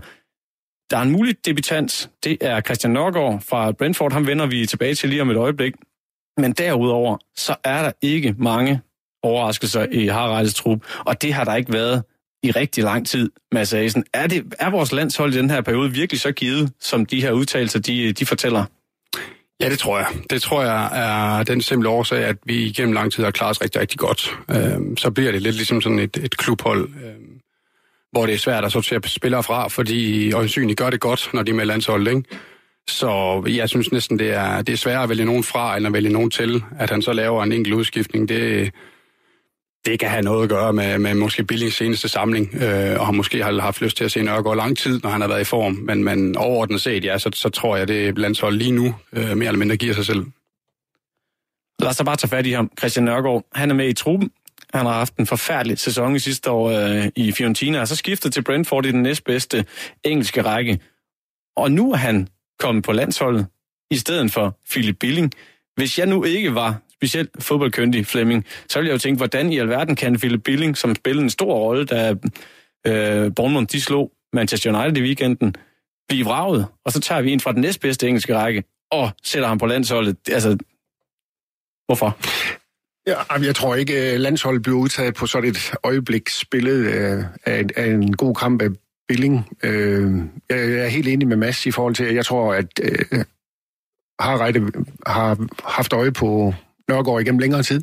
Der 0.89 0.97
er 0.97 1.01
en 1.01 1.11
mulig 1.11 1.45
debutant, 1.45 2.09
det 2.23 2.37
er 2.41 2.61
Christian 2.61 2.93
Nørgaard 2.93 3.41
fra 3.41 3.71
Brentford, 3.71 4.13
ham 4.13 4.27
vender 4.27 4.45
vi 4.45 4.65
tilbage 4.65 4.95
til 4.95 5.09
lige 5.09 5.21
om 5.21 5.29
et 5.29 5.37
øjeblik. 5.37 5.73
Men 6.37 6.51
derudover, 6.51 7.17
så 7.35 7.55
er 7.63 7.83
der 7.83 7.91
ikke 8.01 8.35
mange 8.37 8.81
overraskelser 9.23 9.85
i 9.91 10.07
Haralds 10.07 10.53
trup, 10.53 10.79
og 10.99 11.21
det 11.21 11.33
har 11.33 11.43
der 11.43 11.55
ikke 11.55 11.73
været 11.73 12.03
i 12.43 12.51
rigtig 12.51 12.83
lang 12.83 13.07
tid, 13.07 13.31
Mads 13.51 13.73
Asen. 13.73 14.05
Er, 14.13 14.27
det, 14.27 14.53
er 14.59 14.69
vores 14.69 14.91
landshold 14.91 15.33
i 15.33 15.37
den 15.37 15.49
her 15.49 15.61
periode 15.61 15.91
virkelig 15.91 16.21
så 16.21 16.31
givet, 16.31 16.71
som 16.79 17.05
de 17.05 17.21
her 17.21 17.31
udtalelser, 17.31 17.79
de, 17.79 18.13
de 18.13 18.25
fortæller? 18.25 18.65
Ja, 19.61 19.69
det 19.69 19.79
tror 19.79 19.97
jeg. 19.97 20.07
Det 20.29 20.41
tror 20.41 20.63
jeg 20.63 20.89
er 20.93 21.43
den 21.43 21.61
simple 21.61 21.89
årsag, 21.89 22.23
at 22.25 22.37
vi 22.45 22.65
igennem 22.65 22.93
lang 22.93 23.11
tid 23.11 23.23
har 23.23 23.31
klaret 23.31 23.49
os 23.51 23.61
rigtig, 23.61 23.81
rigtig 23.81 23.99
godt. 23.99 24.37
Øhm, 24.51 24.97
så 24.97 25.11
bliver 25.11 25.31
det 25.31 25.41
lidt 25.41 25.55
ligesom 25.55 25.81
sådan 25.81 25.99
et, 25.99 26.17
et 26.17 26.37
klubhold, 26.37 26.89
øhm, 27.05 27.39
hvor 28.11 28.25
det 28.25 28.33
er 28.33 28.37
svært 28.37 28.65
at 28.65 28.71
sortere 28.71 29.01
spillere 29.05 29.43
fra, 29.43 29.67
fordi 29.67 30.31
øjensynligt 30.33 30.79
gør 30.79 30.89
det 30.89 30.99
godt, 30.99 31.29
når 31.33 31.43
de 31.43 31.51
er 31.51 31.55
med 31.55 31.65
landsholdet, 31.65 32.11
ikke? 32.11 32.23
Så 32.89 33.43
jeg 33.47 33.69
synes 33.69 33.91
næsten, 33.91 34.19
det 34.19 34.33
er, 34.33 34.61
det 34.61 34.73
er 34.73 34.77
sværere 34.77 35.03
at 35.03 35.09
vælge 35.09 35.25
nogen 35.25 35.43
fra, 35.43 35.77
end 35.77 35.87
at 35.87 35.93
vælge 35.93 36.09
nogen 36.09 36.29
til. 36.29 36.63
At 36.79 36.89
han 36.89 37.01
så 37.01 37.13
laver 37.13 37.43
en 37.43 37.51
enkelt 37.51 37.75
udskiftning, 37.75 38.29
det, 38.29 38.71
det 39.85 39.99
kan 39.99 40.09
have 40.09 40.21
noget 40.21 40.43
at 40.43 40.49
gøre 40.49 40.73
med, 40.73 40.99
med 40.99 41.13
måske 41.13 41.43
Billings 41.43 41.75
seneste 41.75 42.07
samling, 42.07 42.55
øh, 42.55 42.99
og 42.99 43.05
har 43.05 43.11
måske 43.11 43.43
har 43.43 43.61
haft 43.61 43.81
lyst 43.81 43.97
til 43.97 44.03
at 44.03 44.11
se 44.11 44.21
Nørgaard 44.21 44.57
lang 44.57 44.77
tid, 44.77 44.99
når 45.03 45.09
han 45.09 45.21
har 45.21 45.27
været 45.27 45.41
i 45.41 45.43
form. 45.43 45.73
Men, 45.73 46.03
men 46.03 46.37
overordnet 46.37 46.81
set, 46.81 47.05
ja, 47.05 47.17
så, 47.17 47.29
så 47.33 47.49
tror 47.49 47.77
jeg, 47.77 47.87
det 47.87 48.17
landshold 48.17 48.55
lige 48.55 48.71
nu 48.71 48.95
øh, 49.13 49.37
mere 49.37 49.47
eller 49.47 49.59
mindre 49.59 49.77
giver 49.77 49.93
sig 49.93 50.05
selv. 50.05 50.25
Lad 51.79 51.89
os 51.89 51.97
da 51.97 52.03
bare 52.03 52.15
tage 52.15 52.29
fat 52.29 52.45
i 52.45 52.51
ham. 52.51 52.71
Christian 52.79 53.05
Nørgaard, 53.05 53.45
han 53.53 53.69
er 53.71 53.75
med 53.75 53.87
i 53.87 53.93
truppen. 53.93 54.31
Han 54.73 54.85
har 54.85 54.93
haft 54.93 55.17
en 55.17 55.27
forfærdelig 55.27 55.77
sæson 55.79 56.15
i 56.15 56.19
sidste 56.19 56.51
år 56.51 56.69
øh, 56.69 57.09
i 57.15 57.31
Fiorentina, 57.31 57.79
og 57.79 57.87
så 57.87 57.95
skiftet 57.95 58.33
til 58.33 58.43
Brentford 58.43 58.85
i 58.85 58.91
den 58.91 59.03
næstbedste 59.03 59.65
engelske 60.03 60.41
række. 60.41 60.79
Og 61.55 61.71
nu 61.71 61.91
er 61.91 61.97
han 61.97 62.27
kommet 62.59 62.83
på 62.83 62.91
landsholdet 62.91 63.47
i 63.91 63.97
stedet 63.97 64.31
for 64.31 64.59
Philip 64.69 64.97
Billing. 64.99 65.31
Hvis 65.75 65.99
jeg 65.99 66.07
nu 66.07 66.23
ikke 66.23 66.55
var 66.55 66.81
specielt 67.03 67.29
fodboldkyndig 67.39 68.05
Flemming, 68.05 68.45
så 68.69 68.79
ville 68.79 68.89
jeg 68.89 68.93
jo 68.93 68.99
tænke, 68.99 69.17
hvordan 69.17 69.51
i 69.51 69.59
alverden 69.59 69.95
kan 69.95 70.17
Philip 70.17 70.43
Billing, 70.43 70.77
som 70.77 70.95
spillede 70.95 71.23
en 71.23 71.29
stor 71.29 71.53
rolle, 71.53 71.85
da 71.85 72.15
øh, 72.87 73.31
Bournemouth 73.35 73.71
de 73.71 73.81
slog 73.81 74.11
Manchester 74.33 74.73
United 74.73 74.97
i 74.97 75.05
weekenden, 75.05 75.55
blive 76.07 76.25
vraget, 76.25 76.67
og 76.85 76.91
så 76.91 76.99
tager 76.99 77.21
vi 77.21 77.31
en 77.31 77.39
fra 77.39 77.51
den 77.51 77.61
næstbedste 77.61 78.07
engelske 78.07 78.35
række 78.35 78.63
og 78.91 79.09
sætter 79.23 79.47
ham 79.47 79.57
på 79.57 79.65
landsholdet. 79.65 80.17
Altså, 80.31 80.57
hvorfor? 81.85 82.17
Ja, 83.07 83.33
jeg 83.33 83.55
tror 83.55 83.75
ikke, 83.75 84.13
øh, 84.13 84.19
landsholdet 84.19 84.61
bliver 84.61 84.77
udtaget 84.77 85.15
på 85.15 85.27
sådan 85.27 85.49
et 85.49 85.73
øjeblik 85.83 86.29
spillet 86.29 86.85
øh, 86.85 87.23
af, 87.45 87.65
af 87.75 87.85
en 87.85 88.15
god 88.15 88.35
kamp 88.35 88.61
af 88.61 88.69
Billing. 89.07 89.49
Øh, 89.63 90.11
jeg 90.49 90.59
er 90.59 90.87
helt 90.87 91.07
enig 91.07 91.27
med 91.27 91.37
Mads 91.37 91.65
i 91.65 91.71
forhold 91.71 91.95
til, 91.95 92.03
at 92.03 92.15
jeg 92.15 92.25
tror, 92.25 92.53
at 92.53 92.79
har, 94.19 94.37
har 95.07 95.47
haft 95.63 95.93
øje 95.93 96.11
på 96.11 96.53
Nørgaard 96.89 97.21
igennem 97.21 97.39
længere 97.39 97.63
tid. 97.63 97.81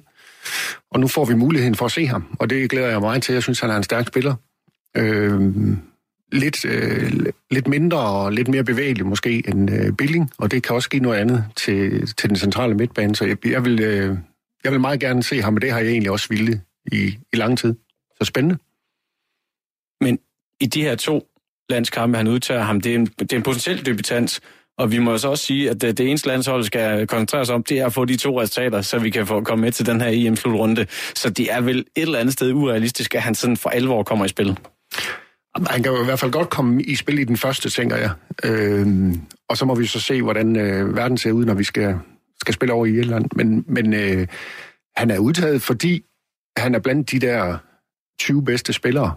Og 0.90 1.00
nu 1.00 1.08
får 1.08 1.24
vi 1.24 1.34
muligheden 1.34 1.74
for 1.74 1.84
at 1.84 1.92
se 1.92 2.06
ham, 2.06 2.36
og 2.38 2.50
det 2.50 2.70
glæder 2.70 2.88
jeg 2.88 3.00
meget 3.00 3.22
til. 3.22 3.32
Jeg 3.32 3.42
synes, 3.42 3.60
han 3.60 3.70
er 3.70 3.76
en 3.76 3.82
stærk 3.82 4.06
spiller. 4.06 4.34
Øh, 4.96 5.40
lidt, 6.32 6.64
øh, 6.64 7.12
lidt 7.50 7.68
mindre 7.68 7.98
og 7.98 8.32
lidt 8.32 8.48
mere 8.48 8.64
bevægelig 8.64 9.06
måske 9.06 9.48
end 9.48 9.70
øh, 9.70 9.92
Billing, 9.92 10.30
og 10.38 10.50
det 10.50 10.62
kan 10.62 10.74
også 10.74 10.88
give 10.88 11.02
noget 11.02 11.18
andet 11.18 11.44
til, 11.56 12.06
til 12.16 12.28
den 12.28 12.36
centrale 12.36 12.74
midtbane. 12.74 13.16
Så 13.16 13.24
jeg, 13.24 13.46
jeg, 13.46 13.64
vil, 13.64 13.80
øh, 13.80 14.16
jeg 14.64 14.72
vil 14.72 14.80
meget 14.80 15.00
gerne 15.00 15.22
se 15.22 15.42
ham, 15.42 15.54
og 15.54 15.62
det 15.62 15.72
har 15.72 15.78
jeg 15.78 15.88
egentlig 15.88 16.10
også 16.10 16.26
ville 16.28 16.60
i, 16.92 17.18
i 17.32 17.36
lang 17.36 17.58
tid. 17.58 17.74
Så 18.20 18.24
spændende. 18.24 18.58
Men 20.00 20.18
i 20.60 20.66
de 20.66 20.82
her 20.82 20.94
to 20.94 21.26
landskampe, 21.68 22.16
han 22.16 22.28
udtager 22.28 22.62
ham, 22.62 22.80
det 22.80 22.92
er 22.92 22.94
en, 22.94 23.06
det 23.06 23.32
er 23.32 23.36
en 23.36 23.42
potentiel 23.42 23.86
debutant, 23.86 24.40
og 24.80 24.92
vi 24.92 24.98
må 24.98 25.18
så 25.18 25.28
også 25.28 25.44
sige, 25.44 25.70
at 25.70 25.80
det, 25.80 25.98
det 25.98 26.08
eneste 26.08 26.28
landshold 26.28 26.64
skal 26.64 27.06
koncentrere 27.06 27.46
sig 27.46 27.54
om, 27.54 27.62
det 27.62 27.78
er 27.78 27.86
at 27.86 27.92
få 27.92 28.04
de 28.04 28.16
to 28.16 28.40
resultater, 28.40 28.80
så 28.80 28.98
vi 28.98 29.10
kan 29.10 29.26
få 29.26 29.40
komme 29.40 29.62
med 29.62 29.72
til 29.72 29.86
den 29.86 30.00
her 30.00 30.08
EM-slutrunde. 30.12 30.86
Så 31.14 31.30
det 31.30 31.52
er 31.52 31.60
vel 31.60 31.78
et 31.78 31.86
eller 31.96 32.18
andet 32.18 32.32
sted 32.32 32.52
urealistisk, 32.52 33.14
at 33.14 33.22
han 33.22 33.34
sådan 33.34 33.56
for 33.56 33.70
alvor 33.70 34.02
kommer 34.02 34.24
i 34.24 34.28
spil. 34.28 34.58
Han 35.70 35.82
kan 35.82 35.92
jo 35.92 36.02
i 36.02 36.04
hvert 36.04 36.18
fald 36.18 36.32
godt 36.32 36.50
komme 36.50 36.82
i 36.82 36.96
spil 36.96 37.18
i 37.18 37.24
den 37.24 37.36
første, 37.36 37.70
tænker 37.70 37.96
jeg. 37.96 38.10
Øh, 38.44 38.86
og 39.48 39.56
så 39.56 39.64
må 39.64 39.74
vi 39.74 39.86
så 39.86 40.00
se, 40.00 40.22
hvordan 40.22 40.56
øh, 40.56 40.96
verden 40.96 41.18
ser 41.18 41.32
ud, 41.32 41.44
når 41.44 41.54
vi 41.54 41.64
skal, 41.64 41.98
skal 42.40 42.54
spille 42.54 42.72
over 42.72 42.86
i 42.86 42.90
Irland. 42.90 43.24
Men, 43.36 43.64
men 43.68 43.94
øh, 43.94 44.26
han 44.96 45.10
er 45.10 45.18
udtaget, 45.18 45.62
fordi 45.62 46.04
han 46.56 46.74
er 46.74 46.78
blandt 46.78 47.10
de 47.10 47.18
der 47.18 47.58
20 48.20 48.44
bedste 48.44 48.72
spillere, 48.72 49.14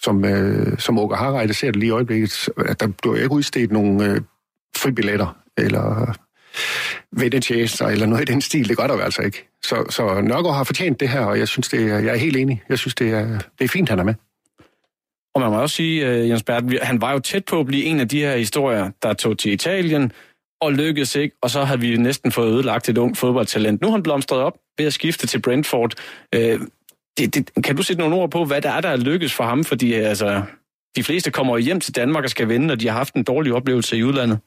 som, 0.00 0.24
øh, 0.24 0.78
som 0.78 0.98
Åke 0.98 1.16
Harreide 1.16 1.54
ser 1.54 1.70
det 1.70 1.76
lige 1.76 1.88
i 1.88 1.90
øjeblikket. 1.90 2.48
Øh, 2.58 2.74
der 2.80 2.86
bliver 3.02 3.16
ikke 3.16 3.32
udstedt 3.32 3.72
nogen 3.72 4.02
øh, 4.02 4.20
fribilletter, 4.76 5.36
eller 5.58 6.14
vendetjenester, 7.12 7.86
eller 7.86 8.06
noget 8.06 8.28
i 8.28 8.32
den 8.32 8.40
stil. 8.40 8.68
Det 8.68 8.76
gør 8.76 8.86
der 8.86 8.94
jo 8.94 9.00
altså 9.00 9.22
ikke. 9.22 9.48
Så, 9.64 9.84
så 9.90 10.20
Nørgaard 10.20 10.56
har 10.56 10.64
fortjent 10.64 11.00
det 11.00 11.08
her, 11.08 11.20
og 11.20 11.38
jeg 11.38 11.48
synes, 11.48 11.68
det 11.68 11.82
er, 11.82 11.98
jeg 11.98 12.12
er 12.12 12.18
helt 12.18 12.36
enig. 12.36 12.62
Jeg 12.68 12.78
synes, 12.78 12.94
det 12.94 13.10
er, 13.10 13.26
det 13.58 13.64
er 13.64 13.68
fint, 13.68 13.88
han 13.88 13.98
er 13.98 14.04
med. 14.04 14.14
Og 15.34 15.40
man 15.40 15.50
må 15.50 15.60
også 15.60 15.76
sige, 15.76 16.10
uh, 16.10 16.28
Jens 16.28 16.42
Bert, 16.42 16.64
han 16.82 17.00
var 17.00 17.12
jo 17.12 17.18
tæt 17.18 17.44
på 17.44 17.60
at 17.60 17.66
blive 17.66 17.84
en 17.84 18.00
af 18.00 18.08
de 18.08 18.20
her 18.20 18.36
historier, 18.36 18.90
der 19.02 19.12
tog 19.12 19.38
til 19.38 19.52
Italien, 19.52 20.12
og 20.60 20.72
lykkedes 20.72 21.14
ikke, 21.14 21.36
og 21.42 21.50
så 21.50 21.64
havde 21.64 21.80
vi 21.80 21.96
næsten 21.96 22.32
fået 22.32 22.52
ødelagt 22.52 22.88
et 22.88 22.98
ungt 22.98 23.18
fodboldtalent. 23.18 23.80
Nu 23.80 23.88
har 23.88 23.92
han 23.92 24.02
blomstret 24.02 24.40
op 24.40 24.58
ved 24.78 24.86
at 24.86 24.92
skifte 24.92 25.26
til 25.26 25.42
Brentford. 25.42 25.94
Uh, 26.36 26.60
det, 27.18 27.34
det, 27.34 27.64
kan 27.64 27.76
du 27.76 27.82
sætte 27.82 28.00
nogle 28.00 28.16
ord 28.16 28.30
på, 28.30 28.44
hvad 28.44 28.62
der 28.62 28.70
er, 28.70 28.80
der 28.80 28.88
er 28.88 28.96
lykkes 28.96 29.34
for 29.34 29.44
ham? 29.44 29.64
Fordi 29.64 29.94
øh, 29.94 30.08
altså, 30.08 30.42
de 30.96 31.02
fleste 31.02 31.30
kommer 31.30 31.58
hjem 31.58 31.80
til 31.80 31.94
Danmark 31.94 32.24
og 32.24 32.30
skal 32.30 32.48
vinde, 32.48 32.66
når 32.66 32.74
de 32.74 32.88
har 32.88 32.96
haft 32.96 33.14
en 33.14 33.22
dårlig 33.22 33.52
oplevelse 33.52 33.96
i 33.96 34.04
udlandet. 34.04 34.38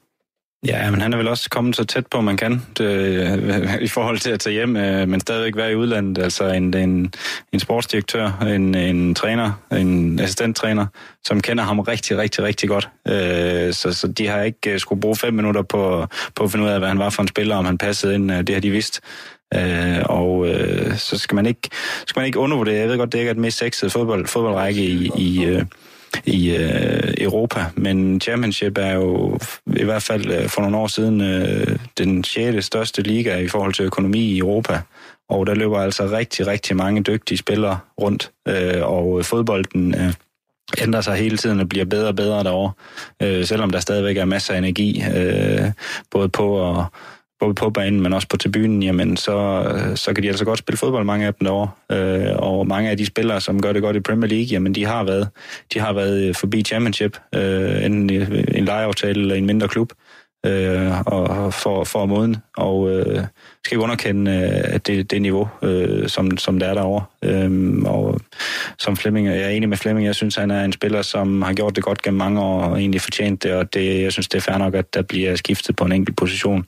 Ja, 0.65 0.91
men 0.91 1.01
han 1.01 1.13
er 1.13 1.17
vel 1.17 1.28
også 1.28 1.49
kommet 1.49 1.75
så 1.75 1.84
tæt 1.84 2.08
på, 2.08 2.21
man 2.21 2.38
kan, 2.38 2.62
det, 2.78 2.86
øh, 2.86 3.82
i 3.82 3.88
forhold 3.88 4.19
til 4.19 4.32
at 4.32 4.39
tage 4.39 4.54
hjem, 4.54 4.78
øh, 4.78 5.08
men 5.08 5.19
stadigvæk 5.19 5.56
være 5.56 5.71
i 5.71 5.75
udlandet. 5.75 6.23
Altså 6.23 6.47
en, 6.47 6.73
en, 6.73 7.13
en 7.54 7.60
sportsdirektør, 7.60 8.32
en, 8.41 8.75
en 8.75 9.15
træner, 9.15 9.51
en 9.71 10.19
assistenttræner, 10.19 10.86
som 11.25 11.41
kender 11.41 11.63
ham 11.63 11.80
rigtig, 11.80 12.17
rigtig, 12.17 12.43
rigtig 12.43 12.69
godt. 12.69 12.89
Øh, 13.08 13.73
så, 13.73 13.93
så 13.93 14.08
de 14.08 14.28
har 14.28 14.41
ikke 14.41 14.73
øh, 14.73 14.80
skulle 14.80 15.01
bruge 15.01 15.15
fem 15.15 15.34
minutter 15.34 15.62
på, 15.62 16.08
på 16.36 16.43
at 16.43 16.51
finde 16.51 16.65
ud 16.65 16.69
af, 16.69 16.80
hvad 16.80 16.88
han 16.88 16.99
var 16.99 17.10
for 17.10 17.21
en 17.21 17.28
spiller, 17.28 17.56
om 17.56 17.65
han 17.65 17.78
passede 17.78 18.15
ind. 18.15 18.32
Øh, 18.32 18.38
det 18.38 18.56
har 18.56 18.62
de 18.62 18.71
vidst. 18.71 19.01
Øh, 19.56 19.97
og 20.06 20.47
så 20.95 21.17
skal 21.17 21.36
man 21.36 21.45
ikke 21.45 21.69
skal 22.08 22.19
man 22.19 22.25
ikke 22.25 22.39
undervurdere. 22.39 22.75
Jeg 22.75 22.89
ved 22.89 22.97
godt, 22.97 23.12
det 23.12 23.19
ikke 23.19 23.30
er 23.30 23.34
den 23.34 23.41
mest 23.41 23.58
sexede 23.58 23.91
fodbold, 23.91 24.28
fodboldrække 24.28 24.82
i, 24.82 25.12
i 25.17 25.60
i 26.25 26.56
øh, 26.56 27.13
Europa, 27.17 27.65
men 27.75 28.21
Championship 28.21 28.78
er 28.78 28.93
jo 28.93 29.39
i 29.75 29.84
hvert 29.84 30.04
fald 30.04 30.32
øh, 30.32 30.49
for 30.49 30.62
nogle 30.62 30.78
år 30.78 30.88
siden 30.88 31.21
øh, 31.21 31.78
den 31.97 32.23
6. 32.23 32.65
største 32.65 33.01
liga 33.01 33.38
i 33.38 33.47
forhold 33.47 33.73
til 33.73 33.86
økonomi 33.86 34.19
i 34.19 34.38
Europa. 34.38 34.82
Og 35.30 35.47
der 35.47 35.56
løber 35.56 35.80
altså 35.80 36.04
rigtig, 36.06 36.47
rigtig 36.47 36.75
mange 36.75 37.04
dygtige 37.04 37.38
spillere 37.38 37.80
rundt, 38.01 38.32
øh, 38.47 38.82
og 38.84 39.25
fodbolden 39.25 39.95
øh, 39.95 40.13
ændrer 40.82 41.01
sig 41.01 41.15
hele 41.15 41.38
tiden 41.38 41.60
og 41.60 41.69
bliver 41.69 41.86
bedre 41.86 42.08
og 42.08 42.15
bedre 42.15 42.43
derovre, 42.43 42.71
øh, 43.21 43.45
selvom 43.45 43.69
der 43.69 43.80
stadigvæk 43.80 44.17
er 44.17 44.25
masser 44.25 44.54
af 44.54 44.58
energi, 44.58 45.04
øh, 45.15 45.71
både 46.12 46.30
på 46.30 46.54
og 46.54 46.86
både 47.45 47.55
på 47.55 47.69
banen, 47.69 48.01
men 48.01 48.13
også 48.13 48.27
på 48.27 48.38
tribunen, 48.38 48.84
jamen 48.84 49.17
så, 49.17 49.63
øh, 49.75 49.97
så 49.97 50.13
kan 50.13 50.23
de 50.23 50.27
altså 50.27 50.45
godt 50.45 50.60
spille 50.60 50.77
fodbold, 50.77 51.05
mange 51.05 51.25
af 51.25 51.34
dem 51.34 51.45
derovre. 51.45 51.69
Øh, 51.91 52.36
og 52.36 52.67
mange 52.67 52.89
af 52.89 52.97
de 52.97 53.05
spillere, 53.05 53.41
som 53.41 53.62
gør 53.62 53.73
det 53.73 53.81
godt 53.81 53.95
i 53.95 53.99
Premier 53.99 54.29
League, 54.29 54.45
jamen 54.45 54.75
de 54.75 54.86
har 54.86 55.03
været, 55.03 55.29
de 55.73 55.79
har 55.79 55.93
været 55.93 56.23
øh, 56.23 56.36
forbi 56.36 56.62
Championship, 56.63 57.17
øh, 57.36 57.86
enten 57.86 58.10
en 58.55 58.65
lejeaftale 58.65 59.21
eller 59.21 59.36
en 59.36 59.45
mindre 59.45 59.67
klub 59.67 59.93
øh, 60.45 61.01
og 61.05 61.53
for, 61.53 61.84
for 61.84 62.05
måden, 62.05 62.38
og 62.58 62.91
øh, 62.91 63.23
skal 63.65 63.75
ikke 63.75 63.84
underkende 63.84 64.31
øh, 64.31 64.79
det, 64.88 65.12
det 65.12 65.21
niveau, 65.21 65.49
øh, 65.62 66.10
som, 66.10 66.38
som 66.38 66.60
der 66.60 66.67
er 66.67 66.73
derovre. 66.73 67.05
Øh, 67.23 67.77
og 67.86 68.19
som 68.79 68.97
Flemming, 68.97 69.27
jeg 69.27 69.41
er 69.41 69.49
enig 69.49 69.69
med 69.69 69.77
Flemming, 69.77 70.08
jeg 70.08 70.15
synes, 70.15 70.36
han 70.36 70.51
er 70.51 70.63
en 70.63 70.73
spiller, 70.73 71.01
som 71.01 71.41
har 71.41 71.53
gjort 71.53 71.75
det 71.75 71.84
godt 71.84 72.01
gennem 72.01 72.17
mange 72.17 72.41
år, 72.41 72.62
og 72.62 72.79
egentlig 72.79 73.01
fortjent 73.01 73.43
det, 73.43 73.53
og 73.53 73.73
det, 73.73 74.01
jeg 74.01 74.12
synes, 74.12 74.27
det 74.27 74.38
er 74.38 74.41
fair 74.41 74.58
nok, 74.58 74.75
at 74.75 74.93
der 74.93 75.01
bliver 75.01 75.36
skiftet 75.36 75.75
på 75.75 75.86
en 75.86 75.91
enkelt 75.91 76.17
position, 76.17 76.65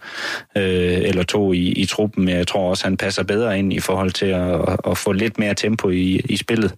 øh, 0.58 0.98
eller 1.02 1.24
to 1.24 1.54
i, 1.54 1.68
i 1.68 1.86
truppen, 1.86 2.26
men 2.26 2.36
jeg 2.36 2.48
tror 2.48 2.70
også, 2.70 2.84
han 2.84 2.98
passer 2.98 3.24
bedre 3.24 3.60
ind 3.60 3.74
i 3.74 3.80
forhold 3.80 4.12
til 4.12 4.26
at, 4.26 4.78
at 4.88 4.98
få 4.98 5.12
lidt 5.12 5.40
mere 5.40 5.54
tempo 5.54 5.90
i, 5.90 6.22
i 6.30 6.38
spillet, 6.38 6.74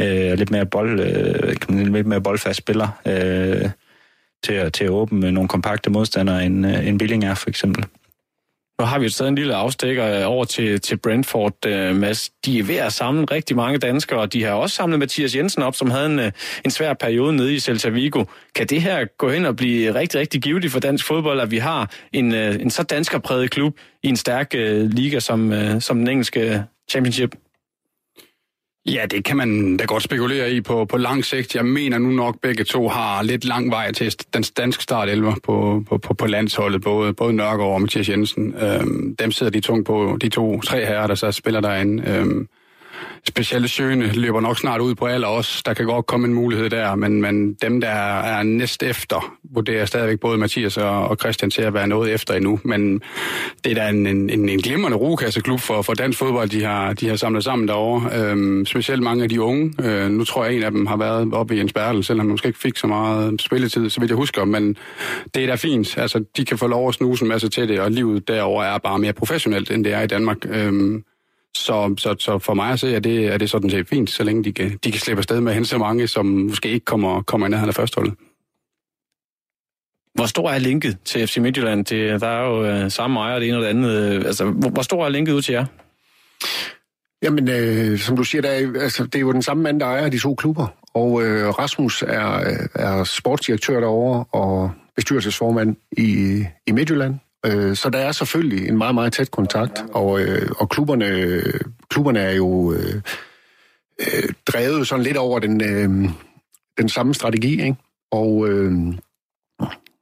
øh, 0.00 0.32
lidt 0.32 0.50
mere 0.50 0.66
bold, 0.66 1.00
øh, 1.00 1.54
lidt 1.68 2.06
mere 2.06 2.20
boldfast 2.20 2.58
spiller, 2.58 2.88
øh, 3.06 3.70
til 4.44 4.52
at, 4.52 4.72
til 4.72 4.84
at 4.84 4.90
åbne 4.90 5.32
nogle 5.32 5.48
kompakte 5.48 5.90
modstandere, 5.90 6.44
end, 6.44 6.66
øh, 6.66 6.88
end 6.88 6.98
Billing 6.98 7.24
er, 7.24 7.34
for 7.34 7.48
eksempel. 7.48 7.84
Nu 8.80 8.86
har 8.86 8.98
vi 8.98 9.04
jo 9.04 9.10
stadig 9.10 9.28
en 9.28 9.34
lille 9.34 9.54
afstikker 9.54 10.20
øh, 10.20 10.32
over 10.32 10.44
til, 10.44 10.80
til 10.80 10.96
Brentford, 10.96 11.66
øh, 11.66 11.96
Mads. 11.96 12.30
De 12.46 12.58
er 12.58 12.62
ved 12.62 12.76
at 12.76 12.92
samle 12.92 13.24
rigtig 13.24 13.56
mange 13.56 13.78
danskere, 13.78 14.20
og 14.20 14.32
de 14.32 14.44
har 14.44 14.52
også 14.52 14.76
samlet 14.76 14.98
Mathias 14.98 15.36
Jensen 15.36 15.62
op, 15.62 15.74
som 15.74 15.90
havde 15.90 16.06
en, 16.06 16.32
en 16.64 16.70
svær 16.70 16.94
periode 16.94 17.36
nede 17.36 17.54
i 17.54 17.58
Celta 17.58 17.88
Vigo. 17.88 18.24
Kan 18.54 18.66
det 18.66 18.82
her 18.82 19.04
gå 19.18 19.30
hen 19.30 19.44
og 19.44 19.56
blive 19.56 19.94
rigtig, 19.94 20.20
rigtig 20.20 20.42
givetigt 20.42 20.72
for 20.72 20.80
dansk 20.80 21.06
fodbold, 21.06 21.40
at 21.40 21.50
vi 21.50 21.58
har 21.58 21.90
en, 22.12 22.34
en 22.34 22.70
så 22.70 22.82
danskerpræget 22.82 23.50
klub 23.50 23.76
i 24.02 24.08
en 24.08 24.16
stærk 24.16 24.54
uh, 24.54 24.60
liga 24.90 25.20
som, 25.20 25.52
uh, 25.52 25.80
som 25.80 25.98
den 25.98 26.08
engelske 26.08 26.64
Championship? 26.90 27.34
Ja, 28.88 29.06
det 29.10 29.24
kan 29.24 29.36
man 29.36 29.76
da 29.76 29.84
godt 29.84 30.02
spekulere 30.02 30.52
i 30.52 30.60
på, 30.60 30.84
på 30.84 30.96
lang 30.96 31.24
sigt. 31.24 31.54
Jeg 31.54 31.64
mener 31.64 31.98
nu 31.98 32.10
nok, 32.10 32.40
begge 32.42 32.64
to 32.64 32.88
har 32.88 33.22
lidt 33.22 33.44
lang 33.44 33.70
vej 33.70 33.92
til 33.92 34.14
den 34.34 34.42
danske 34.56 34.82
startelver 34.82 35.34
på, 35.42 35.84
på, 35.88 35.98
på, 35.98 36.14
på 36.14 36.26
landsholdet, 36.26 36.82
både, 36.82 37.12
både 37.12 37.32
Nørgaard 37.32 37.72
og 37.72 37.80
Mathias 37.80 38.08
Jensen. 38.08 38.54
Øhm, 38.54 39.16
dem 39.16 39.32
sidder 39.32 39.52
de 39.52 39.60
tungt 39.60 39.86
på, 39.86 40.18
de 40.20 40.28
to, 40.28 40.60
tre 40.60 40.86
herrer, 40.86 41.06
der 41.06 41.14
så 41.14 41.32
spiller 41.32 41.60
derinde. 41.60 42.02
Øhm, 42.10 42.48
specielle 43.28 43.68
søgende 43.68 44.06
løber 44.06 44.40
nok 44.40 44.58
snart 44.58 44.80
ud 44.80 44.94
på 44.94 45.06
alle 45.06 45.26
os. 45.26 45.62
Der 45.62 45.74
kan 45.74 45.86
godt 45.86 46.06
komme 46.06 46.26
en 46.26 46.34
mulighed 46.34 46.70
der, 46.70 46.94
men, 46.94 47.20
men 47.20 47.54
dem, 47.54 47.80
der 47.80 47.88
er 47.88 48.42
næst 48.42 48.82
efter, 48.82 49.36
vurderer 49.54 49.84
stadigvæk 49.84 50.20
både 50.20 50.38
Mathias 50.38 50.76
og, 50.76 51.08
og 51.08 51.16
Christian 51.20 51.50
til 51.50 51.62
at 51.62 51.74
være 51.74 51.88
noget 51.88 52.14
efter 52.14 52.34
endnu. 52.34 52.60
Men 52.64 53.02
det 53.64 53.72
er 53.72 53.74
da 53.74 53.88
en, 53.88 54.06
en, 54.06 54.30
en 54.30 54.58
glimrende 54.58 54.96
rugekasseklub 54.96 55.60
for, 55.60 55.82
for 55.82 55.94
dansk 55.94 56.18
fodbold, 56.18 56.48
de 56.48 56.64
har, 56.64 56.92
de 56.92 57.08
har 57.08 57.16
samlet 57.16 57.44
sammen 57.44 57.68
derovre. 57.68 58.10
Øhm, 58.18 58.66
specielt 58.66 59.02
mange 59.02 59.22
af 59.22 59.28
de 59.28 59.40
unge. 59.40 59.74
Øh, 59.82 60.10
nu 60.10 60.24
tror 60.24 60.44
jeg, 60.44 60.54
en 60.54 60.62
af 60.62 60.70
dem 60.70 60.86
har 60.86 60.96
været 60.96 61.34
oppe 61.34 61.56
i 61.56 61.60
en 61.60 61.68
spærrel, 61.68 62.04
selvom 62.04 62.26
han 62.26 62.30
måske 62.30 62.46
ikke 62.46 62.58
fik 62.58 62.76
så 62.76 62.86
meget 62.86 63.42
spilletid, 63.42 63.90
så 63.90 64.00
vidt 64.00 64.10
jeg 64.10 64.16
husker. 64.16 64.44
Men 64.44 64.76
det 65.34 65.42
er 65.42 65.46
da 65.46 65.54
fint. 65.54 65.98
Altså, 65.98 66.24
de 66.36 66.44
kan 66.44 66.58
få 66.58 66.66
lov 66.66 66.88
at 66.88 66.94
snuse 66.94 67.22
en 67.24 67.28
masse 67.28 67.48
til 67.48 67.68
det, 67.68 67.80
og 67.80 67.90
livet 67.90 68.28
derover 68.28 68.64
er 68.64 68.78
bare 68.78 68.98
mere 68.98 69.12
professionelt, 69.12 69.70
end 69.70 69.84
det 69.84 69.92
er 69.92 70.02
i 70.02 70.06
Danmark. 70.06 70.36
Øhm, 70.48 71.04
så, 71.56 71.94
så, 71.98 72.16
så 72.18 72.38
for 72.38 72.54
mig 72.54 72.70
at 72.70 72.80
se, 72.80 72.94
er 72.94 73.00
det, 73.00 73.26
er 73.26 73.38
det 73.38 73.50
sådan 73.50 73.70
set 73.70 73.88
fint, 73.88 74.10
så 74.10 74.24
længe 74.24 74.44
de 74.44 74.52
kan, 74.52 74.78
de 74.84 74.90
kan 74.92 75.00
slippe 75.00 75.20
afsted 75.20 75.40
med 75.40 75.54
hente 75.54 75.68
så 75.68 75.78
mange, 75.78 76.08
som 76.08 76.26
måske 76.26 76.68
ikke 76.68 76.84
kommer, 76.84 77.22
kommer 77.22 77.46
i 77.46 77.50
nærheden 77.50 77.68
af 77.68 77.74
førsteholdet. 77.74 78.14
Hvor 80.14 80.26
stor 80.26 80.50
er 80.50 80.58
linket 80.58 80.98
til 81.04 81.26
FC 81.26 81.36
Midtjylland? 81.38 81.84
Det, 81.84 82.20
der 82.20 82.28
er 82.28 82.46
jo 82.46 82.64
øh, 82.64 82.90
samme 82.90 83.20
ejer, 83.20 83.38
det 83.38 83.48
ene 83.48 83.56
og 83.56 83.62
det 83.62 83.68
andet. 83.68 84.26
Altså, 84.26 84.44
hvor, 84.44 84.68
hvor 84.68 84.82
stor 84.82 85.04
er 85.04 85.08
linket 85.08 85.32
ud 85.32 85.42
til 85.42 85.52
jer? 85.52 85.66
Jamen, 87.22 87.48
øh, 87.48 87.98
som 87.98 88.16
du 88.16 88.24
siger, 88.24 88.42
der 88.42 88.48
er, 88.48 88.80
altså, 88.80 89.04
det 89.04 89.14
er 89.14 89.20
jo 89.20 89.32
den 89.32 89.42
samme 89.42 89.62
mand, 89.62 89.80
der 89.80 89.86
ejer 89.86 90.08
de 90.08 90.18
to 90.18 90.34
klubber. 90.34 90.66
Og 90.94 91.22
øh, 91.22 91.48
Rasmus 91.48 92.02
er, 92.02 92.56
er 92.74 93.04
sportsdirektør 93.04 93.80
derovre 93.80 94.24
og 94.32 94.70
bestyrelsesformand 94.96 95.76
i, 95.92 96.44
i 96.66 96.72
Midtjylland. 96.72 97.14
Øh, 97.46 97.76
så 97.76 97.90
der 97.90 97.98
er 97.98 98.12
selvfølgelig 98.12 98.68
en 98.68 98.78
meget, 98.78 98.94
meget 98.94 99.12
tæt 99.12 99.30
kontakt, 99.30 99.84
og, 99.92 100.20
øh, 100.20 100.50
og 100.58 100.68
klubberne, 100.68 101.42
klubberne 101.90 102.18
er 102.18 102.32
jo 102.32 102.72
øh, 102.72 103.02
øh, 104.00 104.32
drevet 104.46 104.88
sådan 104.88 105.04
lidt 105.04 105.16
over 105.16 105.38
den, 105.38 105.62
øh, 105.62 106.10
den 106.78 106.88
samme 106.88 107.14
strategi, 107.14 107.62
ikke? 107.62 107.76
Og 108.10 108.48
øh, 108.48 108.72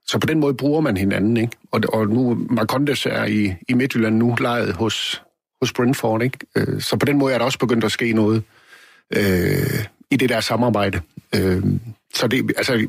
så 0.06 0.18
på 0.18 0.26
den 0.26 0.40
måde 0.40 0.54
bruger 0.54 0.80
man 0.80 0.96
hinanden, 0.96 1.36
ikke? 1.36 1.56
Og, 1.70 1.80
og 1.92 2.08
nu, 2.08 2.46
Marcondes 2.50 3.06
er 3.06 3.24
i, 3.24 3.54
i 3.68 3.74
Midtjylland 3.74 4.16
nu 4.16 4.36
lejet 4.40 4.74
hos, 4.74 5.22
hos 5.62 5.72
Brentford, 5.72 6.22
ikke? 6.22 6.38
Øh, 6.56 6.80
så 6.80 6.96
på 6.96 7.06
den 7.06 7.18
måde 7.18 7.34
er 7.34 7.38
der 7.38 7.44
også 7.44 7.58
begyndt 7.58 7.84
at 7.84 7.92
ske 7.92 8.12
noget 8.12 8.42
øh, 9.16 9.84
i 10.10 10.16
det 10.16 10.28
der 10.28 10.40
samarbejde. 10.40 11.00
Øh, 11.36 11.62
så 12.14 12.26
det, 12.26 12.52
altså, 12.56 12.88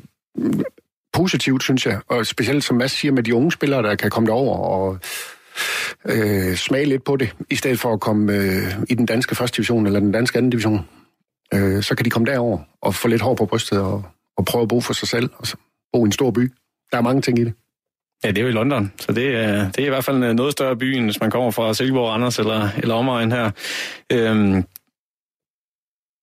positivt, 1.16 1.64
synes 1.64 1.86
jeg. 1.86 2.00
Og 2.08 2.26
specielt 2.26 2.64
som 2.64 2.78
Mads 2.78 2.92
siger 2.92 3.12
med 3.12 3.24
de 3.24 3.36
unge 3.36 3.52
spillere, 3.52 3.84
der 3.84 3.96
kan 3.96 4.10
komme 4.10 4.28
derover 4.28 4.58
og 4.58 5.00
øh, 6.06 6.56
smage 6.56 6.86
lidt 6.86 7.04
på 7.04 7.16
det, 7.16 7.36
i 7.50 7.56
stedet 7.56 7.80
for 7.80 7.94
at 7.94 8.00
komme 8.00 8.34
øh, 8.34 8.74
i 8.90 8.94
den 8.96 9.06
danske 9.06 9.36
første 9.36 9.58
division 9.58 9.86
eller 9.86 10.00
den 10.00 10.12
danske 10.12 10.38
anden 10.38 10.50
division. 10.50 10.90
Øh, 11.54 11.84
så 11.84 11.96
kan 11.96 12.06
de 12.06 12.10
komme 12.10 12.32
derover 12.32 12.60
og 12.82 12.96
få 12.96 13.08
lidt 13.08 13.22
hår 13.22 13.36
på 13.36 13.46
brystet 13.46 13.80
og, 13.80 14.04
og 14.38 14.46
prøve 14.46 14.62
at 14.62 14.68
bo 14.68 14.82
for 14.82 14.94
sig 14.94 15.08
selv 15.08 15.30
og 15.38 15.48
så 15.48 15.58
bo 15.94 16.06
i 16.06 16.08
en 16.08 16.12
stor 16.12 16.32
by. 16.32 16.54
Der 16.92 16.98
er 16.98 17.02
mange 17.02 17.22
ting 17.22 17.40
i 17.40 17.44
det. 17.44 17.54
Ja, 18.24 18.30
det 18.30 18.38
er 18.38 18.42
jo 18.42 18.48
i 18.48 18.52
London, 18.52 18.94
så 19.00 19.12
det 19.12 19.36
er, 19.36 19.72
det 19.72 19.82
er 19.82 19.86
i 19.86 19.90
hvert 19.90 20.04
fald 20.04 20.18
en 20.18 20.24
øh, 20.24 20.34
noget 20.34 20.52
større 20.52 20.78
by, 20.78 20.84
end 20.84 21.04
hvis 21.06 21.20
man 21.20 21.32
kommer 21.32 21.52
fra 21.52 21.74
Silkeborg, 21.74 22.14
Anders 22.14 22.40
eller, 22.40 22.70
eller 22.78 22.96
omegn 22.96 23.32
her. 23.32 23.52
Øhm, 24.12 24.64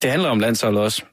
det 0.02 0.10
handler 0.10 0.28
om 0.28 0.40
landsholdet 0.40 0.82
også. 0.82 1.04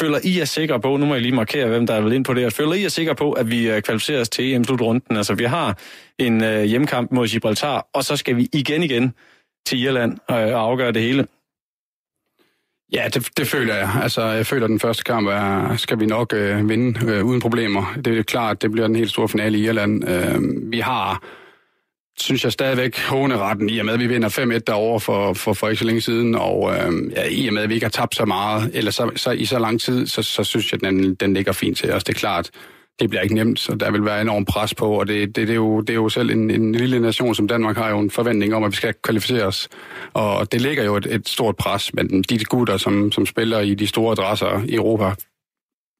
Føler 0.00 0.18
I 0.24 0.38
er 0.38 0.44
sikre 0.44 0.80
på, 0.80 0.96
nu 0.96 1.06
må 1.06 1.14
jeg 1.14 1.22
lige 1.22 1.34
markere, 1.34 1.68
hvem 1.68 1.86
der 1.86 1.94
er 1.94 2.00
vel 2.00 2.12
ind 2.12 2.24
på 2.24 2.34
det, 2.34 2.52
føler 2.52 2.72
I 2.72 2.84
er 2.84 2.88
sikre 2.88 3.14
på, 3.14 3.32
at 3.32 3.50
vi 3.50 3.70
øh, 3.70 3.82
kvalificerer 3.82 4.20
os 4.20 4.28
til 4.28 4.54
EM-slutrunden? 4.54 5.16
Altså, 5.16 5.34
vi 5.34 5.44
har 5.44 5.78
en 6.18 6.44
øh, 6.44 6.62
hjemmekamp 6.62 7.12
mod 7.12 7.28
Gibraltar, 7.28 7.86
og 7.94 8.04
så 8.04 8.16
skal 8.16 8.36
vi 8.36 8.48
igen 8.52 8.82
igen 8.82 9.14
til 9.66 9.82
Irland 9.82 10.18
og, 10.28 10.36
og 10.36 10.60
afgøre 10.60 10.92
det 10.92 11.02
hele. 11.02 11.26
Ja, 12.92 13.08
det, 13.14 13.28
det 13.36 13.46
føler 13.46 13.74
jeg. 13.74 13.90
Altså, 14.02 14.22
jeg 14.22 14.46
føler, 14.46 14.64
at 14.64 14.70
den 14.70 14.80
første 14.80 15.04
kamp 15.04 15.28
er, 15.28 15.76
skal 15.76 16.00
vi 16.00 16.06
nok 16.06 16.32
øh, 16.32 16.68
vinde 16.68 17.12
øh, 17.12 17.24
uden 17.24 17.40
problemer. 17.40 17.94
Det 18.04 18.18
er 18.18 18.22
klart, 18.22 18.56
at 18.56 18.62
det 18.62 18.72
bliver 18.72 18.86
den 18.86 18.96
helt 18.96 19.10
store 19.10 19.28
finale 19.28 19.58
i 19.58 19.62
Irland. 19.62 20.08
Øh, 20.08 20.72
vi 20.72 20.80
har 20.80 21.22
synes 22.20 22.44
jeg 22.44 22.52
stadigvæk 22.52 22.98
håneretten 22.98 23.68
i 23.70 23.78
og 23.78 23.84
med, 23.84 23.94
at 23.94 24.00
vi 24.00 24.06
vinder 24.06 24.28
5-1 24.28 24.58
derovre 24.58 25.00
for, 25.00 25.32
for, 25.32 25.52
for 25.52 25.68
ikke 25.68 25.78
så 25.78 25.84
længe 25.84 26.00
siden, 26.00 26.34
og 26.34 26.72
øh, 26.72 27.12
ja, 27.16 27.24
i 27.30 27.48
og 27.48 27.54
med, 27.54 27.62
at 27.62 27.68
vi 27.68 27.74
ikke 27.74 27.84
har 27.84 27.90
tabt 27.90 28.14
så 28.14 28.24
meget, 28.24 28.70
eller 28.74 28.90
så, 28.90 29.10
så 29.16 29.30
i 29.30 29.44
så 29.44 29.58
lang 29.58 29.80
tid, 29.80 30.06
så, 30.06 30.22
så 30.22 30.44
synes 30.44 30.72
jeg, 30.72 30.84
at 30.84 30.90
den, 30.90 31.14
den 31.14 31.34
ligger 31.34 31.52
fint 31.52 31.78
til 31.78 31.92
os. 31.92 32.04
Det 32.04 32.14
er 32.14 32.18
klart, 32.18 32.50
det 33.00 33.10
bliver 33.10 33.22
ikke 33.22 33.34
nemt, 33.34 33.60
så 33.60 33.74
der 33.74 33.90
vil 33.90 34.04
være 34.04 34.20
enorm 34.20 34.44
pres 34.44 34.74
på, 34.74 34.90
og 34.90 35.08
det, 35.08 35.36
det, 35.36 35.36
det, 35.36 35.50
er, 35.50 35.54
jo, 35.54 35.80
det 35.80 35.90
er 35.90 35.94
jo 35.94 36.08
selv 36.08 36.30
en, 36.30 36.50
en 36.50 36.74
lille 36.74 37.00
nation 37.00 37.34
som 37.34 37.48
Danmark 37.48 37.76
har 37.76 37.90
jo 37.90 37.98
en 37.98 38.10
forventning 38.10 38.54
om, 38.54 38.64
at 38.64 38.70
vi 38.70 38.76
skal 38.76 38.94
kvalificere 39.02 39.44
os, 39.44 39.68
og 40.12 40.52
det 40.52 40.60
ligger 40.60 40.84
jo 40.84 40.96
et, 40.96 41.14
et 41.14 41.28
stort 41.28 41.56
pres, 41.56 41.94
men 41.94 42.22
de 42.22 42.44
gutter, 42.44 42.76
som, 42.76 43.12
som 43.12 43.26
spiller 43.26 43.60
i 43.60 43.74
de 43.74 43.86
store 43.86 44.12
adresser 44.12 44.64
i 44.64 44.74
Europa 44.74 45.14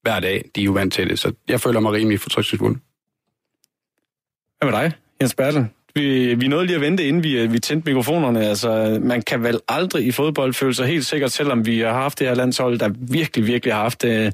hver 0.01 0.19
dag, 0.19 0.49
de 0.55 0.61
er 0.61 0.65
jo 0.65 0.71
vant 0.71 0.93
til 0.93 1.09
det, 1.09 1.19
så 1.19 1.33
jeg 1.47 1.61
føler 1.61 1.79
mig 1.79 1.91
rimelig 1.91 2.19
fortrystningsfuld. 2.19 2.77
Hvad 4.57 4.71
med 4.71 4.79
dig, 4.79 4.91
Jens 5.21 5.35
Bertel? 5.35 5.67
Vi, 5.95 6.35
vi 6.35 6.47
nåede 6.47 6.65
lige 6.65 6.75
at 6.75 6.81
vente, 6.81 7.07
inden 7.07 7.23
vi, 7.23 7.39
øh, 7.39 7.53
vi 7.53 7.59
tændte 7.59 7.89
mikrofonerne. 7.89 8.45
Altså, 8.45 8.99
man 9.01 9.21
kan 9.21 9.43
vel 9.43 9.59
aldrig 9.67 10.05
i 10.05 10.11
fodbold 10.11 10.53
føle 10.53 10.73
sig 10.73 10.87
helt 10.87 11.05
sikkert, 11.05 11.31
selvom 11.31 11.65
vi 11.65 11.79
har 11.79 11.93
haft 11.93 12.19
det 12.19 12.27
her 12.27 12.35
landshold, 12.35 12.79
der 12.79 12.89
virkelig, 12.97 13.47
virkelig 13.47 13.73
har 13.73 13.81
haft 13.81 14.05
øh, 14.05 14.31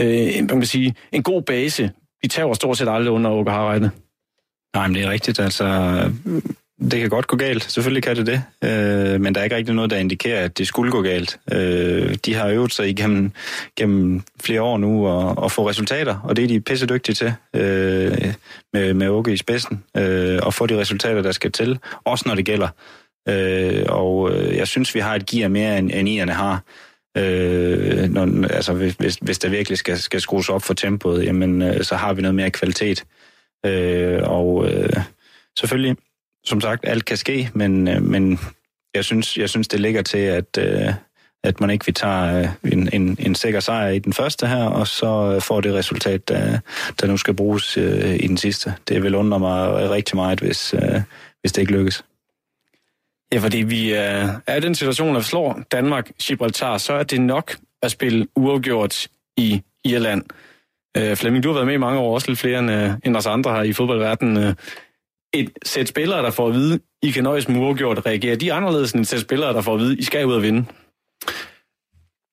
øh 0.00 0.30
man 0.38 0.48
kan 0.48 0.66
sige, 0.66 0.94
en 1.12 1.22
god 1.22 1.42
base. 1.42 1.90
Vi 2.22 2.28
tager 2.28 2.54
stort 2.54 2.78
set 2.78 2.88
aldrig 2.88 3.12
under 3.12 3.30
Åke 3.30 3.50
Harreide. 3.50 3.90
Nej, 4.74 4.86
men 4.86 4.94
det 4.94 5.04
er 5.04 5.10
rigtigt. 5.10 5.40
Altså, 5.40 5.64
det 6.80 7.00
kan 7.00 7.08
godt 7.08 7.26
gå 7.26 7.36
galt, 7.36 7.72
selvfølgelig 7.72 8.02
kan 8.02 8.16
det 8.16 8.26
det, 8.26 8.42
øh, 8.64 9.20
men 9.20 9.34
der 9.34 9.40
er 9.40 9.44
ikke 9.44 9.56
rigtig 9.56 9.74
noget, 9.74 9.90
der 9.90 9.96
indikerer, 9.96 10.44
at 10.44 10.58
det 10.58 10.66
skulle 10.66 10.92
gå 10.92 11.02
galt. 11.02 11.40
Øh, 11.52 12.14
de 12.24 12.34
har 12.34 12.48
øvet 12.48 12.72
sig 12.72 12.88
igennem 12.88 13.32
gennem 13.76 14.22
flere 14.40 14.62
år 14.62 14.78
nu 14.78 15.06
og, 15.06 15.38
og 15.38 15.52
få 15.52 15.68
resultater, 15.68 16.20
og 16.24 16.36
det 16.36 16.44
er 16.44 16.48
de 16.48 16.60
pisse 16.60 16.86
dygtige 16.86 17.14
til 17.14 17.34
øh, 17.54 18.34
med, 18.72 18.94
med 18.94 19.08
Åke 19.08 19.32
i 19.32 19.36
spidsen, 19.36 19.84
øh, 19.96 20.38
og 20.42 20.54
få 20.54 20.66
de 20.66 20.80
resultater, 20.80 21.22
der 21.22 21.32
skal 21.32 21.52
til, 21.52 21.78
også 22.04 22.24
når 22.26 22.34
det 22.34 22.44
gælder. 22.44 22.68
Øh, 23.28 23.84
og 23.88 24.32
øh, 24.32 24.56
jeg 24.56 24.68
synes, 24.68 24.94
vi 24.94 25.00
har 25.00 25.14
et 25.14 25.26
gear 25.26 25.48
mere, 25.48 25.78
end, 25.78 25.90
end 25.94 26.08
Ierne 26.08 26.32
har. 26.32 26.62
Øh, 27.16 28.08
når, 28.08 28.46
altså, 28.46 28.72
hvis, 28.72 29.18
hvis 29.20 29.38
der 29.38 29.48
virkelig 29.48 29.78
skal, 29.78 29.98
skal 29.98 30.20
skrues 30.20 30.48
op 30.48 30.62
for 30.62 30.74
tempoet, 30.74 31.24
jamen, 31.24 31.62
øh, 31.62 31.84
så 31.84 31.96
har 31.96 32.12
vi 32.12 32.22
noget 32.22 32.34
mere 32.34 32.50
kvalitet. 32.50 33.04
Øh, 33.66 34.20
og 34.22 34.70
øh, 34.70 35.02
selvfølgelig 35.58 35.96
som 36.48 36.60
sagt, 36.60 36.88
alt 36.88 37.04
kan 37.04 37.16
ske, 37.16 37.50
men, 37.54 37.88
øh, 37.88 38.02
men 38.02 38.38
jeg, 38.94 39.04
synes, 39.04 39.38
jeg 39.38 39.48
synes, 39.48 39.68
det 39.68 39.80
ligger 39.80 40.02
til, 40.02 40.18
at, 40.18 40.58
øh, 40.58 40.94
at 41.44 41.60
man 41.60 41.70
ikke 41.70 41.86
vi 41.86 41.92
tager 41.92 42.38
øh, 42.38 42.72
en, 42.72 42.88
en, 42.92 43.16
en 43.20 43.34
sikker 43.34 43.60
sejr 43.60 43.88
i 43.88 43.98
den 43.98 44.12
første 44.12 44.46
her, 44.46 44.64
og 44.64 44.86
så 44.86 45.40
får 45.40 45.60
det 45.60 45.74
resultat, 45.74 46.28
der, 46.28 46.58
der 47.00 47.06
nu 47.06 47.16
skal 47.16 47.34
bruges 47.34 47.76
øh, 47.76 48.14
i 48.14 48.26
den 48.26 48.36
sidste. 48.36 48.74
Det 48.88 49.02
vil 49.02 49.14
undre 49.14 49.38
mig 49.38 49.90
rigtig 49.90 50.16
meget, 50.16 50.40
hvis, 50.40 50.74
øh, 50.74 51.00
hvis 51.40 51.52
det 51.52 51.62
ikke 51.62 51.72
lykkes. 51.72 52.04
Ja, 53.32 53.38
fordi 53.38 53.58
vi 53.58 53.92
øh, 53.92 54.28
er 54.46 54.56
i 54.56 54.60
den 54.60 54.74
situation, 54.74 55.16
at 55.16 55.24
slår 55.24 55.60
Danmark 55.72 56.10
Gibraltar, 56.22 56.78
så 56.78 56.92
er 56.92 57.02
det 57.02 57.20
nok 57.20 57.56
at 57.82 57.90
spille 57.90 58.26
uafgjort 58.36 59.08
i 59.36 59.62
Irland. 59.84 60.24
Øh, 60.96 61.16
Flemming, 61.16 61.44
du 61.44 61.48
har 61.48 61.54
været 61.54 61.66
med 61.66 61.74
i 61.74 61.78
mange 61.78 62.00
år, 62.00 62.14
også 62.14 62.28
lidt 62.28 62.38
flere 62.38 62.58
end, 62.58 62.70
øh, 62.70 62.90
end 63.04 63.16
os 63.16 63.26
andre 63.26 63.54
her 63.54 63.62
i 63.62 63.72
fodboldverdenen. 63.72 64.44
Øh, 64.44 64.54
et 65.32 65.50
sæt 65.66 65.88
spillere, 65.88 66.22
der 66.22 66.30
får 66.30 66.48
at 66.48 66.54
vide, 66.54 66.80
I 67.02 67.10
kan 67.10 67.22
nøjes 67.22 67.48
med 67.48 67.60
uafgjort, 67.60 68.06
reagerer 68.06 68.36
de 68.36 68.52
anderledes 68.52 68.92
end 68.92 69.00
et 69.00 69.08
sæt 69.08 69.20
spillere, 69.20 69.52
der 69.52 69.60
får 69.60 69.74
at 69.74 69.80
vide, 69.80 69.98
I 69.98 70.02
skal 70.02 70.26
ud 70.26 70.32
og 70.32 70.42
vinde? 70.42 70.64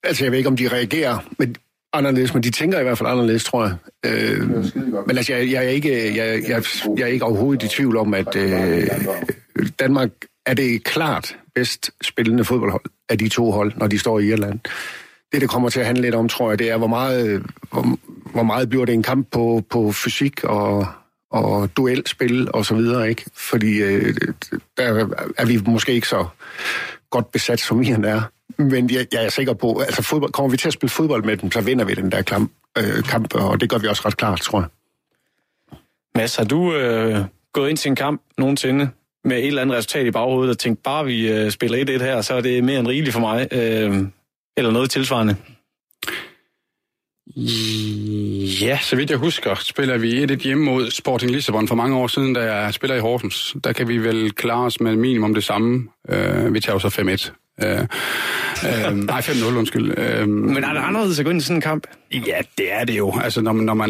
Altså, 0.04 0.26
jeg 0.26 0.32
ved 0.32 0.38
ikke, 0.38 0.50
om 0.50 0.58
de 0.58 0.68
reagerer 0.68 1.18
men 1.40 1.56
anderledes, 1.94 2.34
men 2.34 2.44
de 2.44 2.52
tænker 2.52 2.80
i 2.80 2.84
hvert 2.84 2.98
fald 2.98 3.10
anderledes, 3.10 3.44
tror 3.44 3.64
jeg. 3.66 3.76
Øh, 4.06 4.50
men 5.08 5.18
altså, 5.18 5.34
jeg, 5.34 5.52
jeg, 5.52 5.66
er 5.66 5.70
ikke, 5.70 6.16
jeg, 6.16 6.50
jeg, 6.50 6.64
jeg 6.98 7.04
er 7.04 7.08
ikke 7.08 7.26
overhovedet 7.26 7.64
i 7.64 7.68
tvivl 7.68 7.98
om, 7.98 8.14
at 8.14 8.36
øh, 8.36 8.88
Danmark 9.80 10.10
er 10.46 10.54
det 10.54 10.84
klart 10.84 11.38
bedst 11.56 11.92
spillende 12.04 12.46
fodboldhold 12.46 12.84
af 13.10 13.18
de 13.18 13.30
to 13.30 13.52
hold, 13.52 13.74
når 13.76 13.88
de 13.88 14.00
står 14.00 14.20
i 14.20 14.28
Irland. 14.28 14.60
Det, 15.32 15.42
det 15.42 15.50
kommer 15.50 15.70
til 15.70 15.80
at 15.80 15.86
handle 15.86 16.02
lidt 16.02 16.16
om, 16.16 16.30
tror 16.30 16.50
jeg, 16.50 16.60
det 16.60 16.70
er, 16.70 16.78
hvor 16.78 16.88
meget, 16.88 17.44
hvor, 17.72 17.98
hvor 18.32 18.44
meget 18.44 18.70
bliver 18.70 18.86
det 18.86 18.94
en 18.94 19.04
kamp 19.04 19.28
på, 19.32 19.64
på 19.70 19.92
fysik 19.92 20.44
og, 20.44 20.88
og 21.32 21.70
duelspil 21.78 22.52
og 22.54 22.66
så 22.66 22.76
videre, 22.76 23.10
ikke? 23.10 23.26
Fordi 23.36 23.82
øh, 23.82 24.16
der 24.78 25.08
er 25.38 25.46
vi 25.46 25.60
måske 25.68 25.94
ikke 25.94 26.08
så 26.08 26.26
godt 27.10 27.32
besat, 27.32 27.60
som 27.60 27.80
vi 27.80 27.90
er. 27.90 28.22
Men 28.58 28.90
jeg, 28.90 29.08
jeg 29.14 29.26
er 29.26 29.30
sikker 29.30 29.54
på, 29.54 29.80
altså 29.80 30.02
fodbold, 30.02 30.32
kommer 30.32 30.52
vi 30.52 30.58
til 30.58 30.68
at 30.68 30.74
spille 30.74 30.90
fodbold 30.90 31.24
med 31.24 31.38
dem, 31.38 31.52
så 31.52 31.62
vinder 31.62 31.86
vi 31.86 31.94
den 31.94 32.12
der 32.12 32.22
kamp, 32.22 32.52
øh, 32.78 33.04
kamp 33.04 33.36
og 33.36 33.62
det 33.62 33.70
gør 33.70 33.78
vi 33.78 33.88
også 33.88 34.02
ret 34.06 34.18
klart, 34.18 34.40
tror 34.40 34.60
jeg. 34.60 34.68
Mads, 36.16 36.36
har 36.36 36.44
du 36.44 36.74
øh, 36.76 37.26
gået 37.54 37.70
ind 37.70 37.78
til 37.78 37.90
en 37.90 37.96
kamp 37.96 38.22
nogensinde 38.38 38.90
med 39.24 39.38
et 39.38 39.48
eller 39.48 39.62
andet 39.62 39.78
resultat 39.78 40.06
i 40.06 40.12
baghovedet 40.12 40.52
og 40.52 40.60
tænkt, 40.60 40.84
bare 40.84 41.06
vi 41.06 41.32
øh, 41.32 41.52
spiller 41.52 41.98
1-1 42.00 42.04
her, 42.04 42.22
så 42.22 42.34
er 42.34 42.42
det 42.42 42.64
mere 42.64 42.80
end 42.80 42.88
rigeligt 42.88 43.14
for 43.14 43.20
mig. 43.20 43.48
Øh, 43.52 44.08
Eller 44.58 44.72
noget 44.72 44.90
tilsvarende? 44.90 45.36
Ja, 48.62 48.80
så 48.82 48.96
vidt 48.96 49.10
jeg 49.10 49.18
husker, 49.18 49.56
spiller 49.56 49.98
vi 49.98 50.24
et 50.24 50.40
hjemme 50.40 50.64
mod 50.64 50.92
Sporting 50.92 51.32
Lissabon 51.32 51.68
for 51.68 51.76
mange 51.76 51.98
år 51.98 52.08
siden, 52.08 52.34
da 52.34 52.54
jeg 52.54 52.74
spiller 52.74 52.96
i 52.96 53.00
Horsens. 53.00 53.56
Der 53.64 53.74
kan 53.74 53.88
vi 53.88 53.98
vel 53.98 54.32
klare 54.32 54.66
os 54.66 54.80
med 54.80 54.96
minimum 54.96 55.34
det 55.34 55.44
samme. 55.44 55.88
Uh, 56.10 56.54
vi 56.54 56.60
tager 56.60 56.76
jo 56.76 56.80
så 56.80 56.88
5-1. 56.88 57.32
Uh, 57.64 57.70
uh, 58.90 58.98
nej, 58.98 59.20
5-0, 59.20 59.58
undskyld. 59.58 60.22
Uh, 60.22 60.30
Men 60.30 60.64
er 60.64 60.74
der 60.74 60.82
anderledes 60.82 61.20
at 61.20 61.26
gå 61.26 61.32
ind 61.32 61.42
i 61.42 61.44
sådan 61.44 61.58
en 61.58 61.62
kamp? 61.62 61.88
Ja, 62.12 62.38
det 62.58 62.74
er 62.74 62.84
det 62.84 62.98
jo. 62.98 63.14
Altså, 63.24 63.42
når, 63.42 63.54
når 63.54 63.74
man, 63.74 63.90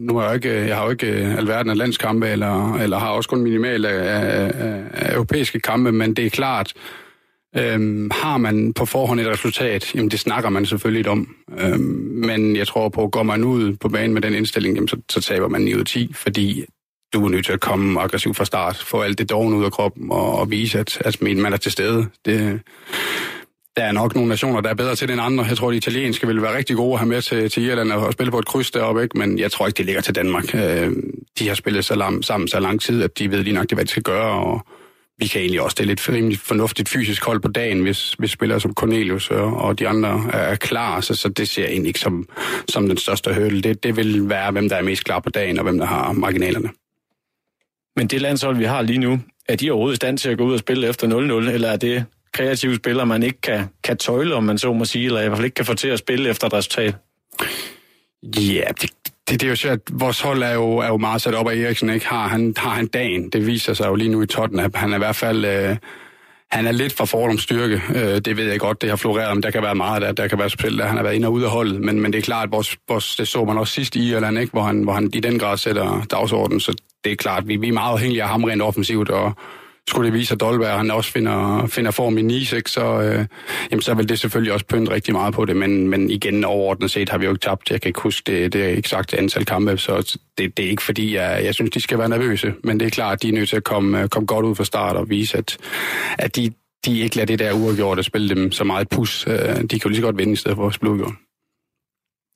nu 0.00 0.16
har 0.16 0.26
jeg, 0.26 0.34
ikke, 0.34 0.66
jeg 0.66 0.76
har 0.76 0.84
jo 0.84 0.90
ikke 0.90 1.06
alverden 1.38 1.70
af 1.70 1.76
landskampe, 1.76 2.28
eller, 2.28 2.74
eller 2.74 2.98
har 2.98 3.08
også 3.08 3.28
kun 3.28 3.40
minimalt 3.40 3.86
af, 3.86 4.20
af, 4.20 4.52
af 4.92 5.14
europæiske 5.14 5.60
kampe, 5.60 5.92
men 5.92 6.14
det 6.14 6.26
er 6.26 6.30
klart, 6.30 6.72
Øhm, 7.56 8.10
har 8.14 8.38
man 8.38 8.72
på 8.72 8.86
forhånd 8.86 9.20
et 9.20 9.26
resultat, 9.26 9.94
jamen 9.94 10.10
det 10.10 10.20
snakker 10.20 10.50
man 10.50 10.66
selvfølgelig 10.66 11.08
om. 11.08 11.36
Øhm, 11.58 11.80
men 12.26 12.56
jeg 12.56 12.66
tror 12.66 12.88
på, 12.88 13.08
går 13.08 13.22
man 13.22 13.44
ud 13.44 13.76
på 13.76 13.88
banen 13.88 14.14
med 14.14 14.22
den 14.22 14.34
indstilling, 14.34 14.74
jamen 14.74 14.88
så, 14.88 14.96
så 15.10 15.20
taber 15.20 15.48
man 15.48 15.60
9 15.60 15.74
ud 15.74 15.84
10, 15.84 16.12
fordi 16.12 16.64
du 17.12 17.24
er 17.24 17.28
nødt 17.28 17.46
til 17.46 17.52
at 17.52 17.60
komme 17.60 18.00
aggressiv 18.00 18.34
fra 18.34 18.44
start, 18.44 18.76
få 18.76 19.00
alt 19.00 19.18
det 19.18 19.30
doven 19.30 19.54
ud 19.54 19.64
af 19.64 19.72
kroppen 19.72 20.12
og, 20.12 20.38
og 20.38 20.50
vise, 20.50 20.78
at, 20.78 20.98
at 21.00 21.22
man 21.22 21.52
er 21.52 21.56
til 21.56 21.72
stede. 21.72 22.06
Det, 22.24 22.60
der 23.76 23.82
er 23.82 23.92
nok 23.92 24.14
nogle 24.14 24.28
nationer, 24.28 24.60
der 24.60 24.70
er 24.70 24.74
bedre 24.74 24.96
til 24.96 25.08
det 25.08 25.12
end 25.12 25.22
andre. 25.22 25.44
Jeg 25.44 25.56
tror, 25.56 25.70
de 25.70 25.76
italienske 25.76 26.26
vil 26.26 26.42
være 26.42 26.56
rigtig 26.56 26.76
gode 26.76 26.92
at 26.92 26.98
have 26.98 27.08
med 27.08 27.22
til, 27.22 27.50
til 27.50 27.62
Irland 27.62 27.92
og 27.92 28.12
spille 28.12 28.30
på 28.30 28.38
et 28.38 28.46
kryds 28.46 28.70
deroppe, 28.70 29.02
ikke? 29.02 29.18
men 29.18 29.38
jeg 29.38 29.52
tror 29.52 29.66
ikke, 29.66 29.76
det 29.76 29.86
ligger 29.86 30.00
til 30.00 30.14
Danmark. 30.14 30.54
Øh, 30.54 30.92
de 31.38 31.48
har 31.48 31.54
spillet 31.54 31.84
så 31.84 31.94
lam, 31.94 32.22
sammen 32.22 32.48
så 32.48 32.60
lang 32.60 32.80
tid, 32.80 33.02
at 33.02 33.18
de 33.18 33.30
ved 33.30 33.42
lige 33.42 33.54
nok, 33.54 33.70
det, 33.70 33.76
hvad 33.76 33.84
de 33.84 33.90
skal 33.90 34.02
gøre, 34.02 34.32
og 34.32 34.66
vi 35.20 35.26
kan 35.26 35.40
egentlig 35.40 35.60
også 35.60 35.74
stille 35.74 35.92
et 35.92 36.08
rimelig 36.08 36.38
fornuftigt 36.38 36.88
fysisk 36.88 37.24
hold 37.24 37.40
på 37.40 37.48
dagen, 37.48 37.80
hvis, 37.80 38.12
hvis 38.12 38.30
spillere 38.30 38.60
som 38.60 38.74
Cornelius 38.74 39.30
og, 39.30 39.56
og 39.56 39.78
de 39.78 39.88
andre 39.88 40.30
er 40.32 40.56
klar, 40.56 41.00
så, 41.00 41.14
så 41.14 41.28
det 41.28 41.48
ser 41.48 41.62
jeg 41.62 41.70
egentlig 41.70 41.88
ikke 41.88 42.00
som, 42.00 42.28
som 42.68 42.88
den 42.88 42.96
største 42.96 43.34
hurdle. 43.34 43.60
Det, 43.60 43.82
det 43.82 43.96
vil 43.96 44.28
være, 44.28 44.50
hvem 44.50 44.68
der 44.68 44.76
er 44.76 44.82
mest 44.82 45.04
klar 45.04 45.20
på 45.20 45.30
dagen, 45.30 45.58
og 45.58 45.62
hvem 45.62 45.78
der 45.78 45.86
har 45.86 46.12
marginalerne. 46.12 46.68
Men 47.96 48.06
det 48.06 48.20
landshold, 48.20 48.56
vi 48.56 48.64
har 48.64 48.82
lige 48.82 48.98
nu, 48.98 49.20
er 49.48 49.56
de 49.56 49.70
overhovedet 49.70 49.94
i 49.94 49.96
stand 49.96 50.18
til 50.18 50.28
at 50.28 50.38
gå 50.38 50.44
ud 50.44 50.52
og 50.52 50.58
spille 50.58 50.88
efter 50.88 51.08
0-0, 51.08 51.50
eller 51.50 51.68
er 51.68 51.76
det 51.76 52.04
kreative 52.32 52.76
spillere, 52.76 53.06
man 53.06 53.22
ikke 53.22 53.40
kan, 53.40 53.64
kan 53.84 53.96
tøjle, 53.96 54.34
om 54.34 54.44
man 54.44 54.58
så 54.58 54.72
må 54.72 54.84
sige, 54.84 55.06
eller 55.06 55.20
i 55.20 55.28
hvert 55.28 55.38
fald 55.38 55.44
ikke 55.44 55.54
kan 55.54 55.66
få 55.66 55.74
til 55.74 55.88
at 55.88 55.98
spille 55.98 56.30
efter 56.30 56.46
et 56.46 56.52
resultat? 56.52 56.94
Ja, 58.22 58.64
det, 58.80 58.90
det, 59.30 59.40
det 59.40 59.46
er 59.46 59.50
jo 59.50 59.56
svært. 59.56 59.78
Vores 59.92 60.20
hold 60.20 60.42
er 60.42 60.54
jo, 60.54 60.76
er 60.76 60.86
jo 60.86 60.96
meget 60.96 61.22
sat 61.22 61.34
op 61.34 61.46
og 61.46 61.58
Eriksen, 61.58 61.90
ikke? 61.90 62.06
Har 62.06 62.28
han, 62.28 62.54
har 62.56 62.70
han 62.70 62.86
dagen? 62.86 63.30
Det 63.30 63.46
viser 63.46 63.74
sig 63.74 63.86
jo 63.86 63.94
lige 63.94 64.10
nu 64.10 64.22
i 64.22 64.26
Tottenham. 64.26 64.70
Han 64.74 64.90
er 64.90 64.96
i 64.96 64.98
hvert 64.98 65.16
fald... 65.16 65.44
Øh, 65.44 65.76
han 66.50 66.66
er 66.66 66.72
lidt 66.72 66.92
for 66.92 67.04
fordomsstyrke. 67.04 67.82
Øh, 67.94 68.18
det 68.18 68.36
ved 68.36 68.44
jeg 68.44 68.60
godt, 68.60 68.82
det 68.82 68.88
har 68.88 68.96
floreret, 68.96 69.36
men 69.36 69.42
der 69.42 69.50
kan 69.50 69.62
være 69.62 69.74
meget 69.74 70.02
der. 70.02 70.12
Der 70.12 70.28
kan 70.28 70.38
være 70.38 70.50
specielt, 70.50 70.78
der 70.78 70.86
han 70.86 70.96
har 70.96 71.02
været 71.02 71.14
ind 71.14 71.24
og 71.24 71.32
ude 71.32 71.44
af 71.44 71.50
holdet. 71.50 71.80
Men, 71.80 72.00
men 72.00 72.12
det 72.12 72.18
er 72.18 72.22
klart, 72.22 72.44
at 72.44 72.52
vores, 72.52 72.76
vores, 72.88 73.16
det 73.16 73.28
så 73.28 73.44
man 73.44 73.58
også 73.58 73.74
sidst 73.74 73.96
i 73.96 74.10
Irland, 74.10 74.38
ikke? 74.38 74.52
Hvor, 74.52 74.62
han, 74.62 74.82
hvor 74.82 74.92
han 74.92 75.10
i 75.14 75.20
den 75.20 75.38
grad 75.38 75.56
sætter 75.56 76.02
dagsordenen. 76.10 76.60
Så 76.60 76.74
det 77.04 77.12
er 77.12 77.16
klart, 77.16 77.48
vi, 77.48 77.56
vi 77.56 77.68
er 77.68 77.72
meget 77.72 77.92
afhængige 77.92 78.22
af 78.22 78.28
ham 78.28 78.44
rent 78.44 78.62
offensivt, 78.62 79.10
og, 79.10 79.32
skulle 79.88 80.06
det 80.06 80.18
vise, 80.18 80.34
at 80.34 80.40
Dolberg 80.40 80.76
han 80.76 80.90
også 80.90 81.12
finder, 81.12 81.66
finder 81.66 81.90
form 81.90 82.18
i 82.18 82.22
Nice, 82.22 82.62
så, 82.66 83.00
øh, 83.00 83.26
jamen, 83.70 83.82
så 83.82 83.94
vil 83.94 84.08
det 84.08 84.18
selvfølgelig 84.18 84.52
også 84.52 84.66
pynte 84.66 84.92
rigtig 84.92 85.14
meget 85.14 85.34
på 85.34 85.44
det. 85.44 85.56
Men, 85.56 85.88
men 85.88 86.10
igen, 86.10 86.44
overordnet 86.44 86.90
set 86.90 87.08
har 87.08 87.18
vi 87.18 87.24
jo 87.24 87.30
ikke 87.30 87.40
tabt. 87.40 87.70
Jeg 87.70 87.80
kan 87.80 87.88
ikke 87.88 88.00
huske 88.00 88.32
det, 88.32 88.52
det 88.52 88.78
eksakte 88.78 89.18
antal 89.18 89.44
kampe, 89.44 89.78
så 89.78 90.18
det, 90.38 90.56
det 90.56 90.64
er 90.64 90.70
ikke 90.70 90.82
fordi, 90.82 91.14
jeg, 91.14 91.40
jeg 91.44 91.54
synes, 91.54 91.70
de 91.70 91.80
skal 91.80 91.98
være 91.98 92.08
nervøse. 92.08 92.54
Men 92.64 92.80
det 92.80 92.86
er 92.86 92.90
klart, 92.90 93.12
at 93.12 93.22
de 93.22 93.28
er 93.28 93.32
nødt 93.32 93.48
til 93.48 93.56
at 93.56 93.64
komme, 93.64 94.02
øh, 94.02 94.08
komme 94.08 94.26
godt 94.26 94.46
ud 94.46 94.54
fra 94.54 94.64
start 94.64 94.96
og 94.96 95.10
vise, 95.10 95.38
at, 95.38 95.58
at 96.18 96.36
de, 96.36 96.52
de 96.86 97.00
ikke 97.00 97.16
lader 97.16 97.26
det 97.26 97.38
der 97.38 97.52
uafgjort 97.52 98.04
spille 98.04 98.34
dem 98.34 98.52
så 98.52 98.64
meget 98.64 98.88
pus. 98.88 99.26
Øh, 99.26 99.34
de 99.36 99.68
kan 99.68 99.80
jo 99.84 99.88
lige 99.88 99.96
så 99.96 100.02
godt 100.02 100.18
vinde 100.18 100.32
i 100.32 100.36
stedet 100.36 100.56
for 100.56 100.66
at 100.66 100.74
spille 100.74 100.90
uafgjort. 100.90 101.14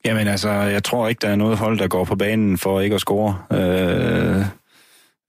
Jamen 0.04 0.28
altså, 0.28 0.50
jeg 0.50 0.84
tror 0.84 1.08
ikke, 1.08 1.20
der 1.20 1.28
er 1.28 1.36
noget 1.36 1.58
hold, 1.58 1.78
der 1.78 1.88
går 1.88 2.04
på 2.04 2.16
banen 2.16 2.58
for 2.58 2.80
ikke 2.80 2.94
at 2.94 3.00
score. 3.00 3.38
Øh, 3.52 4.44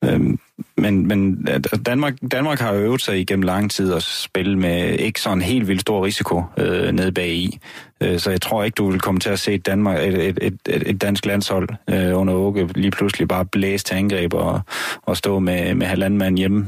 øh, 0.03 0.37
men, 0.77 1.07
men 1.07 1.47
Danmark, 1.85 2.13
Danmark 2.31 2.59
har 2.59 2.73
jo 2.73 2.79
øvet 2.79 3.01
sig 3.01 3.19
igennem 3.19 3.43
lang 3.43 3.71
tid 3.71 3.93
at 3.93 4.03
spille 4.03 4.59
med 4.59 4.99
ikke 4.99 5.21
sådan 5.21 5.41
helt 5.41 5.67
vildt 5.67 5.81
stor 5.81 6.05
risiko 6.05 6.43
øh, 6.57 6.91
nede 6.91 7.11
bag 7.11 7.29
i. 7.29 7.59
Øh, 8.01 8.19
så 8.19 8.29
jeg 8.31 8.41
tror 8.41 8.63
ikke, 8.63 8.75
du 8.75 8.91
vil 8.91 8.99
komme 8.99 9.19
til 9.19 9.29
at 9.29 9.39
se 9.39 9.53
et, 9.53 9.65
Danmark, 9.65 9.97
et, 9.99 10.37
et, 10.37 10.39
et, 10.41 10.83
et 10.85 11.01
dansk 11.01 11.25
landshold 11.25 11.69
øh, 11.89 12.19
under 12.19 12.33
Åke 12.33 12.69
lige 12.75 12.91
pludselig 12.91 13.27
bare 13.27 13.45
blæse 13.45 13.83
til 13.85 13.95
angreb 13.95 14.33
og, 14.33 14.61
og 15.01 15.17
stå 15.17 15.39
med, 15.39 15.75
med 15.75 15.87
halvanden 15.87 16.19
mand 16.19 16.37
hjemme. 16.37 16.67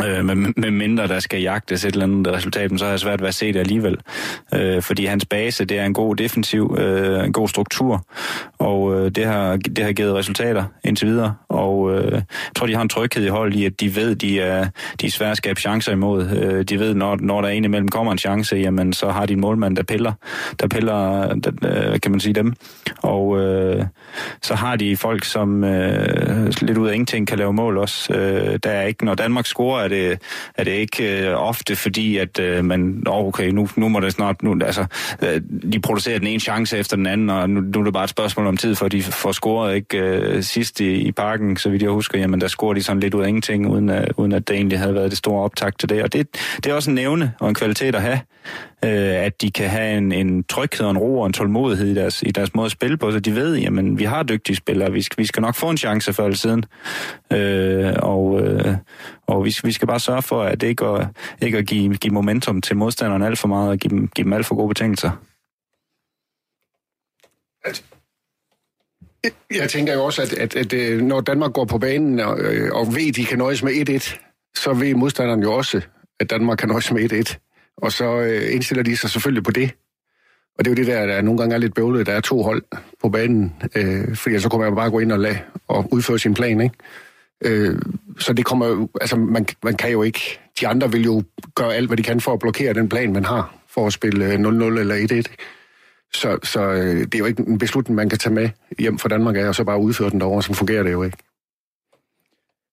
Øh, 0.00 0.24
med, 0.24 0.36
med 0.56 0.70
mindre 0.70 1.08
der 1.08 1.20
skal 1.20 1.40
jagtes 1.40 1.84
et 1.84 1.92
eller 1.92 2.04
andet 2.04 2.32
resultat, 2.32 2.70
så 2.76 2.84
har 2.84 2.92
jeg 2.92 3.00
svært 3.00 3.20
ved 3.20 3.28
at 3.28 3.34
se 3.34 3.52
det 3.52 3.60
alligevel. 3.60 3.96
Øh, 4.54 4.82
fordi 4.82 5.04
hans 5.04 5.24
base, 5.24 5.64
det 5.64 5.78
er 5.78 5.84
en 5.84 5.94
god 5.94 6.16
defensiv, 6.16 6.76
øh, 6.78 7.24
en 7.24 7.32
god 7.32 7.48
struktur, 7.48 8.06
og 8.58 8.94
øh, 8.94 9.10
det, 9.10 9.24
har, 9.24 9.56
det 9.56 9.84
har 9.84 9.92
givet 9.92 10.14
resultater 10.14 10.64
indtil 10.84 11.08
videre. 11.08 11.34
Og 11.48 11.94
øh, 11.94 12.12
jeg 12.12 12.22
tror, 12.56 12.66
de 12.66 12.74
har 12.74 12.82
en 12.82 12.88
tryghed 12.88 13.24
i 13.24 13.28
hold 13.28 13.54
i, 13.54 13.64
at 13.64 13.80
de 13.80 13.96
ved, 13.96 14.14
de 14.14 14.40
er, 14.40 14.68
de 15.00 15.06
er 15.06 15.10
svære 15.10 15.30
at 15.30 15.36
skabe 15.36 15.60
chancer 15.60 15.92
imod. 15.92 16.30
Øh, 16.30 16.64
de 16.64 16.78
ved, 16.78 16.94
når, 16.94 17.16
når 17.20 17.40
der 17.40 17.48
en 17.48 17.64
imellem 17.64 17.88
kommer 17.88 18.12
en 18.12 18.18
chance, 18.18 18.56
jamen 18.56 18.92
så 18.92 19.10
har 19.10 19.26
de 19.26 19.32
en 19.32 19.40
målmand, 19.40 19.76
der 19.76 19.82
piller, 19.82 20.12
der 20.60 20.68
piller 20.68 21.34
der, 21.34 21.52
øh, 21.92 22.00
kan 22.00 22.10
man 22.10 22.20
sige 22.20 22.32
dem. 22.32 22.54
Og 23.02 23.40
øh, 23.40 23.84
så 24.42 24.54
har 24.54 24.76
de 24.76 24.96
folk, 24.96 25.24
som 25.24 25.64
øh, 25.64 26.52
lidt 26.60 26.78
ud 26.78 26.88
af 26.88 26.94
ingenting 26.94 27.28
kan 27.28 27.38
lave 27.38 27.52
mål 27.52 27.78
også. 27.78 28.14
Øh, 28.14 28.58
der 28.62 28.70
er 28.70 28.82
ikke, 28.82 29.04
når 29.04 29.14
Danmark 29.14 29.46
scorer, 29.46 29.81
er 29.82 29.88
det, 29.88 30.18
er 30.54 30.64
det 30.64 30.70
ikke 30.70 31.28
øh, 31.28 31.34
ofte 31.34 31.76
fordi, 31.76 32.16
at 32.16 32.38
øh, 32.40 32.64
man, 32.64 33.02
oh, 33.06 33.26
okay, 33.26 33.48
nu, 33.48 33.68
nu 33.76 33.88
må 33.88 34.00
det 34.00 34.12
snart, 34.12 34.42
nu, 34.42 34.56
altså, 34.64 34.86
øh, 35.22 35.40
de 35.72 35.80
producerer 35.80 36.18
den 36.18 36.26
ene 36.26 36.40
chance 36.40 36.78
efter 36.78 36.96
den 36.96 37.06
anden, 37.06 37.30
og 37.30 37.50
nu, 37.50 37.60
nu 37.60 37.80
er 37.80 37.84
det 37.84 37.92
bare 37.92 38.04
et 38.04 38.10
spørgsmål 38.10 38.46
om 38.46 38.56
tid, 38.56 38.74
for 38.74 38.88
de 38.88 39.02
får 39.02 39.32
scoret 39.32 39.74
ikke 39.74 39.98
øh, 39.98 40.42
sidst 40.42 40.80
i, 40.80 40.94
i 40.94 41.12
parken, 41.12 41.56
så 41.56 41.70
vidt 41.70 41.82
jeg 41.82 41.90
husker, 41.90 42.18
jamen 42.18 42.40
der 42.40 42.48
scorer 42.48 42.74
de 42.74 42.82
sådan 42.82 43.00
lidt 43.00 43.14
ud 43.14 43.22
af 43.22 43.28
ingenting, 43.28 43.70
uden, 43.70 43.88
at, 43.88 44.12
uden 44.16 44.32
at 44.32 44.48
det 44.48 44.56
egentlig 44.56 44.78
havde 44.78 44.94
været 44.94 45.10
det 45.10 45.18
store 45.18 45.44
optag 45.44 45.72
til 45.78 45.88
det, 45.88 46.02
og 46.02 46.12
det, 46.12 46.26
det 46.56 46.66
er 46.66 46.74
også 46.74 46.90
en 46.90 46.94
nævne 46.94 47.32
og 47.40 47.48
en 47.48 47.54
kvalitet 47.54 47.94
at 47.94 48.02
have, 48.02 48.20
øh, 48.84 49.24
at 49.24 49.42
de 49.42 49.50
kan 49.50 49.68
have 49.68 49.98
en, 49.98 50.12
en 50.12 50.44
tryghed 50.44 50.86
og 50.86 50.90
en 50.90 50.98
ro 50.98 51.20
og 51.20 51.26
en 51.26 51.32
tålmodighed 51.32 51.88
i 51.88 51.94
deres, 51.94 52.22
i 52.22 52.30
deres 52.30 52.54
måde 52.54 52.66
at 52.66 52.72
spille 52.72 52.96
på, 52.96 53.12
så 53.12 53.20
de 53.20 53.34
ved, 53.34 53.56
jamen 53.56 53.98
vi 53.98 54.04
har 54.04 54.22
dygtige 54.22 54.56
spillere, 54.56 54.92
vi 54.92 55.02
skal, 55.02 55.18
vi 55.18 55.26
skal 55.26 55.40
nok 55.40 55.54
få 55.54 55.70
en 55.70 55.76
chance 55.76 56.12
før 56.12 56.24
eller 56.24 56.36
siden, 56.36 56.64
øh, 57.32 57.92
og, 57.98 58.40
øh, 58.40 58.74
og 59.26 59.44
vi, 59.44 59.56
vi 59.64 59.71
skal 59.72 59.88
bare 59.88 60.00
sørge 60.00 60.22
for, 60.22 60.42
at 60.42 60.60
det 60.60 60.66
ikke, 60.66 60.84
at, 60.86 61.06
ikke 61.42 61.58
at 61.58 61.66
give, 61.66 61.96
give 61.96 62.14
momentum 62.14 62.60
til 62.60 62.76
modstanderen 62.76 63.22
alt 63.22 63.38
for 63.38 63.48
meget, 63.48 63.70
og 63.70 63.78
give 63.78 63.90
dem, 63.90 64.08
give 64.08 64.24
dem 64.24 64.32
alt 64.32 64.46
for 64.46 64.54
gode 64.54 64.68
betingelser. 64.68 65.10
Jeg 69.54 69.70
tænker 69.70 69.94
jo 69.94 70.04
også, 70.04 70.22
at, 70.22 70.32
at, 70.32 70.56
at, 70.56 70.72
at 70.72 71.04
når 71.04 71.20
Danmark 71.20 71.52
går 71.52 71.64
på 71.64 71.78
banen 71.78 72.20
og, 72.20 72.40
øh, 72.40 72.70
og 72.72 72.94
ved, 72.94 73.08
at 73.08 73.16
de 73.16 73.24
kan 73.24 73.38
nøjes 73.38 73.62
med 73.62 73.90
1-1, 73.90 74.18
så 74.54 74.72
ved 74.72 74.94
modstanderen 74.94 75.42
jo 75.42 75.52
også, 75.52 75.80
at 76.20 76.30
Danmark 76.30 76.58
kan 76.58 76.68
nøjes 76.68 76.92
med 76.92 77.12
1-1. 77.12 77.74
Og 77.76 77.92
så 77.92 78.20
øh, 78.20 78.54
indstiller 78.54 78.82
de 78.84 78.96
sig 78.96 79.10
selvfølgelig 79.10 79.44
på 79.44 79.50
det. 79.50 79.70
Og 80.58 80.64
det 80.64 80.66
er 80.66 80.70
jo 80.70 80.76
det 80.76 80.86
der, 80.86 81.06
der 81.06 81.22
nogle 81.22 81.38
gange 81.38 81.54
er 81.54 81.58
lidt 81.58 81.74
bøvlet, 81.74 82.06
der 82.06 82.12
er 82.12 82.20
to 82.20 82.42
hold 82.42 82.62
på 83.02 83.08
banen. 83.08 83.54
Øh, 83.74 84.16
fordi 84.16 84.38
så 84.38 84.48
kommer 84.48 84.66
man 84.66 84.76
bare 84.76 84.90
gå 84.90 84.98
ind 84.98 85.12
og, 85.12 85.18
lade, 85.18 85.38
og 85.68 85.88
udføre 85.92 86.18
sin 86.18 86.34
plan, 86.34 86.60
ikke? 86.60 86.74
Øh, 87.44 87.78
så 88.18 88.32
det 88.32 88.44
kommer 88.44 88.66
jo, 88.66 88.88
altså 89.00 89.16
man, 89.16 89.46
man 89.62 89.76
kan 89.76 89.90
jo 89.90 90.02
ikke, 90.02 90.40
de 90.60 90.68
andre 90.68 90.92
vil 90.92 91.04
jo 91.04 91.22
gøre 91.54 91.74
alt, 91.74 91.86
hvad 91.86 91.96
de 91.96 92.02
kan 92.02 92.20
for 92.20 92.32
at 92.32 92.38
blokere 92.38 92.74
den 92.74 92.88
plan, 92.88 93.12
man 93.12 93.24
har 93.24 93.54
for 93.68 93.86
at 93.86 93.92
spille 93.92 94.24
øh, 94.24 94.34
0-0 94.34 94.36
eller 94.38 95.22
1-1. 95.28 95.34
Så, 96.14 96.38
så 96.42 96.60
øh, 96.60 97.00
det 97.00 97.14
er 97.14 97.18
jo 97.18 97.26
ikke 97.26 97.42
en 97.42 97.58
beslutning, 97.58 97.96
man 97.96 98.08
kan 98.08 98.18
tage 98.18 98.34
med 98.34 98.48
hjem 98.78 98.98
fra 98.98 99.08
Danmark 99.08 99.36
af, 99.36 99.48
og 99.48 99.54
så 99.54 99.64
bare 99.64 99.78
udføre 99.78 100.10
den 100.10 100.20
derovre, 100.20 100.42
så 100.42 100.54
fungerer 100.54 100.82
det 100.82 100.92
jo 100.92 101.02
ikke. 101.02 101.16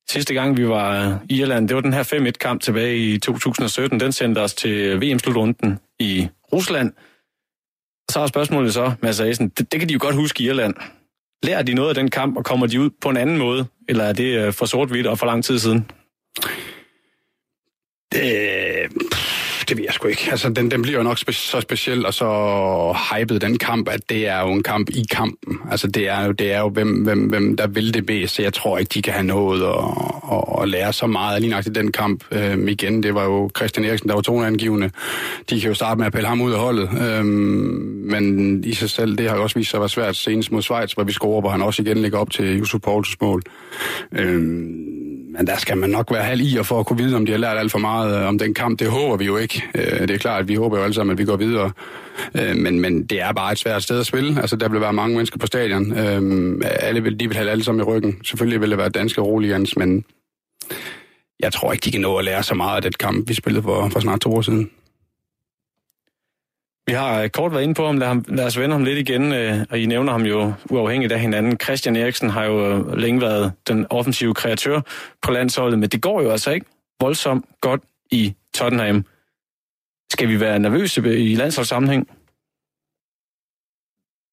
Sidste 0.09 0.33
gang 0.33 0.57
vi 0.57 0.67
var 0.67 1.19
i 1.29 1.39
Irland, 1.39 1.67
det 1.67 1.75
var 1.75 1.81
den 1.81 1.93
her 1.93 2.03
5-1-kamp 2.03 2.61
tilbage 2.61 2.97
i 2.97 3.17
2017. 3.17 3.99
Den 3.99 4.11
sendte 4.11 4.39
os 4.39 4.53
til 4.53 5.01
VM-slutrunden 5.01 5.79
i 5.99 6.27
Rusland. 6.53 6.93
Så 8.11 8.19
er 8.19 8.27
spørgsmålet 8.27 8.73
så, 8.73 8.93
Mads 9.01 9.19
Asen, 9.19 9.49
det, 9.49 9.71
det 9.71 9.79
kan 9.79 9.89
de 9.89 9.93
jo 9.93 9.99
godt 10.01 10.15
huske 10.15 10.43
i 10.43 10.47
Irland. 10.47 10.75
Lærer 11.43 11.61
de 11.61 11.73
noget 11.73 11.89
af 11.89 11.95
den 11.95 12.09
kamp, 12.09 12.37
og 12.37 12.45
kommer 12.45 12.67
de 12.67 12.81
ud 12.81 12.89
på 13.01 13.09
en 13.09 13.17
anden 13.17 13.37
måde? 13.37 13.65
Eller 13.89 14.03
er 14.03 14.13
det 14.13 14.37
øh, 14.37 14.53
for 14.53 14.65
sort-hvidt 14.65 15.07
og 15.07 15.19
for 15.19 15.25
lang 15.25 15.43
tid 15.43 15.59
siden? 15.59 15.91
Øh, 18.15 18.89
det, 18.91 19.18
det 19.69 19.77
ved 19.77 19.85
jeg 19.85 19.93
sgu 19.93 20.07
ikke. 20.07 20.27
Altså, 20.31 20.49
den, 20.49 20.71
den 20.71 20.81
bliver 20.81 20.97
jo 20.97 21.03
nok 21.03 21.17
spe, 21.17 21.33
så 21.33 21.61
speciel 21.61 22.05
og 22.05 22.13
så 22.13 22.27
hypet, 23.11 23.41
den 23.41 23.57
kamp, 23.57 23.89
at 23.89 24.09
det 24.09 24.27
er 24.27 24.41
jo 24.41 24.47
en 24.47 24.63
kamp 24.63 24.89
i 24.89 25.05
kampen. 25.11 25.57
Altså, 25.71 25.87
det 25.87 26.09
er 26.09 26.25
jo, 26.25 26.31
det 26.31 26.53
er 26.53 26.59
jo 26.59 26.69
hvem, 26.69 27.03
hvem, 27.03 27.19
hvem 27.19 27.57
der 27.57 27.67
vil 27.67 27.93
det 27.93 28.05
bedst. 28.05 28.35
Så 28.35 28.41
jeg 28.41 28.53
tror 28.53 28.77
ikke, 28.77 28.89
de 28.93 29.01
kan 29.01 29.13
have 29.13 29.25
noget 29.25 29.63
at, 29.63 29.75
at, 30.31 30.61
at 30.61 30.69
lære 30.69 30.93
så 30.93 31.07
meget 31.07 31.41
lige 31.41 31.51
nok 31.51 31.63
til 31.63 31.75
den 31.75 31.91
kamp. 31.91 32.23
Øhm, 32.31 32.67
igen, 32.67 33.03
det 33.03 33.15
var 33.15 33.23
jo 33.23 33.49
Christian 33.57 33.85
Eriksen, 33.85 34.09
der 34.09 34.15
var 34.15 34.21
toneangivende. 34.21 34.89
De 35.49 35.61
kan 35.61 35.69
jo 35.69 35.73
starte 35.73 35.97
med 35.97 36.05
at 36.05 36.13
pille 36.13 36.27
ham 36.27 36.41
ud 36.41 36.51
af 36.51 36.59
holdet. 36.59 36.89
Øhm, 37.01 37.25
men 38.05 38.63
i 38.63 38.73
sig 38.73 38.89
selv, 38.89 39.17
det 39.17 39.29
har 39.29 39.35
jo 39.35 39.43
også 39.43 39.59
vist 39.59 39.69
sig 39.69 39.77
at 39.77 39.81
være 39.81 39.89
svært 39.89 40.15
senest 40.15 40.51
mod 40.51 40.61
Schweiz, 40.61 40.93
hvor 40.93 41.03
vi 41.03 41.11
scorer, 41.11 41.41
hvor 41.41 41.49
han 41.49 41.61
også 41.61 41.81
igen 41.81 41.97
ligger 41.97 42.17
op 42.17 42.31
til 42.31 42.59
Yusuf 42.59 42.81
Poulsens 42.81 43.21
mål. 43.21 43.41
Øhm, 44.11 44.98
men 45.39 45.47
der 45.47 45.57
skal 45.57 45.77
man 45.77 45.89
nok 45.89 46.11
være 46.11 46.23
halv 46.23 46.41
i, 46.41 46.57
og 46.57 46.65
for 46.65 46.79
at 46.79 46.85
kunne 46.85 47.03
vide, 47.03 47.15
om 47.15 47.25
de 47.25 47.31
har 47.31 47.39
lært 47.39 47.57
alt 47.57 47.71
for 47.71 47.79
meget 47.79 48.21
øh, 48.21 48.27
om 48.27 48.39
den 48.39 48.53
kamp. 48.53 48.79
Det 48.79 48.89
håber 48.89 49.17
vi 49.17 49.25
jo 49.25 49.37
ikke. 49.37 49.63
Øh, 49.75 50.01
det 50.01 50.11
er 50.11 50.17
klart, 50.17 50.39
at 50.39 50.47
vi 50.47 50.55
håber 50.55 50.77
jo 50.77 50.83
alle 50.83 50.93
sammen, 50.93 51.11
at 51.11 51.17
vi 51.17 51.25
går 51.25 51.35
videre. 51.35 51.71
Øh, 52.35 52.55
men, 52.55 52.79
men 52.79 53.05
det 53.05 53.21
er 53.21 53.31
bare 53.31 53.51
et 53.51 53.57
svært 53.57 53.83
sted 53.83 53.99
at 53.99 54.05
spille. 54.05 54.41
Altså, 54.41 54.55
der 54.55 54.69
vil 54.69 54.81
være 54.81 54.93
mange 54.93 55.15
mennesker 55.15 55.37
på 55.37 55.47
stadion. 55.47 55.97
Øh, 55.97 56.61
alle 56.63 57.03
vil, 57.03 57.19
de 57.19 57.27
vil 57.27 57.37
have 57.37 57.49
alle 57.49 57.63
sammen 57.63 57.81
i 57.81 57.83
ryggen. 57.83 58.17
Selvfølgelig 58.23 58.61
vil 58.61 58.69
det 58.69 58.77
være 58.77 58.89
danske 58.89 59.21
roligans, 59.21 59.77
men 59.77 60.05
jeg 61.39 61.53
tror 61.53 61.71
ikke, 61.71 61.83
de 61.83 61.91
kan 61.91 62.01
nå 62.01 62.15
at 62.15 62.25
lære 62.25 62.43
så 62.43 62.55
meget 62.55 62.75
af 62.75 62.81
den 62.81 62.93
kamp, 62.99 63.29
vi 63.29 63.33
spillede 63.33 63.63
for, 63.63 63.89
for 63.89 63.99
snart 63.99 64.19
to 64.19 64.33
år 64.33 64.41
siden. 64.41 64.69
Vi 66.89 66.93
har 66.93 67.21
øh, 67.21 67.29
kort 67.29 67.51
været 67.51 67.63
inde 67.63 67.73
på 67.73 67.85
ham. 67.85 67.97
Lad, 67.97 68.07
ham, 68.07 68.25
lad 68.27 68.45
os 68.45 68.59
vende 68.59 68.73
ham 68.73 68.83
lidt 68.83 68.97
igen, 68.97 69.33
øh, 69.33 69.65
og 69.69 69.79
I 69.79 69.85
nævner 69.85 70.11
ham 70.11 70.25
jo 70.25 70.53
uafhængigt 70.69 71.11
af 71.11 71.19
hinanden. 71.19 71.59
Christian 71.59 71.95
Eriksen 71.95 72.29
har 72.29 72.43
jo 72.43 72.69
øh, 72.69 72.97
længe 72.97 73.21
været 73.21 73.53
den 73.67 73.85
offensive 73.89 74.33
kreatør 74.33 74.81
på 75.21 75.31
landsholdet, 75.31 75.79
men 75.79 75.89
det 75.89 76.01
går 76.01 76.21
jo 76.21 76.31
altså 76.31 76.51
ikke 76.51 76.65
voldsomt 77.01 77.45
godt 77.61 77.81
i 78.11 78.35
Tottenham. 78.53 79.05
Skal 80.11 80.27
vi 80.27 80.39
være 80.39 80.59
nervøse 80.59 81.17
i 81.17 81.35
landsholdssammenhæng? 81.35 82.07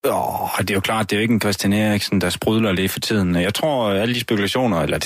Oh, 0.05 0.59
det 0.59 0.71
er 0.71 0.75
jo 0.75 0.81
klart, 0.81 1.11
det 1.11 1.17
er 1.17 1.21
jo 1.21 1.23
ikke 1.23 1.35
en 1.35 1.41
Christian 1.41 1.73
Eriksen, 1.73 2.21
der 2.21 2.31
sprudler 2.31 2.73
lidt 2.73 2.93
for 2.93 3.01
tiden. 3.01 3.35
Jeg 3.35 3.55
tror, 3.55 3.89
øh, 3.89 4.03
alle 4.03 4.15
de 4.15 4.21
spekulationer, 4.21 4.81
eller 4.81 4.99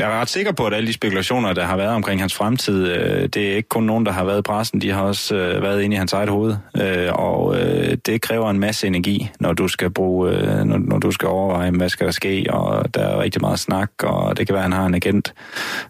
jeg 0.00 0.16
er 0.16 0.20
ret 0.20 0.28
sikker 0.28 0.52
på, 0.52 0.66
at 0.66 0.74
alle 0.74 0.86
de 0.86 0.92
spekulationer, 0.92 1.52
der 1.52 1.64
har 1.64 1.76
været 1.76 1.94
omkring 1.94 2.20
hans 2.20 2.34
fremtid, 2.34 2.86
øh, 2.86 3.28
det 3.28 3.50
er 3.50 3.56
ikke 3.56 3.68
kun 3.68 3.82
nogen, 3.82 4.06
der 4.06 4.12
har 4.12 4.24
været 4.24 4.38
i 4.38 4.42
pressen, 4.42 4.80
de 4.80 4.90
har 4.90 5.02
også 5.02 5.36
øh, 5.36 5.62
været 5.62 5.82
inde 5.82 5.94
i 5.94 5.98
hans 5.98 6.12
eget 6.12 6.28
hoved. 6.28 6.56
Øh, 6.76 7.08
og 7.12 7.60
øh, 7.60 7.96
det 8.06 8.22
kræver 8.22 8.50
en 8.50 8.58
masse 8.58 8.86
energi, 8.86 9.30
når 9.40 9.52
du 9.52 9.68
skal 9.68 9.90
bruge, 9.90 10.30
øh, 10.30 10.64
når, 10.64 10.78
når 10.78 10.98
du 10.98 11.10
skal 11.10 11.28
overveje, 11.28 11.70
hvad 11.70 11.88
skal 11.88 12.06
der 12.06 12.12
ske, 12.12 12.46
og 12.50 12.94
der 12.94 13.00
er 13.00 13.20
rigtig 13.22 13.40
meget 13.40 13.58
snak, 13.58 13.90
og 14.02 14.36
det 14.36 14.46
kan 14.46 14.54
være, 14.54 14.64
at 14.64 14.70
han 14.70 14.80
har 14.80 14.86
en 14.86 14.94
agent 14.94 15.34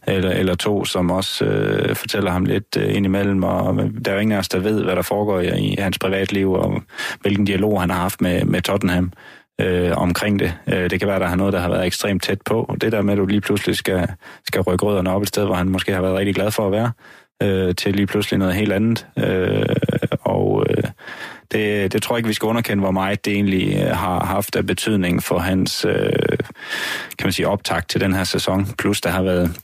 eller, 0.07 0.31
eller 0.31 0.55
to, 0.55 0.85
som 0.85 1.11
også 1.11 1.45
øh, 1.45 1.97
fortæller 1.97 2.31
ham 2.31 2.45
lidt 2.45 2.77
øh, 2.79 2.97
indimellem, 2.97 3.43
og 3.43 3.75
der 4.05 4.11
er 4.11 4.15
jo 4.15 4.21
ingen 4.21 4.37
af 4.37 4.39
os, 4.39 4.49
der 4.49 4.59
ved, 4.59 4.85
hvad 4.85 4.97
der 4.97 5.03
foregår 5.03 5.41
i, 5.41 5.59
i 5.59 5.77
hans 5.79 5.99
privatliv, 5.99 6.53
og 6.53 6.83
hvilken 7.21 7.45
dialog 7.45 7.81
han 7.81 7.91
har 7.91 8.01
haft 8.01 8.21
med, 8.21 8.45
med 8.45 8.63
Tottenham 8.63 9.13
øh, 9.61 9.97
omkring 9.97 10.39
det. 10.39 10.55
Øh, 10.67 10.91
det 10.91 10.99
kan 10.99 11.09
være, 11.09 11.19
der 11.19 11.29
er 11.29 11.35
noget, 11.35 11.53
der 11.53 11.61
har 11.61 11.69
været 11.69 11.87
ekstremt 11.87 12.23
tæt 12.23 12.39
på. 12.45 12.67
Og 12.69 12.81
det 12.81 12.93
der 12.93 13.03
med, 13.03 13.13
at 13.13 13.19
du 13.19 13.27
lige 13.27 13.41
pludselig 13.41 13.77
skal, 13.77 14.09
skal 14.47 14.61
rykke 14.61 14.87
rødderne 14.87 15.11
op 15.11 15.23
et 15.23 15.29
sted, 15.29 15.45
hvor 15.45 15.55
han 15.55 15.69
måske 15.69 15.93
har 15.93 16.03
været 16.03 16.17
rigtig 16.17 16.35
glad 16.35 16.51
for 16.51 16.67
at 16.67 16.73
være, 16.73 16.93
øh, 17.43 17.75
til 17.75 17.95
lige 17.95 18.07
pludselig 18.07 18.39
noget 18.39 18.55
helt 18.55 18.73
andet. 18.73 19.07
Øh, 19.19 19.77
og 20.21 20.67
øh, 20.71 20.85
det, 21.53 21.93
det 21.93 22.03
tror 22.03 22.15
jeg 22.15 22.19
ikke, 22.19 22.29
vi 22.29 22.35
skal 22.35 22.47
underkende, 22.47 22.83
hvor 22.83 22.91
meget 22.91 23.25
det 23.25 23.33
egentlig 23.33 23.77
øh, 23.77 23.97
har 23.97 24.25
haft 24.25 24.57
af 24.57 24.67
betydning 24.67 25.23
for 25.23 25.39
hans 25.39 25.85
øh, 25.85 26.39
kan 27.19 27.27
man 27.27 27.33
sige, 27.33 27.49
optakt 27.49 27.89
til 27.89 28.01
den 28.01 28.13
her 28.13 28.25
sæson. 28.25 28.67
Plus 28.79 29.01
der 29.01 29.11
har 29.11 29.23
været 29.23 29.61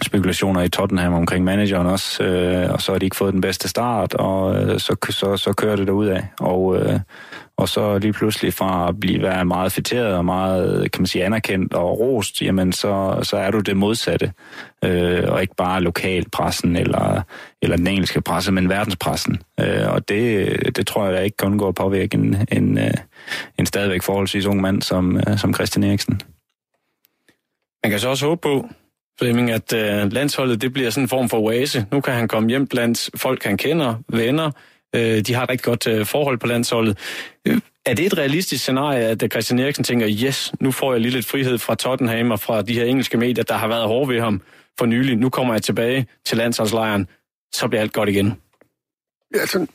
spekulationer 0.00 0.62
i 0.62 0.68
Tottenham 0.68 1.14
omkring 1.14 1.44
manageren 1.44 1.86
også, 1.86 2.24
øh, 2.24 2.72
og 2.72 2.82
så 2.82 2.92
har 2.92 2.98
de 2.98 3.06
ikke 3.06 3.16
fået 3.16 3.32
den 3.32 3.40
bedste 3.40 3.68
start, 3.68 4.14
og 4.14 4.56
øh, 4.56 4.80
så, 4.80 4.96
så, 5.10 5.36
så 5.36 5.52
kører 5.52 5.76
det 5.76 5.86
derud 5.86 6.06
af. 6.06 6.26
Og, 6.40 6.76
øh, 6.76 7.00
og 7.56 7.68
så 7.68 7.98
lige 7.98 8.12
pludselig 8.12 8.54
fra 8.54 8.88
at 8.88 9.00
blive 9.00 9.22
være 9.22 9.44
meget 9.44 9.72
fætteret 9.72 10.14
og 10.14 10.24
meget, 10.24 10.92
kan 10.92 11.02
man 11.02 11.06
sige, 11.06 11.24
anerkendt 11.24 11.74
og 11.74 12.00
rost, 12.00 12.42
jamen 12.42 12.72
så, 12.72 13.18
så 13.22 13.36
er 13.36 13.50
du 13.50 13.60
det 13.60 13.76
modsatte. 13.76 14.32
Øh, 14.84 15.24
og 15.28 15.42
ikke 15.42 15.54
bare 15.56 15.80
lokalpressen 15.80 16.76
eller, 16.76 17.22
eller 17.62 17.76
den 17.76 17.86
engelske 17.86 18.20
presse, 18.20 18.52
men 18.52 18.68
verdenspressen. 18.68 19.38
Øh, 19.60 19.92
og 19.92 20.08
det, 20.08 20.76
det 20.76 20.86
tror 20.86 21.06
jeg 21.06 21.24
ikke 21.24 21.36
kun 21.36 21.58
går 21.58 21.68
at 21.68 21.74
påvirke 21.74 22.14
en, 22.14 22.46
en, 22.52 22.78
øh, 22.78 22.94
en 23.58 23.66
stadigvæk 23.66 24.02
forholdsvis 24.02 24.46
ung 24.46 24.60
mand 24.60 24.82
som, 24.82 25.16
øh, 25.16 25.38
som 25.38 25.54
Christian 25.54 25.84
Eriksen. 25.84 26.20
Man 27.84 27.90
kan 27.90 28.00
så 28.00 28.08
også 28.08 28.26
håbe 28.26 28.40
på, 28.40 28.68
Flemming, 29.22 29.50
at 29.50 29.72
øh, 29.72 30.12
landsholdet 30.12 30.62
det 30.62 30.72
bliver 30.72 30.90
sådan 30.90 31.04
en 31.04 31.08
form 31.08 31.28
for 31.28 31.38
oase. 31.38 31.86
Nu 31.92 32.00
kan 32.00 32.14
han 32.14 32.28
komme 32.28 32.48
hjem 32.48 32.66
blandt 32.66 33.10
folk, 33.16 33.44
han 33.44 33.56
kender, 33.56 33.94
venner. 34.08 34.50
Øh, 34.96 35.20
de 35.20 35.34
har 35.34 35.42
et 35.42 35.50
rigtig 35.50 35.64
godt 35.64 35.86
øh, 35.86 36.06
forhold 36.06 36.38
på 36.38 36.46
landsholdet. 36.46 36.98
Øh, 37.48 37.60
er 37.86 37.94
det 37.94 38.06
et 38.06 38.18
realistisk 38.18 38.62
scenarie, 38.62 39.04
at 39.04 39.24
Christian 39.30 39.58
Eriksen 39.58 39.84
tænker, 39.84 40.08
yes, 40.24 40.52
nu 40.60 40.70
får 40.70 40.92
jeg 40.92 41.00
lige 41.00 41.12
lidt 41.12 41.26
frihed 41.26 41.58
fra 41.58 41.74
Tottenham 41.74 42.30
og 42.30 42.40
fra 42.40 42.62
de 42.62 42.74
her 42.74 42.84
engelske 42.84 43.16
medier, 43.16 43.44
der 43.44 43.54
har 43.54 43.68
været 43.68 43.86
hårde 43.86 44.08
ved 44.08 44.20
ham 44.20 44.40
for 44.78 44.86
nylig. 44.86 45.16
Nu 45.16 45.28
kommer 45.28 45.54
jeg 45.54 45.62
tilbage 45.62 46.06
til 46.26 46.38
landsholdslejren, 46.38 47.06
så 47.54 47.68
bliver 47.68 47.82
alt 47.82 47.92
godt 47.92 48.08
igen. 48.08 48.34
Ja, 49.34 49.46
sådan, 49.52 49.68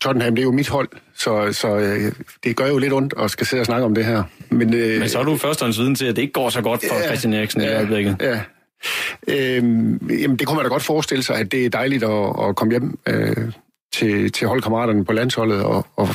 Tottenham, 0.00 0.34
det 0.34 0.42
er 0.42 0.46
jo 0.46 0.52
mit 0.52 0.68
hold, 0.68 0.88
så, 1.16 1.52
så 1.52 1.76
øh, 1.76 2.12
det 2.44 2.56
gør 2.56 2.66
jo 2.66 2.78
lidt 2.78 2.92
ondt 2.92 3.14
at 3.18 3.30
skal 3.30 3.46
sidde 3.46 3.60
og 3.60 3.66
snakke 3.66 3.84
om 3.84 3.94
det 3.94 4.04
her. 4.04 4.22
Men, 4.50 4.74
øh, 4.74 5.00
Men 5.00 5.08
så 5.08 5.18
er 5.18 5.24
du 5.24 5.38
viden 5.60 5.94
til, 5.94 6.06
at 6.06 6.16
det 6.16 6.22
ikke 6.22 6.32
går 6.32 6.50
så 6.50 6.62
godt 6.62 6.84
for 6.88 6.96
ja, 6.96 7.06
Christian 7.06 7.34
Eriksen 7.34 7.60
ja, 7.60 7.70
i 7.70 7.74
øjeblikket. 7.74 8.16
Ja, 8.20 8.40
Øhm, 9.28 10.10
jamen, 10.10 10.36
det 10.36 10.46
kunne 10.46 10.56
man 10.56 10.64
da 10.64 10.68
godt 10.68 10.82
forestille 10.82 11.22
sig, 11.22 11.36
at 11.36 11.52
det 11.52 11.66
er 11.66 11.70
dejligt 11.70 12.04
at, 12.04 12.48
at 12.48 12.56
komme 12.56 12.72
hjem 12.72 12.98
øh, 13.08 13.52
til, 13.92 14.32
til 14.32 14.48
holdkammeraterne 14.48 15.04
på 15.04 15.12
landsholdet, 15.12 15.64
og, 15.64 15.86
og 15.96 16.08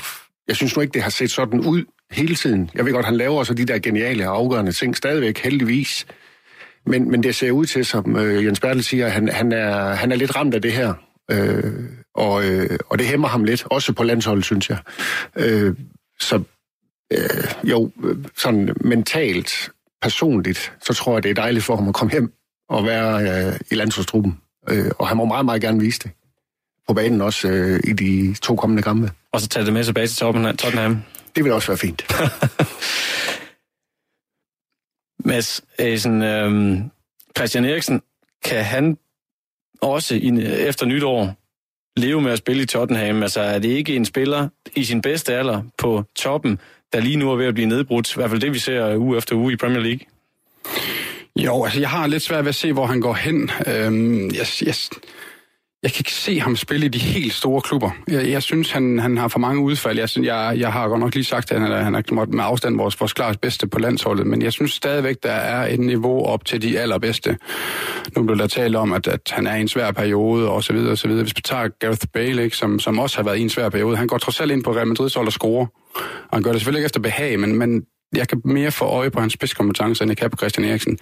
jeg 0.47 0.55
synes 0.55 0.76
nu 0.76 0.82
ikke, 0.82 0.93
det 0.93 1.03
har 1.03 1.09
set 1.09 1.32
sådan 1.32 1.59
ud 1.59 1.84
hele 2.11 2.36
tiden. 2.36 2.70
Jeg 2.76 2.86
ved 2.86 2.93
godt, 2.93 3.05
han 3.05 3.18
laver 3.18 3.43
så 3.43 3.53
de 3.53 3.66
der 3.66 3.80
geniale 3.80 4.30
og 4.30 4.38
afgørende 4.38 4.72
ting 4.72 4.97
stadigvæk, 4.97 5.38
heldigvis. 5.38 6.05
Men, 6.86 7.11
men 7.11 7.24
det 7.24 7.36
ser 7.36 7.51
ud 7.51 7.66
til, 7.66 7.86
som 7.86 8.16
øh, 8.16 8.45
Jens 8.45 8.59
Bertel 8.59 8.84
siger, 8.84 9.07
han, 9.07 9.28
han, 9.28 9.51
er, 9.51 9.93
han 9.93 10.11
er 10.11 10.16
lidt 10.16 10.36
ramt 10.36 10.53
af 10.53 10.61
det 10.61 10.72
her. 10.72 10.93
Øh, 11.32 11.74
og, 12.16 12.45
øh, 12.45 12.80
og 12.89 12.99
det 12.99 13.07
hæmmer 13.07 13.28
ham 13.28 13.43
lidt, 13.43 13.64
også 13.66 13.93
på 13.93 14.03
landsholdet, 14.03 14.45
synes 14.45 14.70
jeg. 14.70 14.78
Øh, 15.36 15.76
så 16.20 16.43
øh, 17.14 17.70
jo, 17.70 17.91
øh, 18.03 18.18
sådan 18.38 18.76
mentalt, 18.82 19.72
personligt, 20.01 20.74
så 20.82 20.93
tror 20.93 21.14
jeg, 21.14 21.24
det 21.24 21.30
er 21.30 21.34
dejligt 21.34 21.66
for 21.66 21.76
ham 21.76 21.88
at 21.88 21.93
komme 21.93 22.11
hjem 22.11 22.34
og 22.74 22.86
være 22.86 23.21
øh, 23.21 23.59
i 23.71 23.76
landsholdstruppen. 23.76 24.38
Øh, 24.69 24.91
og 24.99 25.07
han 25.07 25.17
må 25.17 25.26
meget, 25.26 25.45
meget 25.45 25.61
gerne 25.61 25.80
vise 25.80 25.99
det 25.99 26.11
på 26.88 26.93
banen 26.93 27.21
også 27.21 27.47
øh, 27.47 27.80
i 27.84 27.93
de 27.93 28.36
to 28.41 28.55
kommende 28.55 28.84
kampe. 28.84 29.11
Og 29.32 29.41
så 29.41 29.47
tage 29.47 29.65
det 29.65 29.74
med 29.74 29.84
tilbage 29.84 30.07
til 30.07 30.17
Tottenham? 30.17 31.01
Det 31.36 31.43
vil 31.43 31.51
også 31.51 31.67
være 31.67 31.78
fint. 31.78 32.03
Mads, 35.30 35.61
sådan, 36.01 36.21
øh, 36.21 36.82
Christian 37.38 37.65
Eriksen, 37.65 38.01
kan 38.43 38.63
han 38.63 38.97
også 39.82 40.15
i, 40.15 40.41
efter 40.41 40.86
nytår 40.86 41.36
leve 41.97 42.21
med 42.21 42.32
at 42.32 42.38
spille 42.38 42.63
i 42.63 42.65
Tottenham? 42.65 43.24
Altså 43.24 43.41
er 43.41 43.59
det 43.59 43.69
ikke 43.69 43.95
en 43.95 44.05
spiller 44.05 44.49
i 44.76 44.84
sin 44.84 45.01
bedste 45.01 45.36
alder 45.36 45.61
på 45.78 46.03
toppen, 46.15 46.59
der 46.93 46.99
lige 46.99 47.15
nu 47.15 47.32
er 47.32 47.36
ved 47.36 47.45
at 47.45 47.53
blive 47.53 47.69
nedbrudt? 47.69 48.11
I 48.11 48.15
hvert 48.15 48.30
fald 48.30 48.41
det, 48.41 48.53
vi 48.53 48.59
ser 48.59 48.97
uge 48.97 49.17
efter 49.17 49.36
uge 49.36 49.53
i 49.53 49.55
Premier 49.55 49.82
League. 49.82 50.05
Jo, 51.39 51.63
altså 51.63 51.79
jeg 51.79 51.89
har 51.89 52.07
lidt 52.07 52.23
svært 52.23 52.43
ved 52.43 52.49
at 52.49 52.55
se, 52.55 52.73
hvor 52.73 52.86
han 52.86 53.01
går 53.01 53.13
hen. 53.13 53.49
Øhm, 53.67 54.25
jeg, 54.25 54.45
jeg, 54.65 54.75
jeg 55.84 55.91
kan 55.91 55.99
ikke 55.99 56.13
se 56.13 56.39
ham 56.39 56.55
spille 56.55 56.86
i 56.86 56.89
de 56.89 56.99
helt 56.99 57.34
store 57.34 57.61
klubber. 57.61 57.91
Jeg, 58.07 58.29
jeg 58.29 58.43
synes, 58.43 58.71
han, 58.71 58.99
han 58.99 59.17
har 59.17 59.27
for 59.27 59.39
mange 59.39 59.61
udfald. 59.61 59.97
Jeg, 59.97 60.09
synes, 60.09 60.27
jeg, 60.27 60.55
jeg 60.57 60.73
har 60.73 60.88
godt 60.88 60.99
nok 60.99 61.13
lige 61.13 61.23
sagt, 61.23 61.51
at 61.51 61.61
han 61.61 61.71
er, 61.71 61.77
han 61.77 61.95
er 61.95 62.25
med 62.25 62.43
afstand 62.43 62.77
vores, 62.77 62.99
vores 62.99 63.13
klart 63.13 63.39
bedste 63.39 63.67
på 63.67 63.79
landsholdet, 63.79 64.27
men 64.27 64.41
jeg 64.41 64.53
synes 64.53 64.71
stadigvæk, 64.71 65.15
der 65.23 65.31
er 65.31 65.73
et 65.73 65.79
niveau 65.79 66.25
op 66.25 66.45
til 66.45 66.61
de 66.61 66.79
allerbedste. 66.79 67.38
Nu 68.15 68.23
blev 68.23 68.38
der 68.38 68.47
talt 68.47 68.75
om, 68.75 68.93
at, 68.93 69.07
at 69.07 69.21
han 69.31 69.47
er 69.47 69.55
i 69.55 69.61
en 69.61 69.67
svær 69.67 69.91
periode, 69.91 70.49
og 70.49 70.63
så 70.63 70.73
videre, 70.73 70.91
og 70.91 70.97
så 70.97 71.07
videre. 71.07 71.23
Hvis 71.23 71.36
vi 71.36 71.41
tager 71.41 71.67
Gareth 71.79 72.07
Bale, 72.13 72.43
ikke, 72.43 72.57
som, 72.57 72.79
som 72.79 72.99
også 72.99 73.17
har 73.17 73.23
været 73.23 73.38
i 73.38 73.41
en 73.41 73.49
svær 73.49 73.69
periode, 73.69 73.97
han 73.97 74.07
går 74.07 74.17
trods 74.17 74.39
alt 74.41 74.51
ind 74.51 74.63
på 74.63 74.75
Real 74.75 74.88
Madrid's 74.88 75.15
hold 75.15 75.27
og 75.27 75.34
scorer. 75.34 75.65
Og 76.29 76.38
han 76.38 76.43
gør 76.43 76.51
det 76.51 76.59
selvfølgelig 76.59 76.79
ikke 76.79 76.86
efter 76.86 76.99
behag, 76.99 77.39
men, 77.39 77.57
men 77.57 77.84
jeg 78.16 78.28
kan 78.28 78.41
mere 78.45 78.72
få 78.72 78.86
øje 78.86 79.11
på 79.11 79.20
hans 79.20 79.34
spidskompetencer, 79.34 80.03
end 80.03 80.09
jeg 80.09 80.18
kan 80.18 80.30
på 80.30 80.38
Christian 80.38 80.70
Eriksen. 80.70 80.97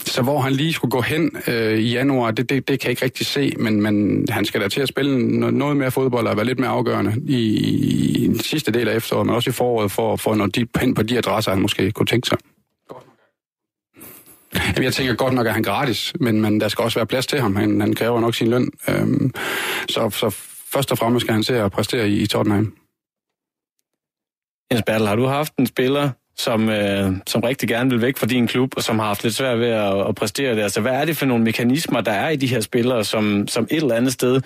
Så 0.00 0.22
hvor 0.22 0.40
han 0.40 0.52
lige 0.52 0.72
skulle 0.72 0.90
gå 0.90 1.00
hen 1.00 1.36
øh, 1.46 1.78
i 1.78 1.92
januar, 1.92 2.30
det, 2.30 2.50
det, 2.50 2.68
det 2.68 2.80
kan 2.80 2.86
jeg 2.86 2.90
ikke 2.90 3.04
rigtig 3.04 3.26
se, 3.26 3.52
men, 3.58 3.82
men 3.82 4.26
han 4.30 4.44
skal 4.44 4.60
da 4.60 4.68
til 4.68 4.80
at 4.80 4.88
spille 4.88 5.38
noget 5.50 5.76
mere 5.76 5.90
fodbold 5.90 6.26
og 6.26 6.36
være 6.36 6.46
lidt 6.46 6.58
mere 6.58 6.70
afgørende 6.70 7.14
i, 7.26 7.40
i 8.24 8.26
den 8.26 8.40
sidste 8.40 8.72
del 8.72 8.88
af 8.88 8.96
efteråret, 8.96 9.26
men 9.26 9.34
også 9.34 9.50
i 9.50 9.52
foråret 9.52 9.92
for, 9.92 10.16
for 10.16 10.32
at 10.32 10.38
nå 10.38 10.46
de, 10.46 10.66
hen 10.80 10.94
på 10.94 11.02
de 11.02 11.18
adresser, 11.18 11.50
han 11.50 11.60
måske 11.62 11.92
kunne 11.92 12.06
tænke 12.06 12.28
sig. 12.28 12.38
Jamen, 14.66 14.84
jeg 14.84 14.92
tænker 14.92 15.14
godt 15.14 15.34
nok, 15.34 15.46
at 15.46 15.52
han 15.52 15.64
er 15.64 15.64
gratis, 15.64 16.12
men, 16.20 16.40
men 16.40 16.60
der 16.60 16.68
skal 16.68 16.82
også 16.82 16.98
være 16.98 17.06
plads 17.06 17.26
til 17.26 17.40
ham. 17.40 17.56
Han, 17.56 17.80
han 17.80 17.94
kræver 17.94 18.20
nok 18.20 18.34
sin 18.34 18.48
løn. 18.48 18.70
Øhm, 18.88 19.34
så, 19.88 20.10
så 20.10 20.30
først 20.72 20.92
og 20.92 20.98
fremmest 20.98 21.24
skal 21.24 21.32
han 21.32 21.42
se 21.42 21.62
at 21.62 21.72
præstere 21.72 22.08
i, 22.08 22.20
i 22.22 22.26
Tottenham. 22.26 22.74
Jens 24.72 24.82
Bertel, 24.86 25.06
har 25.06 25.16
du 25.16 25.26
haft 25.26 25.52
en 25.58 25.66
spiller, 25.66 26.10
som, 26.36 26.68
øh, 26.68 27.12
som 27.26 27.40
rigtig 27.40 27.68
gerne 27.68 27.90
vil 27.90 28.00
væk 28.00 28.16
fra 28.16 28.26
din 28.26 28.46
klub, 28.46 28.72
og 28.76 28.82
som 28.82 28.98
har 28.98 29.06
haft 29.06 29.22
lidt 29.22 29.34
svært 29.34 29.58
ved 29.58 29.68
at, 29.68 30.08
at 30.08 30.14
præstere 30.14 30.56
det. 30.56 30.62
Altså, 30.62 30.80
hvad 30.80 30.92
er 30.92 31.04
det 31.04 31.16
for 31.16 31.26
nogle 31.26 31.44
mekanismer, 31.44 32.00
der 32.00 32.12
er 32.12 32.28
i 32.28 32.36
de 32.36 32.46
her 32.46 32.60
spillere, 32.60 33.04
som, 33.04 33.48
som 33.48 33.64
et 33.70 33.76
eller 33.76 33.94
andet 33.94 34.12
sted 34.12 34.40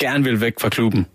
gerne 0.00 0.24
vil 0.24 0.40
væk 0.40 0.60
fra 0.60 0.68
klubben? 0.68 1.06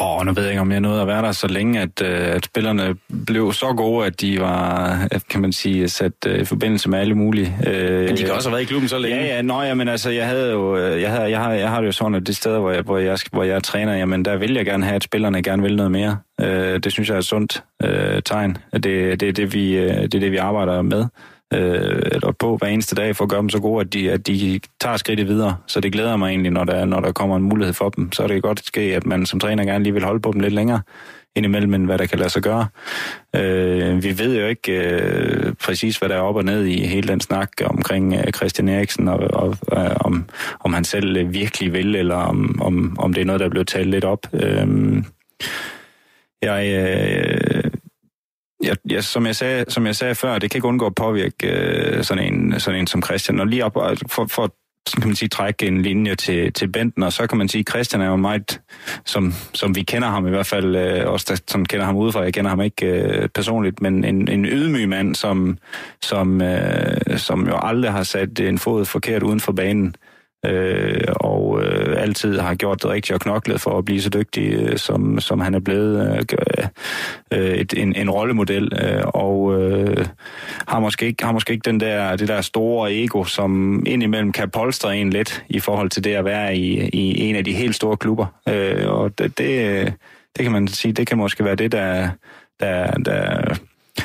Åh, 0.00 0.18
oh, 0.18 0.26
nu 0.26 0.32
ved 0.32 0.42
jeg 0.42 0.52
ikke, 0.52 0.60
om 0.60 0.72
jeg 0.72 0.80
nåede 0.80 1.00
at 1.00 1.06
være 1.06 1.22
der 1.22 1.32
så 1.32 1.46
længe, 1.46 1.80
at, 1.80 2.00
uh, 2.00 2.08
at 2.08 2.44
spillerne 2.44 2.94
blev 3.26 3.52
så 3.52 3.66
gode, 3.76 4.06
at 4.06 4.20
de 4.20 4.40
var, 4.40 5.08
kan 5.30 5.40
man 5.40 5.52
sige, 5.52 5.88
sat 5.88 6.12
uh, 6.26 6.34
i 6.34 6.44
forbindelse 6.44 6.90
med 6.90 6.98
alle 6.98 7.14
mulige. 7.14 7.56
Men 7.60 8.16
de 8.16 8.22
kan 8.22 8.32
også 8.32 8.48
have 8.48 8.52
været 8.52 8.62
i 8.62 8.66
klubben 8.66 8.88
så 8.88 8.98
længe. 8.98 9.16
Ja, 9.16 9.34
ja, 9.34 9.42
nå, 9.42 9.62
ja, 9.62 9.74
men 9.74 9.88
altså, 9.88 10.10
jeg 10.10 10.26
havde 10.26 10.50
jo, 10.50 10.76
jeg, 10.76 11.10
havde, 11.10 11.30
jeg, 11.30 11.40
har, 11.40 11.52
jeg 11.52 11.70
har 11.70 11.80
det 11.80 11.86
jo 11.86 11.92
sådan, 11.92 12.14
at 12.14 12.26
det 12.26 12.36
steder, 12.36 12.58
hvor 12.58 12.70
jeg, 12.70 12.82
hvor 12.82 12.98
jeg, 12.98 13.18
hvor 13.32 13.42
jeg 13.42 13.62
træner, 13.62 13.94
jamen, 13.94 14.24
der 14.24 14.36
vil 14.36 14.54
jeg 14.54 14.64
gerne 14.64 14.84
have, 14.84 14.96
at 14.96 15.04
spillerne 15.04 15.42
gerne 15.42 15.62
vil 15.62 15.76
noget 15.76 15.92
mere. 15.92 16.16
Det 16.78 16.92
synes 16.92 17.08
jeg 17.08 17.14
er 17.14 17.18
et 17.18 17.24
sundt 17.24 17.62
tegn. 18.24 18.56
Det, 18.72 18.84
det, 19.20 19.22
er 19.22 19.32
det, 19.32 19.54
vi, 19.54 19.76
det 19.76 20.14
er 20.14 20.20
det, 20.20 20.32
vi 20.32 20.36
arbejder 20.36 20.82
med 20.82 21.04
øh, 21.54 22.02
eller 22.12 22.32
på 22.38 22.56
hver 22.56 22.68
eneste 22.68 22.94
dag 22.94 23.16
for 23.16 23.24
at 23.24 23.30
gøre 23.30 23.40
dem 23.40 23.48
så 23.48 23.60
gode, 23.60 23.80
at 23.80 23.92
de, 23.92 24.10
at 24.10 24.26
de 24.26 24.60
tager 24.80 24.96
skridtet 24.96 25.28
videre. 25.28 25.56
Så 25.66 25.80
det 25.80 25.92
glæder 25.92 26.16
mig 26.16 26.28
egentlig, 26.28 26.52
når 26.52 26.64
der, 26.64 26.84
når 26.84 27.00
der 27.00 27.12
kommer 27.12 27.36
en 27.36 27.42
mulighed 27.42 27.74
for 27.74 27.88
dem. 27.88 28.12
Så 28.12 28.22
er 28.22 28.26
det 28.26 28.42
godt 28.42 28.66
ske, 28.66 28.80
at 28.80 29.06
man 29.06 29.26
som 29.26 29.40
træner 29.40 29.64
gerne 29.64 29.84
lige 29.84 29.92
vil 29.92 30.04
holde 30.04 30.20
på 30.20 30.32
dem 30.32 30.40
lidt 30.40 30.54
længere 30.54 30.80
indimellem, 31.36 31.74
end 31.74 31.86
hvad 31.86 31.98
der 31.98 32.06
kan 32.06 32.18
lade 32.18 32.30
sig 32.30 32.42
gøre. 32.42 32.66
Øh, 33.36 34.02
vi 34.02 34.18
ved 34.18 34.40
jo 34.40 34.46
ikke 34.46 34.72
øh, 34.72 35.54
præcis, 35.54 35.96
hvad 35.96 36.08
der 36.08 36.14
er 36.14 36.20
op 36.20 36.36
og 36.36 36.44
ned 36.44 36.64
i 36.64 36.86
hele 36.86 37.08
den 37.08 37.20
snak 37.20 37.50
omkring 37.64 38.14
øh, 38.14 38.32
Christian 38.32 38.68
Eriksen, 38.68 39.08
og, 39.08 39.18
og 39.18 39.56
øh, 39.72 39.96
om, 40.00 40.24
om 40.60 40.72
han 40.72 40.84
selv 40.84 41.16
øh, 41.16 41.34
virkelig 41.34 41.72
vil, 41.72 41.96
eller 41.96 42.16
om, 42.16 42.60
om, 42.62 42.96
om 42.98 43.12
det 43.12 43.20
er 43.20 43.24
noget, 43.24 43.40
der 43.40 43.46
er 43.46 43.50
blevet 43.50 43.68
talt 43.68 43.90
lidt 43.90 44.04
op. 44.04 44.26
Øh, 44.32 45.02
jeg, 46.42 46.66
øh, 46.66 47.63
jeg, 48.64 48.76
jeg, 48.90 49.04
som, 49.04 49.26
jeg 49.26 49.36
sagde, 49.36 49.64
som 49.68 49.86
jeg 49.86 49.96
sagde 49.96 50.14
før, 50.14 50.38
det 50.38 50.50
kan 50.50 50.58
ikke 50.58 50.68
undgå 50.68 50.86
at 50.86 50.94
påvirke 50.94 51.48
øh, 51.48 52.04
sådan, 52.04 52.34
en, 52.34 52.60
sådan 52.60 52.80
en 52.80 52.86
som 52.86 53.02
Christian. 53.02 53.40
Og 53.40 53.46
lige 53.46 53.64
op 53.64 53.74
for, 54.10 54.26
for 54.26 54.54
kan 54.92 55.08
man 55.08 55.16
sige, 55.16 55.28
trække 55.28 55.66
en 55.66 55.82
linje 55.82 56.14
til, 56.14 56.52
til 56.52 56.68
Benten, 56.68 57.02
og 57.02 57.12
så 57.12 57.26
kan 57.26 57.38
man 57.38 57.48
sige, 57.48 57.60
at 57.60 57.68
Christian 57.68 58.02
er 58.02 58.06
jo 58.06 58.16
meget, 58.16 58.60
som, 59.04 59.32
som 59.54 59.76
vi 59.76 59.82
kender 59.82 60.08
ham 60.08 60.26
i 60.26 60.30
hvert 60.30 60.46
fald, 60.46 60.76
øh, 60.76 61.10
også 61.10 61.26
der 61.28 61.36
som 61.48 61.64
kender 61.64 61.86
ham 61.86 61.96
udefra, 61.96 62.20
jeg 62.20 62.34
kender 62.34 62.48
ham 62.48 62.60
ikke 62.60 62.86
øh, 62.86 63.28
personligt, 63.28 63.82
men 63.82 64.04
en, 64.04 64.28
en 64.28 64.44
ydmyg 64.44 64.88
mand, 64.88 65.14
som, 65.14 65.58
som, 66.02 66.42
øh, 66.42 67.18
som 67.18 67.46
jo 67.46 67.58
aldrig 67.62 67.92
har 67.92 68.02
sat 68.02 68.40
en 68.40 68.58
fod 68.58 68.84
forkert 68.84 69.22
uden 69.22 69.40
for 69.40 69.52
banen 69.52 69.86
øh, 69.86 70.13
øh, 70.46 71.00
og 71.16 71.62
øh, 71.62 72.02
altid 72.02 72.38
har 72.38 72.54
gjort 72.54 72.82
det 72.82 72.90
rigtigt 72.90 73.14
og 73.14 73.20
knoklet 73.20 73.60
for 73.60 73.78
at 73.78 73.84
blive 73.84 74.00
så 74.00 74.10
dygtig, 74.10 74.52
øh, 74.52 74.78
som, 74.78 75.20
som 75.20 75.40
han 75.40 75.54
er 75.54 75.58
blevet 75.58 76.26
øh, 76.32 76.66
øh, 77.30 77.54
et, 77.54 77.74
en, 77.76 77.96
en 77.96 78.10
rollemodel, 78.10 78.72
øh, 78.82 79.02
og 79.04 79.62
øh, 79.62 80.06
har, 80.68 80.80
måske 80.80 81.06
ikke, 81.06 81.24
har 81.24 81.32
måske 81.32 81.52
ikke 81.52 81.70
den 81.70 81.80
der, 81.80 82.16
det 82.16 82.28
der 82.28 82.40
store 82.40 82.94
ego, 82.94 83.24
som 83.24 83.82
indimellem 83.86 84.32
kan 84.32 84.50
polstre 84.50 84.96
en 84.96 85.10
lidt 85.10 85.44
i 85.48 85.60
forhold 85.60 85.90
til 85.90 86.04
det 86.04 86.14
at 86.14 86.24
være 86.24 86.56
i, 86.56 86.88
i 86.88 87.20
en 87.20 87.36
af 87.36 87.44
de 87.44 87.52
helt 87.52 87.74
store 87.74 87.96
klubber. 87.96 88.26
Øh, 88.48 88.88
og 88.88 89.18
det, 89.18 89.38
det, 89.38 89.92
det 90.36 90.42
kan 90.42 90.52
man 90.52 90.68
sige, 90.68 90.92
det 90.92 91.06
kan 91.06 91.18
måske 91.18 91.44
være 91.44 91.54
det, 91.54 91.72
der, 91.72 92.08
der, 92.60 92.90
der 92.90 93.54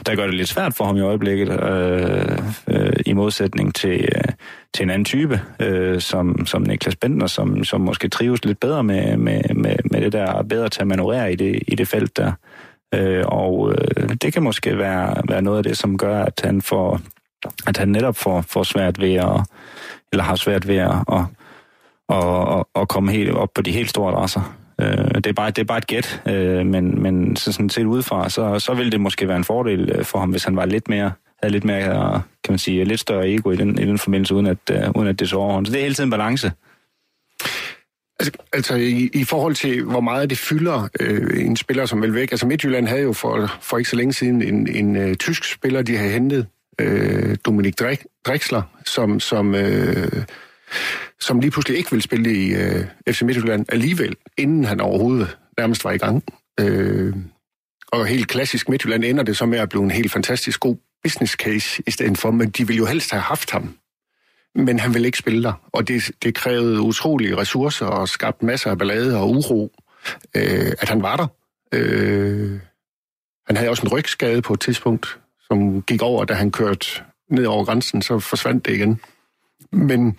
der 0.06 0.16
gør 0.16 0.26
det 0.26 0.34
lidt 0.34 0.50
svært 0.50 0.74
for 0.74 0.86
ham 0.86 0.98
i 0.98 1.02
øjeblikket, 1.02 1.64
øh, 1.64 2.38
øh, 2.68 2.94
i 3.06 3.14
modsætning 3.14 3.76
til, 3.76 4.10
øh, 4.16 4.34
til 4.74 4.84
en 4.84 4.90
anden 4.90 5.06
type, 5.06 5.42
øh, 5.60 6.02
som, 6.02 6.46
som 6.46 6.62
Niklas 6.62 6.96
Bentner, 6.96 7.28
som, 7.28 7.64
som 7.64 7.82
måske 7.82 8.10
trives 8.10 8.46
lidt 8.46 8.60
bedre 8.60 8.84
med, 8.84 9.18
med, 9.18 9.42
med, 9.56 9.76
med 9.92 10.02
det 10.02 10.14
der 10.14 10.44
bedre 10.44 10.70
til 10.70 10.82
at 10.82 10.88
manøvrere 10.88 11.34
i 11.34 11.36
det, 11.36 11.64
i 11.68 11.76
det 11.76 11.88
felt 11.88 12.18
der. 12.18 12.32
Øh, 12.96 13.24
og 13.28 13.74
øh, 13.74 14.10
det 14.22 14.34
kan 14.34 14.44
måske 14.44 14.78
være, 14.78 15.22
være 15.30 15.42
noget 15.42 15.58
af 15.58 15.64
det, 15.64 15.78
som 15.78 15.98
gør, 15.98 16.24
at 16.24 16.42
han 16.44 16.62
får 16.62 17.02
at 17.68 17.78
han 17.78 17.88
netop 17.88 18.16
får, 18.16 18.42
får 18.42 18.64
svært 18.64 19.02
ved 19.02 19.14
at, 19.14 19.42
eller 20.12 20.24
har 20.24 20.36
svært 20.36 20.68
ved 20.68 20.78
at, 20.78 20.96
at, 21.12 21.22
at, 22.10 22.64
at, 22.76 22.88
komme 22.88 23.12
helt 23.12 23.32
op 23.32 23.50
på 23.56 23.62
de 23.62 23.72
helt 23.72 23.90
store 23.90 24.12
adresser. 24.12 24.56
Øh, 24.82 25.16
det, 25.16 25.28
er 25.28 25.34
bare, 25.34 25.52
det 25.52 25.62
er 25.62 25.66
bare 25.66 25.78
et 25.78 25.88
gæt, 25.88 26.22
øh, 26.26 26.66
men, 26.66 27.02
men 27.02 27.36
så 27.36 27.52
sådan 27.52 27.70
set 27.70 27.86
udefra, 27.86 28.30
så, 28.30 28.60
så 28.60 28.74
ville 28.74 28.92
det 28.92 29.02
måske 29.02 29.28
være 29.28 29.38
en 29.38 29.44
fordel 29.44 29.92
øh, 29.96 30.06
for 30.06 30.20
ham, 30.20 30.30
hvis 30.30 30.44
han 30.44 30.56
var 30.56 30.66
lidt 30.66 30.90
mere 30.90 31.12
havde 31.44 31.52
lidt 31.52 31.64
mere, 31.64 32.22
kan 32.44 32.52
man 32.52 32.60
sige, 32.60 32.86
lidt 32.86 33.00
større 33.00 33.30
ego 33.30 33.52
i 33.52 33.56
den, 33.56 33.80
i 33.80 33.86
den 33.86 33.98
forbindelse, 33.98 34.36
uden 34.36 34.46
at, 34.46 34.58
uh, 34.72 34.96
uden 34.96 35.08
at 35.08 35.20
det 35.20 35.30
så 35.30 35.36
overhånd. 35.36 35.66
Så 35.66 35.72
det 35.72 35.80
er 35.80 35.84
hele 35.84 35.96
tiden 35.96 36.10
balance. 36.10 36.52
Altså, 38.20 38.32
altså 38.54 38.76
i, 38.76 39.10
i 39.14 39.24
forhold 39.24 39.56
til, 39.56 39.84
hvor 39.84 40.02
meget 40.02 40.30
det 40.30 40.38
fylder 40.38 40.88
øh, 41.00 41.46
en 41.46 41.56
spiller, 41.56 41.86
som 41.86 42.02
vil 42.02 42.14
væk. 42.14 42.32
Altså 42.32 42.46
Midtjylland 42.46 42.88
havde 42.88 43.02
jo 43.02 43.14
for, 43.14 43.58
for 43.62 43.78
ikke 43.78 43.90
så 43.90 43.96
længe 43.96 44.14
siden 44.14 44.42
en, 44.42 44.76
en 44.76 44.96
øh, 44.96 45.16
tysk 45.16 45.54
spiller, 45.54 45.82
de 45.82 45.98
havde 45.98 46.12
hentet, 46.12 46.48
øh, 46.80 47.38
Dominik 47.46 47.80
Drexler, 48.26 48.62
som, 48.86 49.20
som 49.20 49.56
øh, 49.56 50.24
som 51.20 51.40
lige 51.40 51.52
pludselig 51.52 51.78
ikke 51.78 51.92
vil 51.92 52.02
spille 52.02 52.36
i 52.36 52.54
øh, 52.54 52.86
FC 53.10 53.22
Midtjylland 53.22 53.66
alligevel, 53.70 54.16
inden 54.38 54.66
han 54.66 54.82
overhovedet 54.82 55.38
nærmest 55.58 55.84
var 55.84 55.92
i 55.92 55.98
gang. 55.98 56.24
Øh, 56.60 57.16
og 57.92 58.06
helt 58.06 58.28
klassisk 58.28 58.70
Midtjylland 58.70 59.04
ender 59.04 59.24
det 59.24 59.38
så 59.38 59.46
med 59.46 59.60
at 59.60 59.70
blive 59.70 59.84
en 59.84 59.92
helt 59.92 60.12
fantastisk 60.12 60.60
god 60.60 60.78
business 61.04 61.34
case 61.34 61.84
i 61.88 61.92
stedet 61.92 62.18
for, 62.18 62.32
men 62.32 62.50
de 62.50 62.68
ville 62.68 62.78
jo 62.78 62.86
helst 62.86 63.12
have 63.12 63.22
haft 63.22 63.52
ham. 63.52 63.76
Men 64.56 64.80
han 64.80 64.94
ville 64.94 65.06
ikke 65.06 65.18
spille 65.18 65.44
der, 65.44 65.54
og 65.72 65.88
det, 65.88 66.12
det 66.24 66.36
krævede 66.36 66.82
utrolige 66.82 67.38
ressourcer 67.38 67.86
og 67.86 68.10
skabte 68.10 68.46
masser 68.46 68.72
af 68.72 68.78
ballade 68.78 69.18
og 69.18 69.30
uro, 69.30 69.72
øh, 70.36 70.72
at 70.80 70.90
han 70.90 71.02
var 71.02 71.16
der. 71.16 71.28
Øh, 71.74 72.60
han 73.48 73.58
havde 73.58 73.70
også 73.70 73.84
en 73.84 73.92
rygskade 73.92 74.42
på 74.42 74.54
et 74.54 74.60
tidspunkt, 74.60 75.20
som 75.48 75.82
gik 75.82 76.02
over, 76.02 76.26
da 76.26 76.34
han 76.34 76.52
kørte 76.52 76.88
ned 77.30 77.46
over 77.46 77.66
grænsen, 77.66 78.02
så 78.02 78.20
forsvandt 78.20 78.66
det 78.66 78.74
igen. 78.74 79.02
Men 79.72 80.18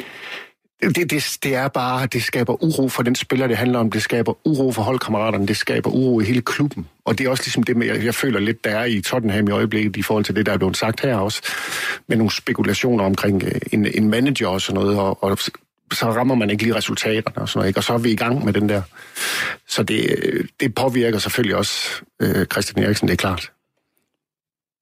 det, 0.82 1.10
det, 1.10 1.38
det 1.42 1.54
er 1.54 1.68
bare, 1.68 2.06
det 2.06 2.22
skaber 2.22 2.64
uro 2.64 2.88
for 2.88 3.02
den 3.02 3.14
spiller, 3.14 3.46
det 3.46 3.56
handler 3.56 3.78
om. 3.78 3.90
Det 3.90 4.02
skaber 4.02 4.46
uro 4.46 4.72
for 4.72 4.82
holdkammeraterne, 4.82 5.46
det 5.46 5.56
skaber 5.56 5.90
uro 5.90 6.20
i 6.20 6.24
hele 6.24 6.42
klubben. 6.42 6.88
Og 7.04 7.18
det 7.18 7.26
er 7.26 7.30
også 7.30 7.42
ligesom 7.44 7.62
det, 7.62 7.76
med, 7.76 7.86
jeg, 7.86 8.04
jeg 8.04 8.14
føler 8.14 8.40
lidt, 8.40 8.64
der 8.64 8.70
er 8.70 8.84
i 8.84 9.00
Tottenham 9.00 9.48
i 9.48 9.50
øjeblikket, 9.50 9.96
i 9.96 10.02
forhold 10.02 10.24
til 10.24 10.36
det, 10.36 10.46
der 10.46 10.52
er 10.52 10.56
blevet 10.56 10.76
sagt 10.76 11.00
her 11.00 11.16
også, 11.16 11.42
med 12.06 12.16
nogle 12.16 12.30
spekulationer 12.32 13.04
omkring 13.04 13.44
øh, 13.44 13.60
en, 13.72 13.86
en 13.86 14.10
manager 14.10 14.48
og 14.48 14.60
sådan 14.60 14.82
noget, 14.82 14.98
og, 14.98 15.24
og 15.24 15.38
så 15.92 16.06
rammer 16.06 16.34
man 16.34 16.50
ikke 16.50 16.62
lige 16.62 16.74
resultaterne 16.74 17.42
og 17.42 17.48
sådan 17.48 17.58
noget, 17.58 17.68
ikke? 17.68 17.78
og 17.78 17.84
så 17.84 17.92
er 17.92 17.98
vi 17.98 18.10
i 18.10 18.16
gang 18.16 18.44
med 18.44 18.52
den 18.52 18.68
der. 18.68 18.82
Så 19.68 19.82
det, 19.82 20.16
det 20.60 20.74
påvirker 20.74 21.18
selvfølgelig 21.18 21.56
også 21.56 22.02
øh, 22.22 22.46
Christian 22.46 22.84
Eriksen, 22.84 23.08
det 23.08 23.12
er 23.12 23.16
klart. 23.16 23.52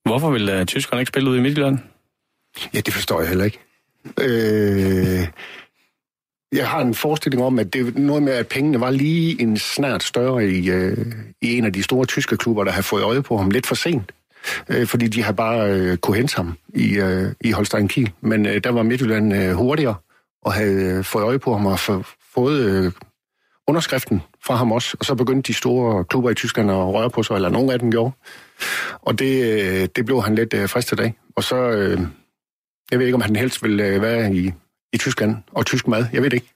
Hvorfor 0.04 0.30
vil 0.30 0.60
uh, 0.60 0.64
tyskerne 0.64 1.00
ikke 1.00 1.08
spille 1.08 1.30
ud 1.30 1.36
i 1.36 1.40
Midtjylland? 1.40 1.78
Ja, 2.74 2.80
det 2.80 2.94
forstår 2.94 3.20
jeg 3.20 3.28
heller 3.28 3.44
ikke. 3.44 3.58
Øh, 4.20 5.28
jeg 6.52 6.68
har 6.68 6.80
en 6.80 6.94
forestilling 6.94 7.42
om, 7.42 7.58
at 7.58 7.72
det 7.72 7.86
er 7.86 8.00
noget 8.00 8.22
med, 8.22 8.32
at 8.32 8.48
pengene 8.48 8.80
var 8.80 8.90
lige 8.90 9.42
en 9.42 9.56
snart 9.56 10.02
større 10.02 10.46
i, 10.46 10.70
øh, 10.70 11.06
i 11.42 11.58
en 11.58 11.64
af 11.64 11.72
de 11.72 11.82
store 11.82 12.06
tyske 12.06 12.36
klubber, 12.36 12.64
der 12.64 12.70
har 12.70 12.82
fået 12.82 13.02
øje 13.02 13.22
på 13.22 13.36
ham 13.36 13.50
lidt 13.50 13.66
for 13.66 13.74
sent. 13.74 14.12
Øh, 14.68 14.86
fordi 14.86 15.06
de 15.08 15.22
har 15.22 15.32
bare 15.32 15.70
øh, 15.70 15.96
kunne 15.96 16.16
hente 16.16 16.36
ham 16.36 16.58
i, 16.74 16.98
øh, 16.98 17.32
i 17.40 17.50
Holstein 17.50 17.88
Kiel. 17.88 18.12
Men 18.20 18.46
øh, 18.46 18.64
der 18.64 18.70
var 18.70 18.82
Midtjylland 18.82 19.34
øh, 19.34 19.52
hurtigere 19.52 19.94
og 20.42 20.52
havde 20.52 20.84
øh, 20.84 21.04
fået 21.04 21.22
øje 21.22 21.38
på 21.38 21.52
ham 21.52 21.66
og 21.66 21.78
få, 21.78 22.04
fået 22.34 22.60
øh, 22.60 22.92
underskriften 23.66 24.22
fra 24.44 24.54
ham 24.54 24.72
også. 24.72 24.96
Og 25.00 25.04
så 25.04 25.14
begyndte 25.14 25.48
de 25.48 25.54
store 25.54 26.04
klubber 26.04 26.30
i 26.30 26.34
Tyskland 26.34 26.70
at 26.70 26.76
røre 26.76 27.10
på 27.10 27.22
sig, 27.22 27.34
eller 27.34 27.48
nogen 27.48 27.70
af 27.70 27.78
dem 27.78 27.90
gjorde. 27.90 28.12
Og 29.02 29.18
det, 29.18 29.60
øh, 29.62 29.88
det 29.96 30.06
blev 30.06 30.22
han 30.22 30.34
lidt 30.34 30.54
øh, 30.54 30.68
fristet 30.68 31.00
af. 31.00 31.14
Og 31.36 31.44
så, 31.44 31.56
øh, 31.56 32.00
jeg 32.90 32.98
ved 32.98 33.06
ikke, 33.06 33.14
om 33.14 33.20
han 33.20 33.36
helst 33.36 33.62
vil 33.62 33.80
øh, 33.80 34.02
være 34.02 34.34
i 34.34 34.52
i 34.92 34.98
Tyskland, 34.98 35.36
og 35.52 35.66
tysk 35.66 35.88
mad. 35.88 36.06
Jeg 36.12 36.22
ved 36.22 36.30
det 36.30 36.36
ikke. 36.36 36.54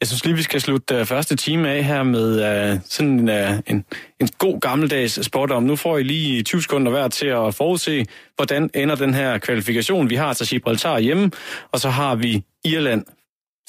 Jeg 0.00 0.08
synes 0.08 0.24
lige, 0.24 0.36
vi 0.36 0.42
skal 0.42 0.60
slutte 0.60 1.00
uh, 1.00 1.06
første 1.06 1.36
time 1.36 1.70
af 1.70 1.84
her 1.84 2.02
med 2.02 2.72
uh, 2.72 2.80
sådan 2.84 3.28
uh, 3.28 3.58
en, 3.66 3.84
en 4.20 4.28
god 4.38 4.60
gammeldags 4.60 5.26
sport 5.26 5.50
om. 5.50 5.62
Nu 5.62 5.76
får 5.76 5.98
I 5.98 6.02
lige 6.02 6.42
20 6.42 6.62
sekunder 6.62 6.90
hver 6.92 7.08
til 7.08 7.26
at 7.26 7.54
forudse, 7.54 8.06
hvordan 8.36 8.70
ender 8.74 8.94
den 8.94 9.14
her 9.14 9.38
kvalifikation. 9.38 10.10
Vi 10.10 10.14
har 10.14 10.26
altså 10.26 10.46
Gibraltar 10.46 10.98
hjemme, 10.98 11.30
og 11.72 11.80
så 11.80 11.90
har 11.90 12.14
vi 12.14 12.44
Irland 12.64 13.04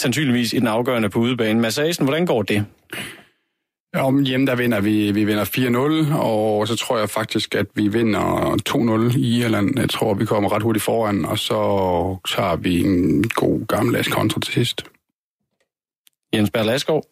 sandsynligvis 0.02 0.54
i 0.54 0.60
den 0.60 0.68
afgørende 0.68 1.10
på 1.10 1.20
udebane. 1.20 1.60
Mads 1.60 1.98
hvordan 1.98 2.26
går 2.26 2.42
det? 2.42 2.66
Om 3.96 4.24
hjemme, 4.24 4.46
der 4.46 4.56
vinder 4.56 4.82
vi, 4.82 5.12
vi 5.12 5.24
vinder 5.24 5.46
4-0, 6.12 6.16
og 6.18 6.68
så 6.68 6.76
tror 6.76 6.98
jeg 6.98 7.10
faktisk, 7.10 7.56
at 7.56 7.66
vi 7.76 7.88
vinder 7.88 8.58
2-0 9.12 9.18
i 9.18 9.40
Irland. 9.40 9.80
Jeg 9.80 9.90
tror, 9.90 10.14
vi 10.14 10.26
kommer 10.26 10.54
ret 10.54 10.64
hurtigt 10.64 10.86
foran, 10.86 11.26
og 11.26 11.40
så 11.40 11.56
tager 12.36 12.56
vi 12.56 12.82
en 12.82 13.30
god 13.30 13.68
gammeldags 13.68 14.08
kontra 14.08 14.40
til 14.40 14.54
sidst. 14.54 14.84
Jens 16.34 16.52
Berg 16.52 16.66
Lasgaard? 16.66 17.04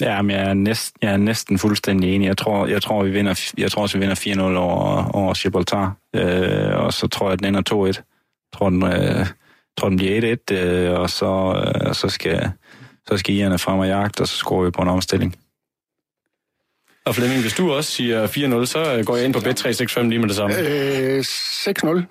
Ja, 0.00 0.22
men 0.22 0.36
jeg 0.36 0.48
er, 0.48 0.54
næsten, 0.54 0.98
jeg 1.02 1.12
er 1.12 1.16
næsten 1.16 1.58
fuldstændig 1.58 2.14
enig. 2.14 2.26
Jeg 2.26 2.36
tror, 2.36 2.66
jeg 2.66 2.82
tror, 2.82 3.04
vi 3.04 3.10
vinder, 3.10 3.52
jeg 3.58 3.70
tror 3.70 3.82
også, 3.82 3.98
vi 3.98 4.06
vinder 4.06 4.54
4-0 4.54 4.56
over, 4.56 5.10
over 5.10 5.34
Gibraltar. 5.34 5.96
Øh, 6.14 6.84
og 6.84 6.92
så 6.92 7.06
tror 7.06 7.26
jeg, 7.26 7.32
at 7.32 7.38
den 7.38 7.48
ender 7.48 7.62
2-1. 7.70 7.86
Jeg 7.86 7.94
tror, 8.54 8.70
den, 8.70 8.82
øh, 8.82 9.26
tror, 9.76 9.88
den 9.88 9.96
bliver 9.96 10.36
1-1, 10.50 10.54
øh, 10.54 11.00
og 11.00 11.10
så, 11.10 11.62
øh, 11.86 11.94
så 11.94 12.08
skal, 12.08 12.50
så 13.08 13.16
skal 13.16 13.34
Ierne 13.34 13.58
frem 13.58 13.78
og 13.78 13.86
jagte, 13.86 14.20
og 14.20 14.28
så 14.28 14.36
scorer 14.36 14.64
vi 14.64 14.70
på 14.70 14.82
en 14.82 14.88
omstilling. 14.88 15.36
Og 17.06 17.14
Flemming, 17.14 17.40
hvis 17.40 17.52
du 17.52 17.72
også 17.72 17.90
siger 17.90 18.26
4-0, 18.26 18.66
så 18.66 19.02
går 19.06 19.16
jeg 19.16 19.24
ind 19.24 19.34
på 19.34 19.38
Bet365 19.38 20.02
lige 20.02 20.18
med 20.18 20.28
det 20.28 20.36
samme. 20.36 20.56
Øh, 20.58 21.20
6-0 21.20 22.02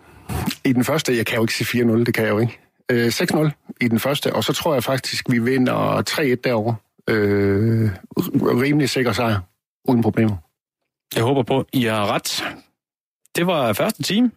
i 0.66 0.74
den 0.74 0.84
første. 0.84 1.18
Jeg 1.18 1.26
kan 1.26 1.36
jo 1.36 1.44
ikke 1.44 1.54
sige 1.54 1.84
4-0, 1.84 2.04
det 2.04 2.14
kan 2.14 2.24
jeg 2.24 2.32
jo 2.32 2.40
ikke. 2.40 2.60
Øh, 2.92 3.08
6-0 3.08 3.76
i 3.82 3.88
den 3.88 4.00
første, 4.00 4.34
og 4.34 4.44
så 4.44 4.54
tror 4.54 4.74
jeg 4.74 4.84
faktisk, 4.84 5.26
vi 5.30 5.40
vinder 5.40 6.04
3-1 6.10 6.36
derovre. 6.44 6.76
Øh, 7.10 7.90
rimelig 8.62 8.90
sikker 8.90 9.12
sejr, 9.12 9.40
uden 9.86 10.02
problemer. 10.02 10.36
Jeg 11.16 11.24
håber 11.24 11.44
på, 11.44 11.66
I 11.74 11.84
har 11.84 12.12
ret. 12.12 12.44
Det 13.36 13.48
var 13.48 13.74
første 13.74 14.04
time. 14.04 14.32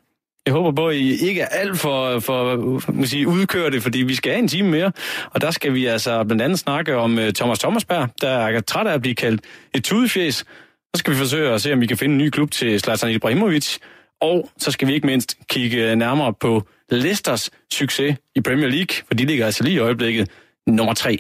Jeg 0.47 0.53
håber 0.55 0.73
på, 0.73 0.89
at 0.89 0.97
I 0.97 1.27
ikke 1.29 1.41
er 1.41 1.47
alt 1.47 1.79
for, 1.79 2.21
for 2.21 2.57
man 2.93 3.07
sige, 3.07 3.29
udkørte, 3.29 3.81
fordi 3.81 3.99
vi 3.99 4.15
skal 4.15 4.33
have 4.33 4.43
en 4.43 4.49
time 4.49 4.71
mere. 4.71 4.93
Og 5.31 5.41
der 5.41 5.51
skal 5.51 5.75
vi 5.75 5.87
altså 5.87 6.25
blandt 6.25 6.43
andet 6.43 6.59
snakke 6.59 6.97
om 6.97 7.19
øh, 7.19 7.33
Thomas 7.33 7.59
Thomasberg, 7.59 8.09
der 8.21 8.29
er 8.29 8.61
træt 8.61 8.87
af 8.87 8.95
at 8.95 9.01
blive 9.01 9.15
kaldt 9.15 9.41
et 9.75 9.85
tudefjes. 9.85 10.37
Så 10.37 10.99
skal 10.99 11.13
vi 11.13 11.19
forsøge 11.19 11.51
at 11.51 11.63
se, 11.63 11.73
om 11.73 11.81
vi 11.81 11.87
kan 11.87 11.97
finde 11.97 12.13
en 12.13 12.19
ny 12.19 12.31
klub 12.31 12.51
til 12.51 12.81
Zlatan 12.81 13.11
Ibrahimovic. 13.11 13.77
Og 14.21 14.51
så 14.59 14.71
skal 14.71 14.89
vi 14.89 14.95
ikke 14.95 15.07
mindst 15.07 15.39
kigge 15.49 15.91
øh, 15.91 15.97
nærmere 15.97 16.35
på 16.35 16.63
Leicesters 16.91 17.51
succes 17.73 18.17
i 18.35 18.41
Premier 18.41 18.69
League, 18.69 18.97
for 19.07 19.15
de 19.15 19.25
ligger 19.25 19.47
altså 19.47 19.65
lige 19.65 19.75
i 19.75 19.79
øjeblikket 19.79 20.31
nummer 20.67 20.95
tre. 20.95 21.19